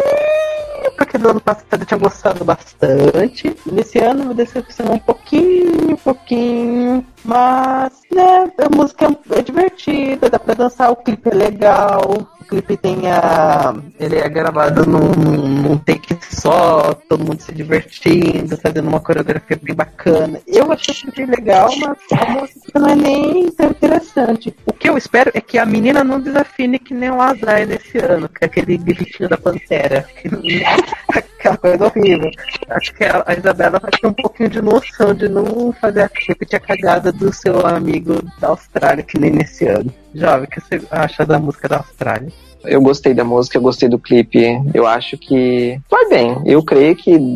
porque 0.98 1.18
do 1.18 1.32
ano 1.32 1.42
passado 1.42 1.82
eu 1.82 1.86
tinha 1.86 2.00
gostado 2.00 2.46
bastante. 2.46 3.54
Nesse 3.70 4.00
ano 4.00 4.28
me 4.28 4.34
decepcionou 4.34 4.94
um 4.94 5.00
pouquinho, 5.00 5.92
um 5.92 5.98
pouquinho. 5.98 7.06
Mas, 7.26 7.94
né, 8.12 8.52
a 8.58 8.76
música 8.76 9.18
é 9.32 9.42
divertida, 9.42 10.30
dá 10.30 10.38
pra 10.38 10.54
dançar, 10.54 10.92
o 10.92 10.96
clipe 10.96 11.30
é 11.30 11.34
legal 11.34 12.28
clipe 12.54 12.78
tem 12.78 13.12
a. 13.12 13.74
Ele 14.00 14.18
é 14.18 14.30
gravado 14.30 14.86
num, 14.86 15.10
num 15.10 15.78
take 15.78 16.18
só, 16.30 16.94
todo 17.10 17.26
mundo 17.26 17.42
se 17.42 17.54
divertindo, 17.54 18.58
fazendo 18.58 18.88
uma 18.88 19.00
coreografia 19.00 19.60
bem 19.62 19.76
bacana. 19.76 20.40
Eu 20.46 20.72
achei 20.72 20.94
o 20.94 21.12
clipe 21.12 21.26
legal, 21.26 21.70
mas 21.78 21.98
a 22.12 22.32
música 22.32 22.80
não 22.80 22.90
é 22.90 22.96
nem 22.96 23.52
tão 23.52 23.70
interessante. 23.70 24.56
O 24.66 24.74
que 24.74 24.90
eu 24.90 24.98
espero 24.98 25.32
é 25.34 25.42
que 25.42 25.58
a 25.58 25.66
menina 25.66 26.04
não 26.04 26.20
desafine 26.20 26.78
que 26.78 26.94
nem 26.94 27.10
o 27.10 27.22
Azar 27.22 27.66
desse 27.66 27.98
ano, 27.98 28.30
que 28.30 28.44
é 28.44 28.46
aquele 28.46 28.78
gritinho 28.78 29.30
da 29.30 29.38
Pantera. 29.38 30.06
Aquela 31.44 31.58
coisa 31.58 31.86
horrível. 31.86 32.32
Acho 32.70 32.94
que 32.94 33.04
a 33.04 33.36
Isabela 33.38 33.78
vai 33.78 33.92
ter 33.92 34.08
um 34.08 34.14
pouquinho 34.14 34.50
de 34.50 34.62
noção 34.62 35.14
de 35.14 35.28
não 35.28 35.74
fazer 35.74 36.04
a 36.04 36.10
repetir 36.28 36.56
a 36.56 36.60
cagada 36.60 37.12
do 37.14 37.34
seu 37.34 37.66
amigo 37.66 38.22
da 38.40 38.50
Austrália, 38.50 39.04
que 39.04 39.20
nem 39.20 39.32
nesse 39.32 39.66
ano. 39.66 39.94
Jovem, 40.14 40.46
o 40.46 40.48
que 40.48 40.60
você 40.60 40.82
acha 40.92 41.26
da 41.26 41.40
música 41.40 41.68
da 41.68 41.78
Austrália? 41.78 42.32
Eu 42.66 42.82
gostei 42.82 43.14
da 43.14 43.26
música, 43.26 43.58
eu 43.58 43.62
gostei 43.62 43.90
do 43.90 44.00
clipe. 44.00 44.40
Eu 44.74 44.88
acho 44.88 45.18
que 45.18 45.80
vai 45.90 46.08
bem. 46.08 46.42
Eu 46.46 46.64
creio 46.64 46.96
que 46.96 47.36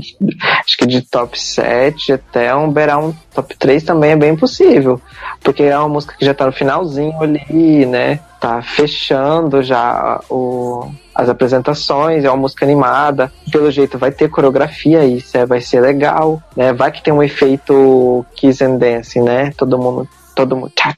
acho 0.63 0.77
que 0.77 0.85
de 0.85 1.01
top 1.01 1.39
7 1.39 2.13
até 2.13 2.55
um 2.55 2.67
um 2.69 3.13
top 3.33 3.57
3 3.57 3.83
também 3.83 4.11
é 4.11 4.15
bem 4.15 4.37
possível. 4.37 5.01
Porque 5.43 5.63
é 5.63 5.77
uma 5.77 5.89
música 5.89 6.15
que 6.17 6.25
já 6.25 6.33
tá 6.33 6.45
no 6.45 6.53
finalzinho 6.53 7.21
ali, 7.21 7.85
né? 7.85 8.19
Tá 8.39 8.61
fechando 8.61 9.61
já 9.61 10.21
o, 10.29 10.89
as 11.17 11.29
apresentações, 11.29 12.23
é 12.23 12.29
uma 12.29 12.37
música 12.37 12.63
animada. 12.63 13.31
Pelo 13.51 13.71
jeito 13.71 13.97
vai 13.97 14.11
ter 14.11 14.29
coreografia, 14.29 15.03
isso 15.03 15.35
é, 15.35 15.47
vai 15.47 15.59
ser 15.59 15.81
legal, 15.81 16.39
né? 16.55 16.71
Vai 16.71 16.91
que 16.91 17.01
tem 17.01 17.11
um 17.11 17.23
efeito 17.23 18.23
Kiss 18.35 18.63
and 18.63 18.77
Dance, 18.77 19.19
né? 19.19 19.51
Todo 19.57 19.79
mundo, 19.79 20.07
todo 20.35 20.55
mundo 20.55 20.71
tchá 20.75 20.93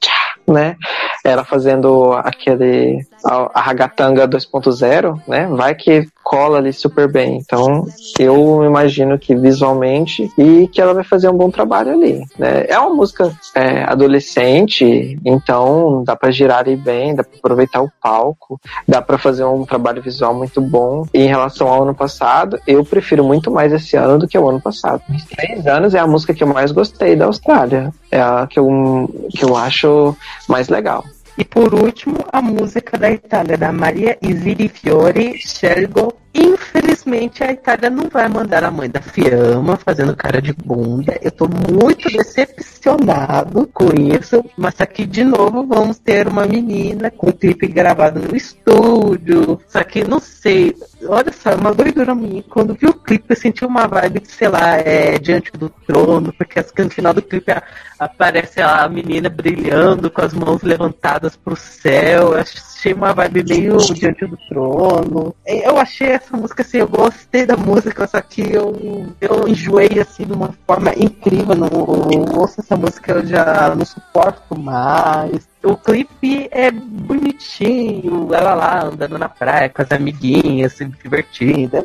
né? 0.52 0.76
Ela 1.24 1.44
fazendo 1.44 2.12
aquele 2.12 3.06
a, 3.24 3.50
a 3.54 3.60
ragatanga 3.60 4.26
2.0, 4.26 5.20
né? 5.26 5.46
Vai 5.50 5.74
que 5.74 6.06
cola 6.22 6.58
ali 6.58 6.72
super 6.72 7.10
bem. 7.10 7.38
Então, 7.38 7.86
eu 8.18 8.64
imagino 8.64 9.18
que 9.18 9.34
visualmente 9.34 10.30
e 10.38 10.68
que 10.68 10.80
ela 10.80 10.94
vai 10.94 11.02
fazer 11.02 11.28
um 11.28 11.36
bom 11.36 11.50
trabalho 11.50 11.92
ali, 11.92 12.24
né? 12.38 12.66
É 12.68 12.78
uma 12.78 12.94
música 12.94 13.32
é, 13.54 13.82
adolescente, 13.82 15.18
então 15.24 16.04
dá 16.04 16.14
para 16.14 16.30
girar 16.30 16.60
ali 16.60 16.76
bem, 16.76 17.14
dá 17.14 17.24
para 17.24 17.36
aproveitar 17.36 17.82
o 17.82 17.90
palco, 18.00 18.60
dá 18.86 19.02
para 19.02 19.18
fazer 19.18 19.44
um 19.44 19.64
trabalho 19.64 20.00
visual 20.00 20.32
muito 20.32 20.60
bom. 20.60 21.04
E 21.12 21.22
em 21.22 21.26
relação 21.26 21.66
ao 21.66 21.82
ano 21.82 21.94
passado, 21.94 22.60
eu 22.64 22.84
prefiro 22.84 23.24
muito 23.24 23.50
mais 23.50 23.72
esse 23.72 23.96
ano 23.96 24.18
do 24.18 24.28
que 24.28 24.38
o 24.38 24.48
ano 24.48 24.60
passado. 24.60 25.02
Três 25.36 25.66
anos 25.66 25.94
é 25.94 25.98
a 25.98 26.06
música 26.06 26.32
que 26.32 26.44
eu 26.44 26.48
mais 26.48 26.70
gostei 26.70 27.16
da 27.16 27.26
Austrália. 27.26 27.92
É 28.10 28.20
a 28.20 28.46
que 28.48 28.58
eu, 28.58 29.28
que 29.30 29.44
eu 29.44 29.56
acho 29.56 30.16
mais 30.48 30.68
legal. 30.68 31.04
E 31.38 31.44
por 31.44 31.74
último, 31.74 32.18
a 32.32 32.42
música 32.42 32.98
da 32.98 33.10
Itália, 33.10 33.56
da 33.56 33.72
Maria 33.72 34.18
Isiri 34.20 34.68
Fiore 34.68 35.38
Scelgo. 35.38 36.14
Infelizmente, 36.32 37.42
a 37.42 37.50
Itália 37.50 37.90
não 37.90 38.08
vai 38.08 38.28
mandar 38.28 38.62
a 38.62 38.70
mãe 38.70 38.88
da 38.88 39.00
Fiamma 39.00 39.76
fazendo 39.76 40.14
cara 40.14 40.40
de 40.40 40.52
bunda. 40.52 41.18
Eu 41.22 41.32
tô 41.32 41.48
muito 41.48 42.08
decepcionado 42.10 43.68
com 43.72 43.86
isso. 43.98 44.44
Mas 44.56 44.80
aqui 44.80 45.06
de 45.06 45.24
novo 45.24 45.66
vamos 45.66 45.98
ter 45.98 46.28
uma 46.28 46.46
menina 46.46 47.10
com 47.10 47.30
um 47.30 47.32
clipe 47.32 47.66
gravado 47.66 48.20
no 48.20 48.36
estúdio. 48.36 49.58
Só 49.66 49.82
que 49.82 50.04
não 50.04 50.20
sei. 50.20 50.76
Olha 51.08 51.32
só, 51.32 51.54
uma 51.56 51.74
doidura 51.74 52.14
minha. 52.14 52.42
Quando 52.44 52.74
vi 52.74 52.86
o 52.86 52.94
clipe, 52.94 53.24
eu 53.30 53.36
senti 53.36 53.64
uma 53.64 53.88
vibe, 53.88 54.22
sei 54.26 54.48
lá, 54.48 54.76
é, 54.76 55.18
diante 55.18 55.50
do 55.52 55.68
trono, 55.86 56.32
porque 56.34 56.62
no 56.82 56.90
final 56.90 57.14
do 57.14 57.22
clipe 57.22 57.50
a, 57.50 57.62
aparece 58.00 58.62
a 58.62 58.88
menina 58.88 59.28
brilhando 59.28 60.10
com 60.10 60.22
as 60.22 60.32
mãos 60.32 60.62
levantadas 60.62 61.36
pro 61.36 61.54
céu. 61.54 62.34
Achei 62.34 62.94
uma 62.94 63.12
vibe 63.12 63.44
meio 63.46 63.76
diante 63.76 64.26
do 64.26 64.38
trono. 64.48 65.34
Eu 65.46 65.76
achei 65.76 66.08
essa 66.08 66.34
música 66.34 66.62
assim, 66.62 66.78
eu 66.78 66.88
gostei 66.88 67.44
da 67.44 67.58
música, 67.58 68.06
só 68.06 68.22
que 68.22 68.40
eu, 68.40 69.06
eu 69.20 69.46
enjoei 69.46 70.00
assim 70.00 70.24
de 70.24 70.32
uma 70.32 70.54
forma 70.66 70.94
incrível. 70.96 71.54
Não, 71.54 71.68
eu 72.10 72.40
ouço 72.40 72.60
essa 72.60 72.74
música, 72.74 73.12
eu 73.12 73.26
já 73.26 73.74
não 73.74 73.84
suporto 73.84 74.58
mais. 74.58 75.46
O 75.62 75.76
clipe 75.76 76.48
é 76.50 76.70
bonitinho, 76.70 78.32
ela 78.32 78.54
lá 78.54 78.84
andando 78.86 79.18
na 79.18 79.28
praia 79.28 79.68
com 79.68 79.82
as 79.82 79.92
amiguinhas, 79.92 80.72
se 80.72 80.86
divertindo. 80.86 81.76
É 81.76 81.82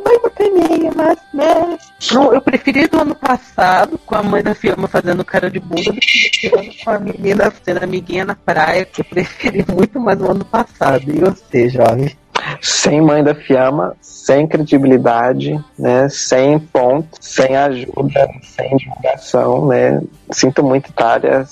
mas, 0.96 1.18
né? 1.34 1.78
Não, 2.12 2.34
eu 2.34 2.42
preferi 2.42 2.88
do 2.88 3.00
ano 3.00 3.16
passado, 3.16 4.00
com 4.06 4.16
a 4.16 4.24
mãe 4.24 4.44
da 4.44 4.56
Fiamma 4.56 4.88
fazendo 4.88 5.24
cara 5.24 5.50
de 5.50 5.60
bunda, 5.60 5.92
do 5.92 6.00
que 6.00 6.32
esse 6.34 6.56
ano 6.56 6.72
com 6.84 6.90
a 6.92 7.00
menina 7.00 7.54
sendo 7.64 7.84
amiguinha 7.84 8.26
na 8.26 8.36
praia, 8.36 8.86
que 8.86 9.02
eu 9.02 9.06
preferi 9.06 9.66
muito 9.72 10.00
mais 10.00 10.20
o 10.22 10.32
ano 10.32 10.46
passado. 10.46 11.04
E 11.08 11.20
você, 11.20 11.70
jovem? 11.70 12.16
Sem 12.62 13.02
mãe 13.02 13.24
da 13.24 13.34
Fiamma, 13.34 13.96
sem 14.02 14.48
credibilidade, 14.48 15.60
né? 15.78 16.08
Sem 16.10 16.60
ponto, 16.60 17.18
sem 17.22 17.56
ajuda, 17.56 18.30
sem 18.44 18.78
divulgação, 18.78 19.68
né? 19.68 20.02
Sinto 20.32 20.64
muito, 20.64 20.90
Itália 20.90 21.46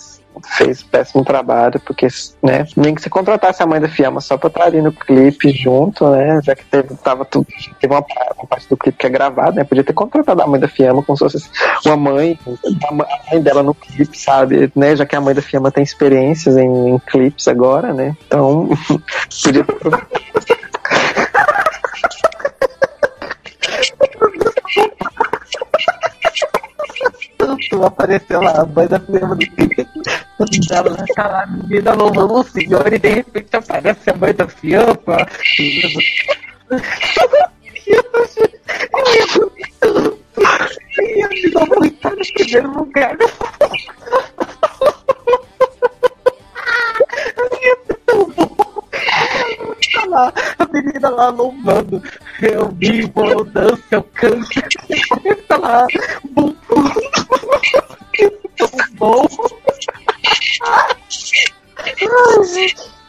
fez 0.57 0.83
péssimo 0.83 1.23
trabalho, 1.23 1.79
porque, 1.79 2.07
né, 2.41 2.65
nem 2.75 2.95
que 2.95 3.01
se 3.01 3.09
contratasse 3.09 3.61
a 3.61 3.65
mãe 3.65 3.79
da 3.79 3.87
Fiamma 3.87 4.21
só 4.21 4.37
pra 4.37 4.47
estar 4.47 4.63
ali 4.65 4.81
no 4.81 4.91
clipe 4.91 5.51
junto, 5.51 6.09
né, 6.09 6.39
já 6.43 6.55
que 6.55 6.65
teve, 6.65 6.95
tava 6.95 7.25
tudo, 7.25 7.47
teve 7.79 7.93
uma, 7.93 8.05
uma 8.37 8.47
parte 8.47 8.67
do 8.69 8.77
clipe 8.77 8.97
que 8.97 9.07
é 9.07 9.09
gravada, 9.09 9.51
né, 9.51 9.63
podia 9.63 9.83
ter 9.83 9.93
contratado 9.93 10.41
a 10.41 10.47
mãe 10.47 10.59
da 10.59 10.67
Fiamma 10.67 11.03
como 11.03 11.17
se 11.17 11.23
fosse 11.23 11.49
uma 11.85 11.97
mãe, 11.97 12.39
a 12.87 12.93
mãe 12.93 13.41
dela 13.41 13.63
no 13.63 13.73
clipe, 13.73 14.17
sabe, 14.17 14.71
né, 14.75 14.95
já 14.95 15.05
que 15.05 15.15
a 15.15 15.21
mãe 15.21 15.33
da 15.33 15.41
Fiamma 15.41 15.71
tem 15.71 15.83
experiências 15.83 16.57
em, 16.57 16.89
em 16.89 16.99
clipes 16.99 17.47
agora, 17.47 17.93
né, 17.93 18.15
então, 18.27 18.69
podia 19.43 19.65
tu 27.73 27.83
apareceu 27.83 28.39
lá, 28.39 28.61
a 28.61 28.65
mãe 28.65 28.87
da 28.87 28.99
prima 28.99 29.35
do 29.35 29.47
clipe, 29.47 29.87
dela 30.69 30.95
naquela 30.95 31.47
menina 31.47 31.93
louvando 31.93 32.33
o 32.35 32.43
senhor 32.43 32.93
e 32.93 32.99
de 32.99 33.09
repente 33.09 33.55
aparece 33.55 34.11
a 34.11 34.15
mãe 34.15 34.33
da 34.33 34.47
fiampa. 34.47 35.27
Eu 40.95 41.17
ia 41.17 41.27
me 41.29 41.49
dar 41.49 41.63
uma 41.63 41.75
no 41.75 42.33
primeiro 42.33 42.71
lugar. 42.71 43.17
Tá 49.93 50.05
lá, 50.07 50.33
a 50.59 50.65
menina 50.71 51.09
lá 51.09 51.29
louvando. 51.29 52.03
Eu 52.41 52.69
vivo, 52.69 53.25
eu 53.25 53.43
danço, 53.45 53.83
eu 53.89 54.03
canto. 54.03 54.47
Tá 55.47 55.57
lá, 55.57 55.87
bum, 56.31 56.53
bum 58.59 58.77
bom. 58.93 59.25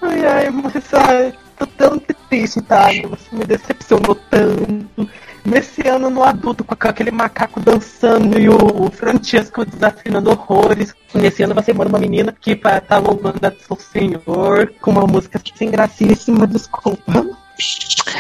ai, 0.03 0.27
ai, 0.27 0.51
mas 0.51 0.95
ai, 0.95 1.33
tô 1.59 1.67
tão 1.67 1.99
triste, 1.99 2.61
tá? 2.63 2.89
Você 3.09 3.37
me 3.37 3.45
decepcionou 3.45 4.15
tanto. 4.31 5.09
Nesse 5.45 5.87
ano 5.87 6.09
no 6.09 6.23
adulto, 6.23 6.65
com 6.65 6.73
aquele 6.73 7.11
macaco 7.11 7.61
dançando 7.61 8.39
e 8.39 8.49
o 8.49 8.91
Francesco 8.91 9.65
desafinando 9.65 10.31
horrores. 10.31 10.95
Nesse 11.13 11.43
ano 11.43 11.55
vai 11.55 11.63
ser 11.63 11.73
uma 11.73 11.99
menina 11.99 12.33
que 12.33 12.57
tá 12.57 12.99
louvando 12.99 13.47
a 13.47 13.53
seu 13.53 13.77
senhor 13.77 14.73
com 14.81 14.93
uma 14.93 15.07
música 15.07 15.39
sem 15.55 15.71
gracíssima, 15.71 16.47
desculpa. 16.47 17.44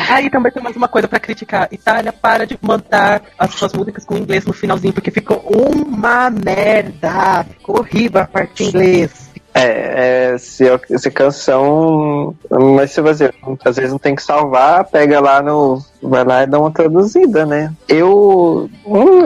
Aí 0.08 0.30
também 0.30 0.52
tem 0.52 0.62
mais 0.62 0.76
uma 0.76 0.88
coisa 0.88 1.08
para 1.08 1.20
criticar. 1.20 1.68
Itália, 1.70 2.12
para 2.12 2.46
de 2.46 2.58
mandar 2.60 3.22
as 3.38 3.54
suas 3.54 3.72
músicas 3.72 4.04
com 4.04 4.16
inglês 4.16 4.44
no 4.44 4.52
finalzinho, 4.52 4.92
porque 4.92 5.10
ficou 5.10 5.38
uma 5.38 6.30
merda. 6.30 7.44
Ficou 7.50 7.78
horrível 7.78 8.20
a 8.20 8.26
parte 8.26 8.64
em 8.64 8.68
inglês. 8.68 9.34
É, 9.56 10.32
é 10.32 10.38
se, 10.38 10.64
se 10.98 11.10
canção. 11.10 12.34
Mas 12.76 12.90
se 12.90 13.00
você 13.00 13.32
às 13.64 13.76
vezes 13.76 13.92
não 13.92 13.98
tem 13.98 14.14
que 14.14 14.22
salvar, 14.22 14.84
pega 14.84 15.20
lá 15.20 15.40
no. 15.40 15.80
Vai 16.02 16.24
lá 16.24 16.42
e 16.42 16.46
dá 16.46 16.58
uma 16.58 16.72
traduzida, 16.72 17.46
né? 17.46 17.72
Eu. 17.88 18.68
Hum, 18.84 19.22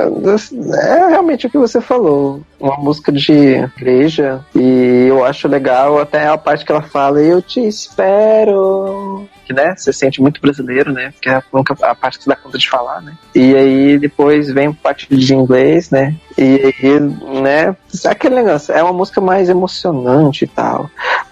é 0.75 1.09
realmente 1.09 1.47
o 1.47 1.51
que 1.51 1.59
você 1.59 1.81
falou. 1.81 2.43
Uma 2.61 2.77
música 2.77 3.11
de 3.11 3.33
igreja. 3.33 4.45
E 4.55 5.07
eu 5.09 5.25
acho 5.25 5.49
legal 5.49 5.99
até 5.99 6.29
a 6.29 6.37
parte 6.37 6.65
que 6.65 6.73
ela 6.73 6.83
fala, 6.83 7.21
eu 7.21 7.41
te 7.41 7.67
espero 7.67 9.27
que, 9.49 9.55
né, 9.55 9.75
você 9.75 9.93
sente 9.93 10.21
muito 10.21 10.41
brasileiro, 10.41 10.93
né, 10.93 11.13
que 11.21 11.29
é 11.29 11.37
a, 11.37 11.43
a 11.91 11.95
parte 11.95 12.19
que 12.19 12.25
você 12.25 12.31
dá 12.31 12.37
conta 12.37 12.59
de 12.59 12.69
falar, 12.69 13.01
né, 13.01 13.15
e 13.35 13.57
aí 13.57 13.99
depois 13.99 14.53
vem 14.53 14.73
parte 14.73 15.09
de 15.09 15.35
inglês, 15.35 15.91
né, 15.91 16.15
e 16.37 16.75
aí, 16.83 17.01
né, 17.41 17.75
aquele 18.07 18.35
negócio, 18.37 18.75
é 18.75 18.83
uma 18.83 18.93
música 18.93 19.21
mais 19.21 19.49
emocionante 19.49 20.45
e 20.45 20.49
tal. 20.49 20.89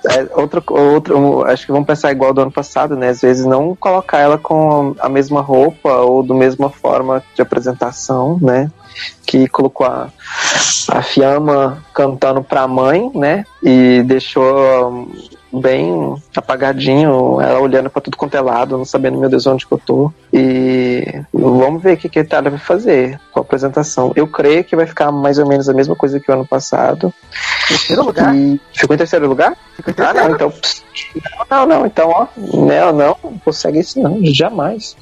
É, 0.09 0.27
outra, 0.41 0.63
outra, 0.69 1.15
acho 1.53 1.67
que 1.67 1.73
vamos 1.73 1.87
pensar 1.87 2.11
igual 2.11 2.33
do 2.33 2.41
ano 2.41 2.51
passado, 2.51 2.97
né, 2.97 3.11
às 3.11 3.21
vezes 3.21 3.45
não 3.45 3.77
colocar 3.77 4.19
ela 4.19 4.39
com 4.39 4.95
a 4.99 5.09
mesma 5.09 5.43
roupa 5.43 5.93
ou 5.97 6.23
da 6.23 6.35
mesma 6.35 6.71
forma 6.71 7.23
de 7.35 7.43
apresentação, 7.43 8.39
né, 8.41 8.71
que 9.27 9.47
colocou 9.49 9.87
a, 9.87 10.09
a 10.89 11.03
Fiamma 11.03 11.85
cantando 11.93 12.43
pra 12.43 12.67
mãe, 12.67 13.11
né? 13.15 13.45
E 13.63 14.03
deixou 14.05 15.09
bem 15.61 16.15
apagadinho, 16.35 17.41
ela 17.41 17.61
olhando 17.61 17.91
para 17.91 18.03
tudo 18.03 18.17
quanto 18.17 18.37
é 18.37 18.41
lado, 18.41 18.77
não 18.77 18.85
sabendo, 18.85 19.19
meu 19.19 19.29
Deus, 19.29 19.47
onde 19.47 19.67
que 19.67 19.73
eu 19.73 19.79
tô. 19.79 20.13
E 20.33 21.23
vamos 21.33 21.83
ver 21.83 21.95
o 21.95 21.97
que, 21.97 22.09
que 22.09 22.19
a 22.19 22.23
Itália 22.23 22.51
vai 22.51 22.59
fazer 22.59 23.21
com 23.33 23.41
a 23.41 23.43
apresentação. 23.43 24.13
Eu 24.15 24.27
creio 24.27 24.65
que 24.65 24.77
vai 24.77 24.87
ficar 24.87 25.11
mais 25.11 25.39
ou 25.39 25.47
menos 25.47 25.69
a 25.69 25.75
mesma 25.75 25.97
coisa 25.97 26.21
que 26.21 26.31
o 26.31 26.35
ano 26.35 26.47
passado. 26.47 27.13
Terceiro 27.69 28.05
lugar? 28.05 28.35
E... 28.35 28.61
Ficou 28.73 28.95
em 28.95 28.99
terceiro 28.99 29.29
lugar? 29.29 29.57
Ficou 29.75 29.93
em 29.93 29.95
terceiro. 29.95 30.19
Ah, 30.19 30.29
não, 30.29 30.35
então. 30.35 30.53
Não, 31.51 31.67
não, 31.67 31.87
então, 31.87 32.09
ó. 32.09 32.27
Não, 32.37 32.93
não, 32.93 33.17
não 33.23 33.39
consegue 33.45 33.81
isso 33.81 34.01
não, 34.01 34.19
jamais. 34.25 34.97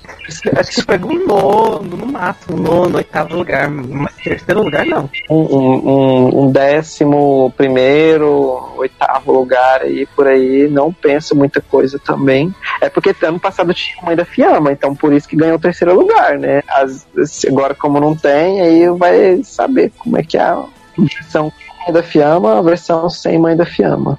Acho 0.57 0.73
que 0.73 0.87
pegou 0.87 1.13
um 1.13 1.27
nono, 1.27 1.97
no 1.97 2.07
máximo, 2.07 2.59
nono, 2.59 2.97
oitavo 2.97 3.37
lugar, 3.37 3.71
mas 3.71 4.15
terceiro 4.17 4.63
lugar 4.63 4.85
não. 4.87 5.09
Um, 5.31 5.37
um, 5.37 6.43
um 6.43 6.51
décimo 6.51 7.53
primeiro, 7.57 8.75
oitavo 8.77 9.33
lugar 9.33 9.83
aí, 9.83 10.07
por 10.07 10.27
aí, 10.27 10.44
não 10.71 10.93
penso 10.93 11.35
muita 11.35 11.61
coisa 11.61 11.99
também. 11.99 12.55
É 12.81 12.89
porque 12.89 13.15
ano 13.23 13.41
passado 13.41 13.73
tinha 13.75 14.03
mãe 14.03 14.17
da 14.17 14.25
Fiamma, 14.25 14.73
então 14.73 14.95
por 14.95 15.13
isso 15.13 15.29
que 15.29 15.37
ganhou 15.37 15.57
o 15.57 15.61
terceiro 15.61 15.95
lugar, 15.95 16.39
né? 16.39 16.63
As, 16.69 17.07
agora, 17.47 17.75
como 17.75 18.01
não 18.01 18.15
tem, 18.15 18.61
aí 18.61 18.89
vai 18.91 19.43
saber 19.45 19.93
como 19.99 20.19
é 20.19 20.23
que 20.23 20.37
é 20.37 20.43
a 20.43 20.65
versão 20.99 21.53
mãe 21.85 21.93
da 21.93 22.03
Fiamma, 22.03 22.59
a 22.59 22.63
versão 22.63 23.09
sem 23.11 23.39
mãe 23.39 23.57
da 23.57 23.65
Fiamma. 23.65 24.19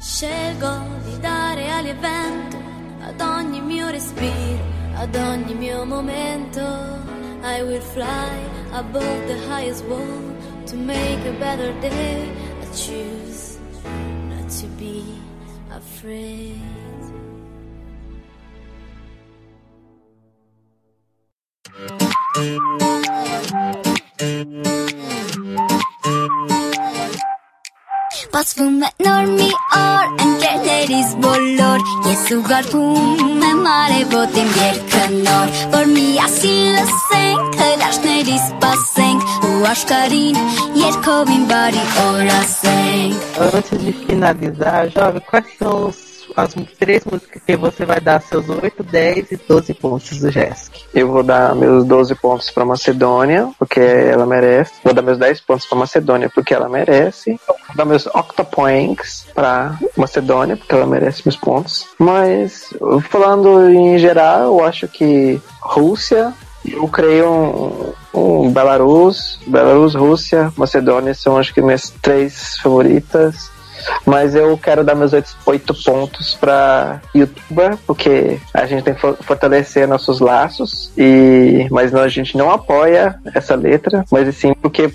Scelgo 0.00 0.82
di 1.04 1.16
dare 1.20 1.70
all'evento 1.70 2.56
ad 3.06 3.20
ogni 3.20 3.60
mio 3.60 3.86
respiro, 3.88 4.64
ad 4.96 5.14
ogni 5.14 5.54
mio 5.54 5.86
momento. 5.86 6.60
I 7.44 7.62
will 7.62 7.80
fly 7.80 8.30
above 8.72 9.26
the 9.26 9.38
highest 9.48 9.84
wall 9.86 10.34
to 10.66 10.76
make 10.76 11.24
a 11.26 11.32
better 11.38 11.72
day. 11.80 12.28
I 12.62 12.74
choose 12.74 13.58
not 14.28 14.48
to 14.60 14.66
be 14.78 15.21
afraid. 15.82 16.60
But 28.30 28.54
will 28.58 28.70
not 28.70 28.94
or 29.74 30.02
and 30.20 30.41
սիրտերից 30.82 31.10
բոլոր 31.22 31.82
Ես 32.08 32.22
ուղարկում 32.34 33.42
եմ 33.46 33.60
արևոտ 33.70 34.38
իմ 34.42 34.50
երկը 34.58 35.02
նոր 35.14 35.52
Որ 35.74 35.90
միասին 35.92 36.70
լսենք, 36.76 37.58
հրաշների 37.62 38.38
սպասենք 38.42 39.26
Ու 39.46 39.60
աշխարին 39.72 40.40
երկով 40.82 41.34
իմ 41.38 41.44
բարի 41.52 41.84
օր 42.06 42.32
ասենք 42.40 43.42
Ուրոց 43.46 43.70
է 43.72 43.82
լիսկին 43.84 44.26
ադիզա, 44.32 44.74
ժավի 44.96 45.24
կվասյուս 45.30 46.02
as 46.36 46.54
três 46.78 47.04
músicas 47.04 47.42
que 47.42 47.56
você 47.56 47.84
vai 47.84 48.00
dar 48.00 48.20
seus 48.22 48.48
8, 48.48 48.82
10 48.82 49.32
e 49.32 49.36
12 49.36 49.74
pontos 49.74 50.20
do 50.20 50.30
Jesk. 50.30 50.72
Eu 50.94 51.10
vou 51.10 51.22
dar 51.22 51.54
meus 51.54 51.84
12 51.84 52.14
pontos 52.16 52.50
pra 52.50 52.64
Macedônia, 52.64 53.50
porque 53.58 53.80
ela 53.80 54.26
merece. 54.26 54.72
Vou 54.84 54.94
dar 54.94 55.02
meus 55.02 55.18
10 55.18 55.40
pontos 55.40 55.66
pra 55.66 55.78
Macedônia, 55.78 56.30
porque 56.34 56.54
ela 56.54 56.68
merece. 56.68 57.40
Vou 57.46 57.76
dar 57.76 57.84
meus 57.84 58.06
octopoints 58.06 59.26
pra 59.34 59.78
Macedônia, 59.96 60.56
porque 60.56 60.74
ela 60.74 60.86
merece 60.86 61.22
meus 61.24 61.36
pontos. 61.36 61.86
Mas, 61.98 62.72
falando 63.10 63.70
em 63.70 63.98
geral, 63.98 64.58
eu 64.58 64.64
acho 64.64 64.88
que 64.88 65.40
Rússia, 65.60 66.32
eu 66.64 66.86
creio 66.88 67.28
um, 67.30 67.92
um 68.14 68.52
Belarus, 68.52 69.38
Belarus, 69.46 69.94
Rússia, 69.94 70.52
Macedônia 70.56 71.14
são 71.14 71.36
acho 71.36 71.52
que 71.52 71.60
minhas 71.60 71.90
três 72.02 72.56
favoritas. 72.58 73.50
Mas 74.06 74.34
eu 74.34 74.56
quero 74.58 74.84
dar 74.84 74.94
meus 74.94 75.12
oito 75.12 75.74
pontos 75.84 76.34
para 76.34 77.00
youtuber, 77.14 77.76
porque 77.86 78.40
a 78.52 78.66
gente 78.66 78.82
tem 78.82 78.94
que 78.94 79.00
fortalecer 79.00 79.86
nossos 79.86 80.20
laços, 80.20 80.92
e 80.96 81.66
mas 81.70 81.92
não, 81.92 82.00
a 82.00 82.08
gente 82.08 82.36
não 82.36 82.50
apoia 82.50 83.18
essa 83.34 83.54
letra, 83.54 84.04
mas 84.10 84.34
sim 84.36 84.54
porque 84.54 84.92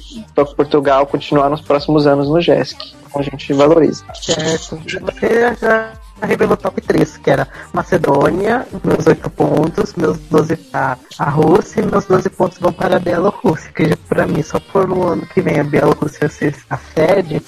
Portugal 0.55 1.05
continuar 1.05 1.49
nos 1.49 1.61
próximos 1.61 2.07
anos 2.07 2.29
no 2.29 2.41
GESC. 2.41 2.77
Então 3.07 3.21
a 3.21 3.23
gente 3.23 3.53
valoriza. 3.53 4.03
Certo. 4.13 4.79
Você 5.01 5.55
já 5.59 5.91
revelou 6.21 6.57
top 6.57 6.81
3, 6.81 7.17
que 7.17 7.29
era 7.29 7.47
Macedônia, 7.73 8.65
meus 8.83 9.05
8 9.05 9.29
pontos, 9.29 9.93
meus 9.95 10.17
12 10.17 10.55
para 10.57 10.97
a 11.19 11.29
Rússia 11.29 11.81
e 11.81 11.85
meus 11.85 12.05
12 12.05 12.29
pontos 12.29 12.57
vão 12.59 12.73
para 12.73 12.97
a 12.97 12.99
Bielorrússia, 12.99 13.71
que 13.73 13.95
para 13.95 14.25
mim 14.25 14.41
só 14.41 14.59
por 14.59 14.91
um 14.91 15.03
ano 15.03 15.25
que 15.27 15.41
vem 15.41 15.59
a 15.59 15.63
Bielorrússia 15.63 16.27
ser 16.29 16.55
a 16.69 16.77
sede, 16.77 17.41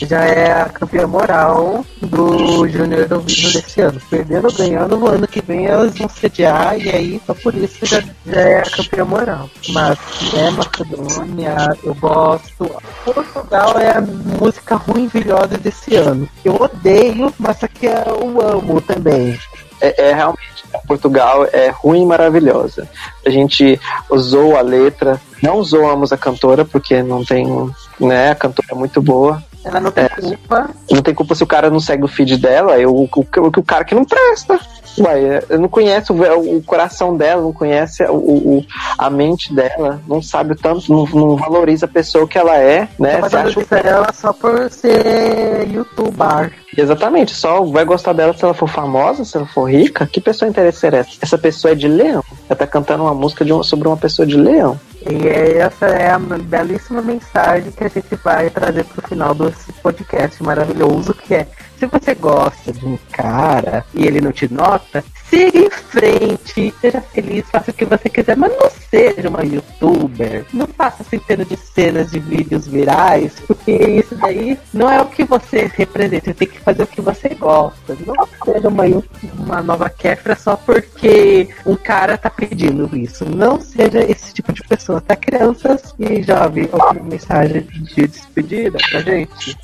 já 0.00 0.24
é 0.24 0.62
a 0.62 0.68
campeã 0.68 1.06
moral 1.06 1.84
do 2.00 2.66
Júnior 2.68 3.06
do 3.06 3.20
Vídeo 3.20 3.52
desse 3.52 3.80
ano. 3.80 4.00
Perdendo 4.10 4.46
ou 4.46 4.52
ganhando, 4.52 4.96
no 4.96 5.08
ano 5.08 5.26
que 5.26 5.40
vem 5.42 5.66
elas 5.66 5.96
vão 5.96 6.08
sediar 6.08 6.78
e 6.78 6.88
aí 6.90 7.22
só 7.26 7.34
por 7.34 7.54
isso 7.54 7.84
já, 7.86 8.02
já 8.26 8.40
é 8.40 8.58
a 8.58 8.70
campeã 8.70 9.04
moral. 9.04 9.50
Mas 9.68 9.98
é 10.34 10.50
Macedônia, 10.50 11.56
eu 11.82 11.94
gosto. 11.94 12.70
Portugal 13.04 13.78
é 13.78 13.96
a 13.96 14.00
música 14.00 14.76
ruim 14.76 15.06
vilhosa 15.06 15.56
desse 15.58 15.94
ano. 15.96 16.28
Eu 16.44 16.54
odeio, 16.56 17.32
mas 17.38 17.62
aqui 17.62 17.86
eu 17.86 18.40
amo 18.40 18.80
também. 18.80 19.38
É, 19.80 20.10
é 20.10 20.14
realmente 20.14 20.52
Portugal 20.86 21.46
é 21.52 21.70
ruim 21.70 22.02
e 22.02 22.06
maravilhosa. 22.06 22.88
A 23.24 23.30
gente 23.30 23.80
usou 24.10 24.56
a 24.56 24.60
letra, 24.60 25.20
não 25.42 25.56
usamos 25.56 26.12
a 26.12 26.16
cantora 26.16 26.64
porque 26.64 27.02
não 27.02 27.24
tem, 27.24 27.46
né, 28.00 28.30
a 28.30 28.34
cantora 28.34 28.68
é 28.70 28.74
muito 28.74 29.00
boa, 29.00 29.42
ela 29.64 29.80
não 29.80 29.90
tem 29.90 30.04
é, 30.04 30.08
culpa. 30.08 30.70
Não 30.90 31.02
tem 31.02 31.14
culpa 31.14 31.34
se 31.34 31.42
o 31.42 31.46
cara 31.46 31.70
não 31.70 31.80
segue 31.80 32.04
o 32.04 32.08
feed 32.08 32.36
dela, 32.36 32.78
eu, 32.78 32.94
o, 32.94 33.04
o, 33.04 33.26
o 33.46 33.62
cara 33.62 33.84
que 33.84 33.94
não 33.94 34.04
presta. 34.04 34.58
Não 35.58 35.68
conhece 35.68 36.12
o, 36.12 36.56
o, 36.56 36.62
coração 36.62 37.16
dela, 37.16 37.40
não 37.40 37.52
conhece 37.52 38.02
o, 38.04 38.14
o, 38.14 38.64
a 38.98 39.08
mente 39.08 39.54
dela, 39.54 40.00
não 40.06 40.20
sabe 40.20 40.54
tanto, 40.54 40.92
não, 40.92 41.06
não 41.06 41.36
valoriza 41.36 41.86
a 41.86 41.88
pessoa 41.88 42.28
que 42.28 42.36
ela 42.36 42.58
é, 42.58 42.86
né? 42.98 43.18
Acha 43.22 43.64
que 43.64 43.74
ela 43.74 44.12
só 44.12 44.34
por 44.34 44.70
ser 44.70 45.66
youtuber. 45.72 46.52
Exatamente, 46.76 47.34
só 47.34 47.62
vai 47.64 47.84
gostar 47.84 48.12
dela 48.12 48.34
se 48.34 48.44
ela 48.44 48.52
for 48.52 48.68
famosa, 48.68 49.24
se 49.24 49.36
ela 49.36 49.46
for 49.46 49.70
rica. 49.70 50.06
Que 50.06 50.20
pessoa 50.20 50.48
interessante 50.48 50.96
é 50.96 50.98
essa? 50.98 51.10
Essa 51.22 51.38
pessoa 51.38 51.72
é 51.72 51.74
de 51.74 51.88
leão. 51.88 52.22
Ela 52.48 52.56
tá 52.56 52.66
cantando 52.66 53.04
uma 53.04 53.14
música 53.14 53.44
de 53.44 53.52
uma, 53.52 53.62
sobre 53.62 53.88
uma 53.88 53.96
pessoa 53.96 54.26
de 54.26 54.36
leão. 54.36 54.78
E 55.10 55.28
essa 55.58 55.86
é 55.86 56.10
a 56.10 56.18
belíssima 56.18 57.02
mensagem 57.02 57.72
que 57.72 57.84
a 57.84 57.88
gente 57.88 58.14
vai 58.16 58.48
trazer 58.50 58.84
pro 58.84 59.06
final 59.08 59.34
desse 59.34 59.72
podcast 59.74 60.42
maravilhoso, 60.42 61.12
que 61.14 61.34
é 61.34 61.48
se 61.82 61.86
você 61.86 62.14
gosta 62.14 62.72
de 62.72 62.86
um 62.86 62.96
cara 63.10 63.84
e 63.92 64.06
ele 64.06 64.20
não 64.20 64.30
te 64.30 64.52
nota, 64.52 65.04
siga 65.28 65.58
em 65.58 65.68
frente, 65.68 66.72
seja 66.80 67.00
feliz, 67.00 67.44
faça 67.50 67.72
o 67.72 67.74
que 67.74 67.84
você 67.84 68.08
quiser, 68.08 68.36
mas 68.36 68.52
não 68.56 68.70
seja 68.88 69.28
uma 69.28 69.42
youtuber. 69.42 70.46
Não 70.52 70.68
faça 70.68 71.02
centenas 71.02 71.48
de 71.48 71.56
cenas 71.56 72.12
de 72.12 72.20
vídeos 72.20 72.68
virais, 72.68 73.34
porque 73.48 73.72
isso 73.72 74.14
daí 74.14 74.56
não 74.72 74.88
é 74.88 75.02
o 75.02 75.06
que 75.06 75.24
você 75.24 75.72
representa. 75.74 76.26
Você 76.26 76.34
tem 76.34 76.48
que 76.48 76.60
fazer 76.60 76.84
o 76.84 76.86
que 76.86 77.00
você 77.00 77.30
gosta. 77.30 77.96
Não 78.06 78.28
seja 78.44 78.68
uma, 78.68 78.84
uma 79.40 79.60
nova 79.60 79.90
Kefra 79.90 80.36
só 80.36 80.54
porque 80.54 81.48
um 81.66 81.74
cara 81.74 82.16
tá 82.16 82.30
pedindo 82.30 82.96
isso. 82.96 83.24
Não 83.24 83.60
seja 83.60 84.08
esse 84.08 84.32
tipo 84.32 84.52
de 84.52 84.62
pessoa, 84.62 85.00
tá? 85.00 85.16
Crianças 85.16 85.92
e 85.98 86.22
jovens, 86.22 86.68
alguma 86.72 87.02
mensagem 87.02 87.62
de 87.62 88.06
despedida 88.06 88.78
pra 88.88 89.00
gente? 89.00 89.58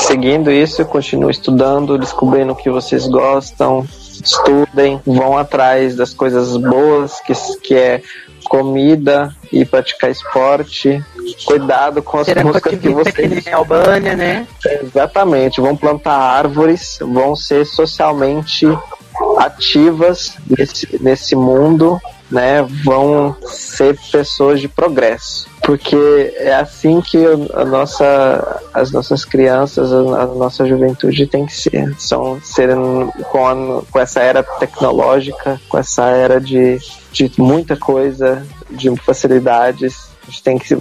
Seguindo 0.00 0.50
isso, 0.50 0.84
continue 0.84 1.30
estudando, 1.30 1.98
descobrindo 1.98 2.52
o 2.52 2.56
que 2.56 2.70
vocês 2.70 3.06
gostam, 3.06 3.86
estudem, 4.24 5.00
vão 5.04 5.36
atrás 5.36 5.94
das 5.94 6.14
coisas 6.14 6.56
boas, 6.56 7.20
que, 7.20 7.32
que 7.62 7.74
é 7.74 8.02
comida 8.44 9.34
e 9.52 9.64
praticar 9.64 10.10
esporte. 10.10 11.02
Cuidado 11.44 12.02
com 12.02 12.18
as 12.18 12.26
Será 12.26 12.44
músicas 12.44 12.78
que 12.78 12.88
vocês. 12.88 13.44
Que 13.44 13.50
Albânia, 13.50 14.14
né? 14.14 14.46
Exatamente. 14.82 15.60
Vão 15.60 15.76
plantar 15.76 16.16
árvores, 16.16 16.98
vão 17.00 17.34
ser 17.34 17.66
socialmente 17.66 18.66
ativas 19.38 20.34
nesse, 20.46 21.02
nesse 21.02 21.34
mundo 21.34 22.00
né, 22.30 22.62
vão 22.84 23.36
ser 23.46 23.98
pessoas 24.10 24.60
de 24.60 24.68
progresso. 24.68 25.46
Porque 25.62 25.96
é 26.36 26.54
assim 26.54 27.00
que 27.00 27.18
a 27.54 27.64
nossa, 27.64 28.62
as 28.72 28.92
nossas 28.92 29.24
crianças, 29.24 29.92
a, 29.92 30.26
nossa 30.26 30.64
juventude 30.66 31.26
tem 31.26 31.46
que 31.46 31.54
ser. 31.54 31.94
São 31.98 32.40
serem 32.40 33.10
com, 33.30 33.46
a, 33.46 33.82
com 33.90 33.98
essa 33.98 34.20
era 34.20 34.42
tecnológica, 34.42 35.60
com 35.68 35.78
essa 35.78 36.08
era 36.08 36.40
de, 36.40 36.78
de 37.12 37.32
muita 37.38 37.76
coisa, 37.76 38.46
de 38.70 38.94
facilidades. 38.96 40.08
A 40.22 40.30
gente 40.30 40.42
tem 40.42 40.58
que 40.58 40.78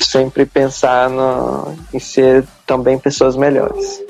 sempre 0.00 0.46
pensar 0.46 1.10
no, 1.10 1.74
em 1.92 1.98
ser 1.98 2.44
também 2.66 2.98
pessoas 2.98 3.36
melhores. 3.36 4.02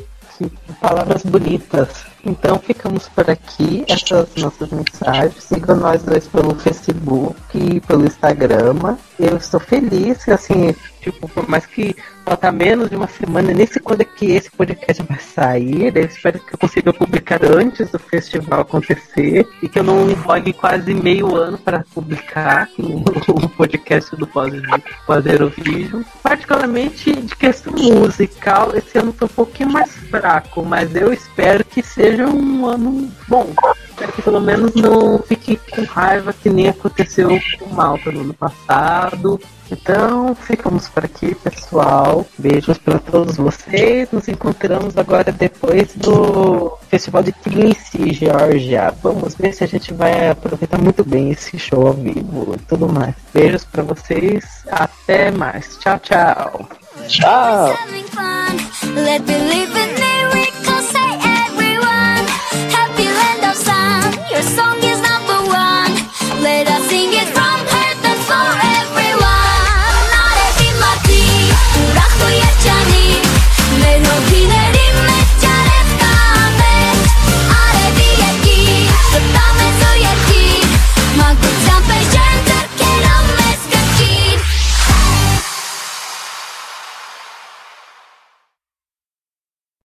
Palavras 0.81 1.23
bonitas 1.23 2.12
então 2.25 2.59
ficamos 2.59 3.09
por 3.09 3.29
aqui. 3.29 3.85
Essas 3.89 4.29
nossas 4.37 4.71
mensagens. 4.71 5.43
Sigam 5.43 5.77
nós 5.77 6.03
dois 6.03 6.27
pelo 6.29 6.55
Facebook 6.55 7.37
e 7.55 7.81
pelo 7.81 8.07
Instagram. 8.07 8.97
Eu 9.19 9.37
estou 9.37 9.61
feliz, 9.61 10.29
assim, 10.29 10.75
tipo, 11.01 11.29
por 11.29 11.49
mais 11.49 11.67
que 11.67 11.95
falta 12.25 12.51
menos 12.51 12.89
de 12.89 12.97
uma 12.97 13.07
semana, 13.07 13.53
nem 13.53 13.67
sei 13.67 13.81
quando 13.83 14.01
é 14.01 14.05
que 14.05 14.27
esse 14.27 14.51
podcast 14.51 15.03
vai 15.03 15.19
sair. 15.19 15.97
Eu 15.97 16.05
espero 16.05 16.39
que 16.39 16.55
eu 16.55 16.59
consiga 16.59 16.93
publicar 16.93 17.45
antes 17.45 17.91
do 17.91 17.99
festival 17.99 18.61
acontecer 18.61 19.47
e 19.63 19.69
que 19.69 19.79
eu 19.79 19.85
não 19.85 20.11
enrogue 20.11 20.53
quase 20.53 20.95
meio 20.95 21.35
ano 21.35 21.59
para 21.59 21.85
publicar 21.95 22.69
o 22.79 23.49
podcast 23.51 24.15
do 24.17 24.27
Pós-Eurovision. 24.27 26.03
Particularmente 26.23 27.13
de 27.15 27.37
questão 27.37 27.73
musical, 27.73 28.75
esse 28.75 28.99
ano 28.99 29.13
foi 29.13 29.27
um 29.27 29.35
pouquinho 29.35 29.71
mais 29.71 29.95
fraco, 29.95 30.65
mas 30.65 30.95
eu 30.95 31.13
espero 31.13 31.65
que 31.65 31.83
seja 31.83 32.27
um 32.27 32.67
ano 32.67 33.11
bom. 33.29 33.53
Espero 33.93 34.13
que 34.13 34.23
pelo 34.23 34.41
menos 34.41 34.75
não 34.75 35.19
fique 35.19 35.61
com 35.71 35.85
raiva 35.85 36.33
que 36.33 36.49
nem 36.49 36.69
aconteceu 36.69 37.29
com 37.59 37.65
o 37.67 37.75
Malta 37.75 38.11
no 38.11 38.21
ano 38.23 38.35
passado. 38.35 39.39
Então, 39.71 40.35
ficamos 40.35 40.89
por 40.89 41.05
aqui, 41.05 41.35
pessoal. 41.35 42.27
Beijos 42.39 42.79
para 42.79 42.99
todos 42.99 43.37
vocês. 43.37 44.11
Nos 44.11 44.29
encontramos 44.29 44.97
agora 44.97 45.31
depois 45.31 45.95
do 45.95 46.77
Festival 46.89 47.23
de 47.23 47.33
Tbilisi, 47.33 48.13
Georgia. 48.13 48.95
Vamos 49.03 49.35
ver 49.35 49.53
se 49.53 49.63
a 49.63 49.67
gente 49.69 49.93
vai 49.93 50.31
aproveitar 50.31 50.79
muito 50.79 51.05
bem 51.05 51.31
esse 51.31 51.59
show 51.59 51.87
ao 51.87 51.93
vivo 51.93 52.55
e 52.55 52.63
tudo 52.67 52.89
mais. 52.89 53.15
Beijos 53.33 53.65
para 53.65 53.83
vocês. 53.83 54.45
Até 54.71 55.31
mais. 55.31 55.77
Tchau, 55.79 55.99
tchau. 56.01 56.69
Tchau. 57.09 57.75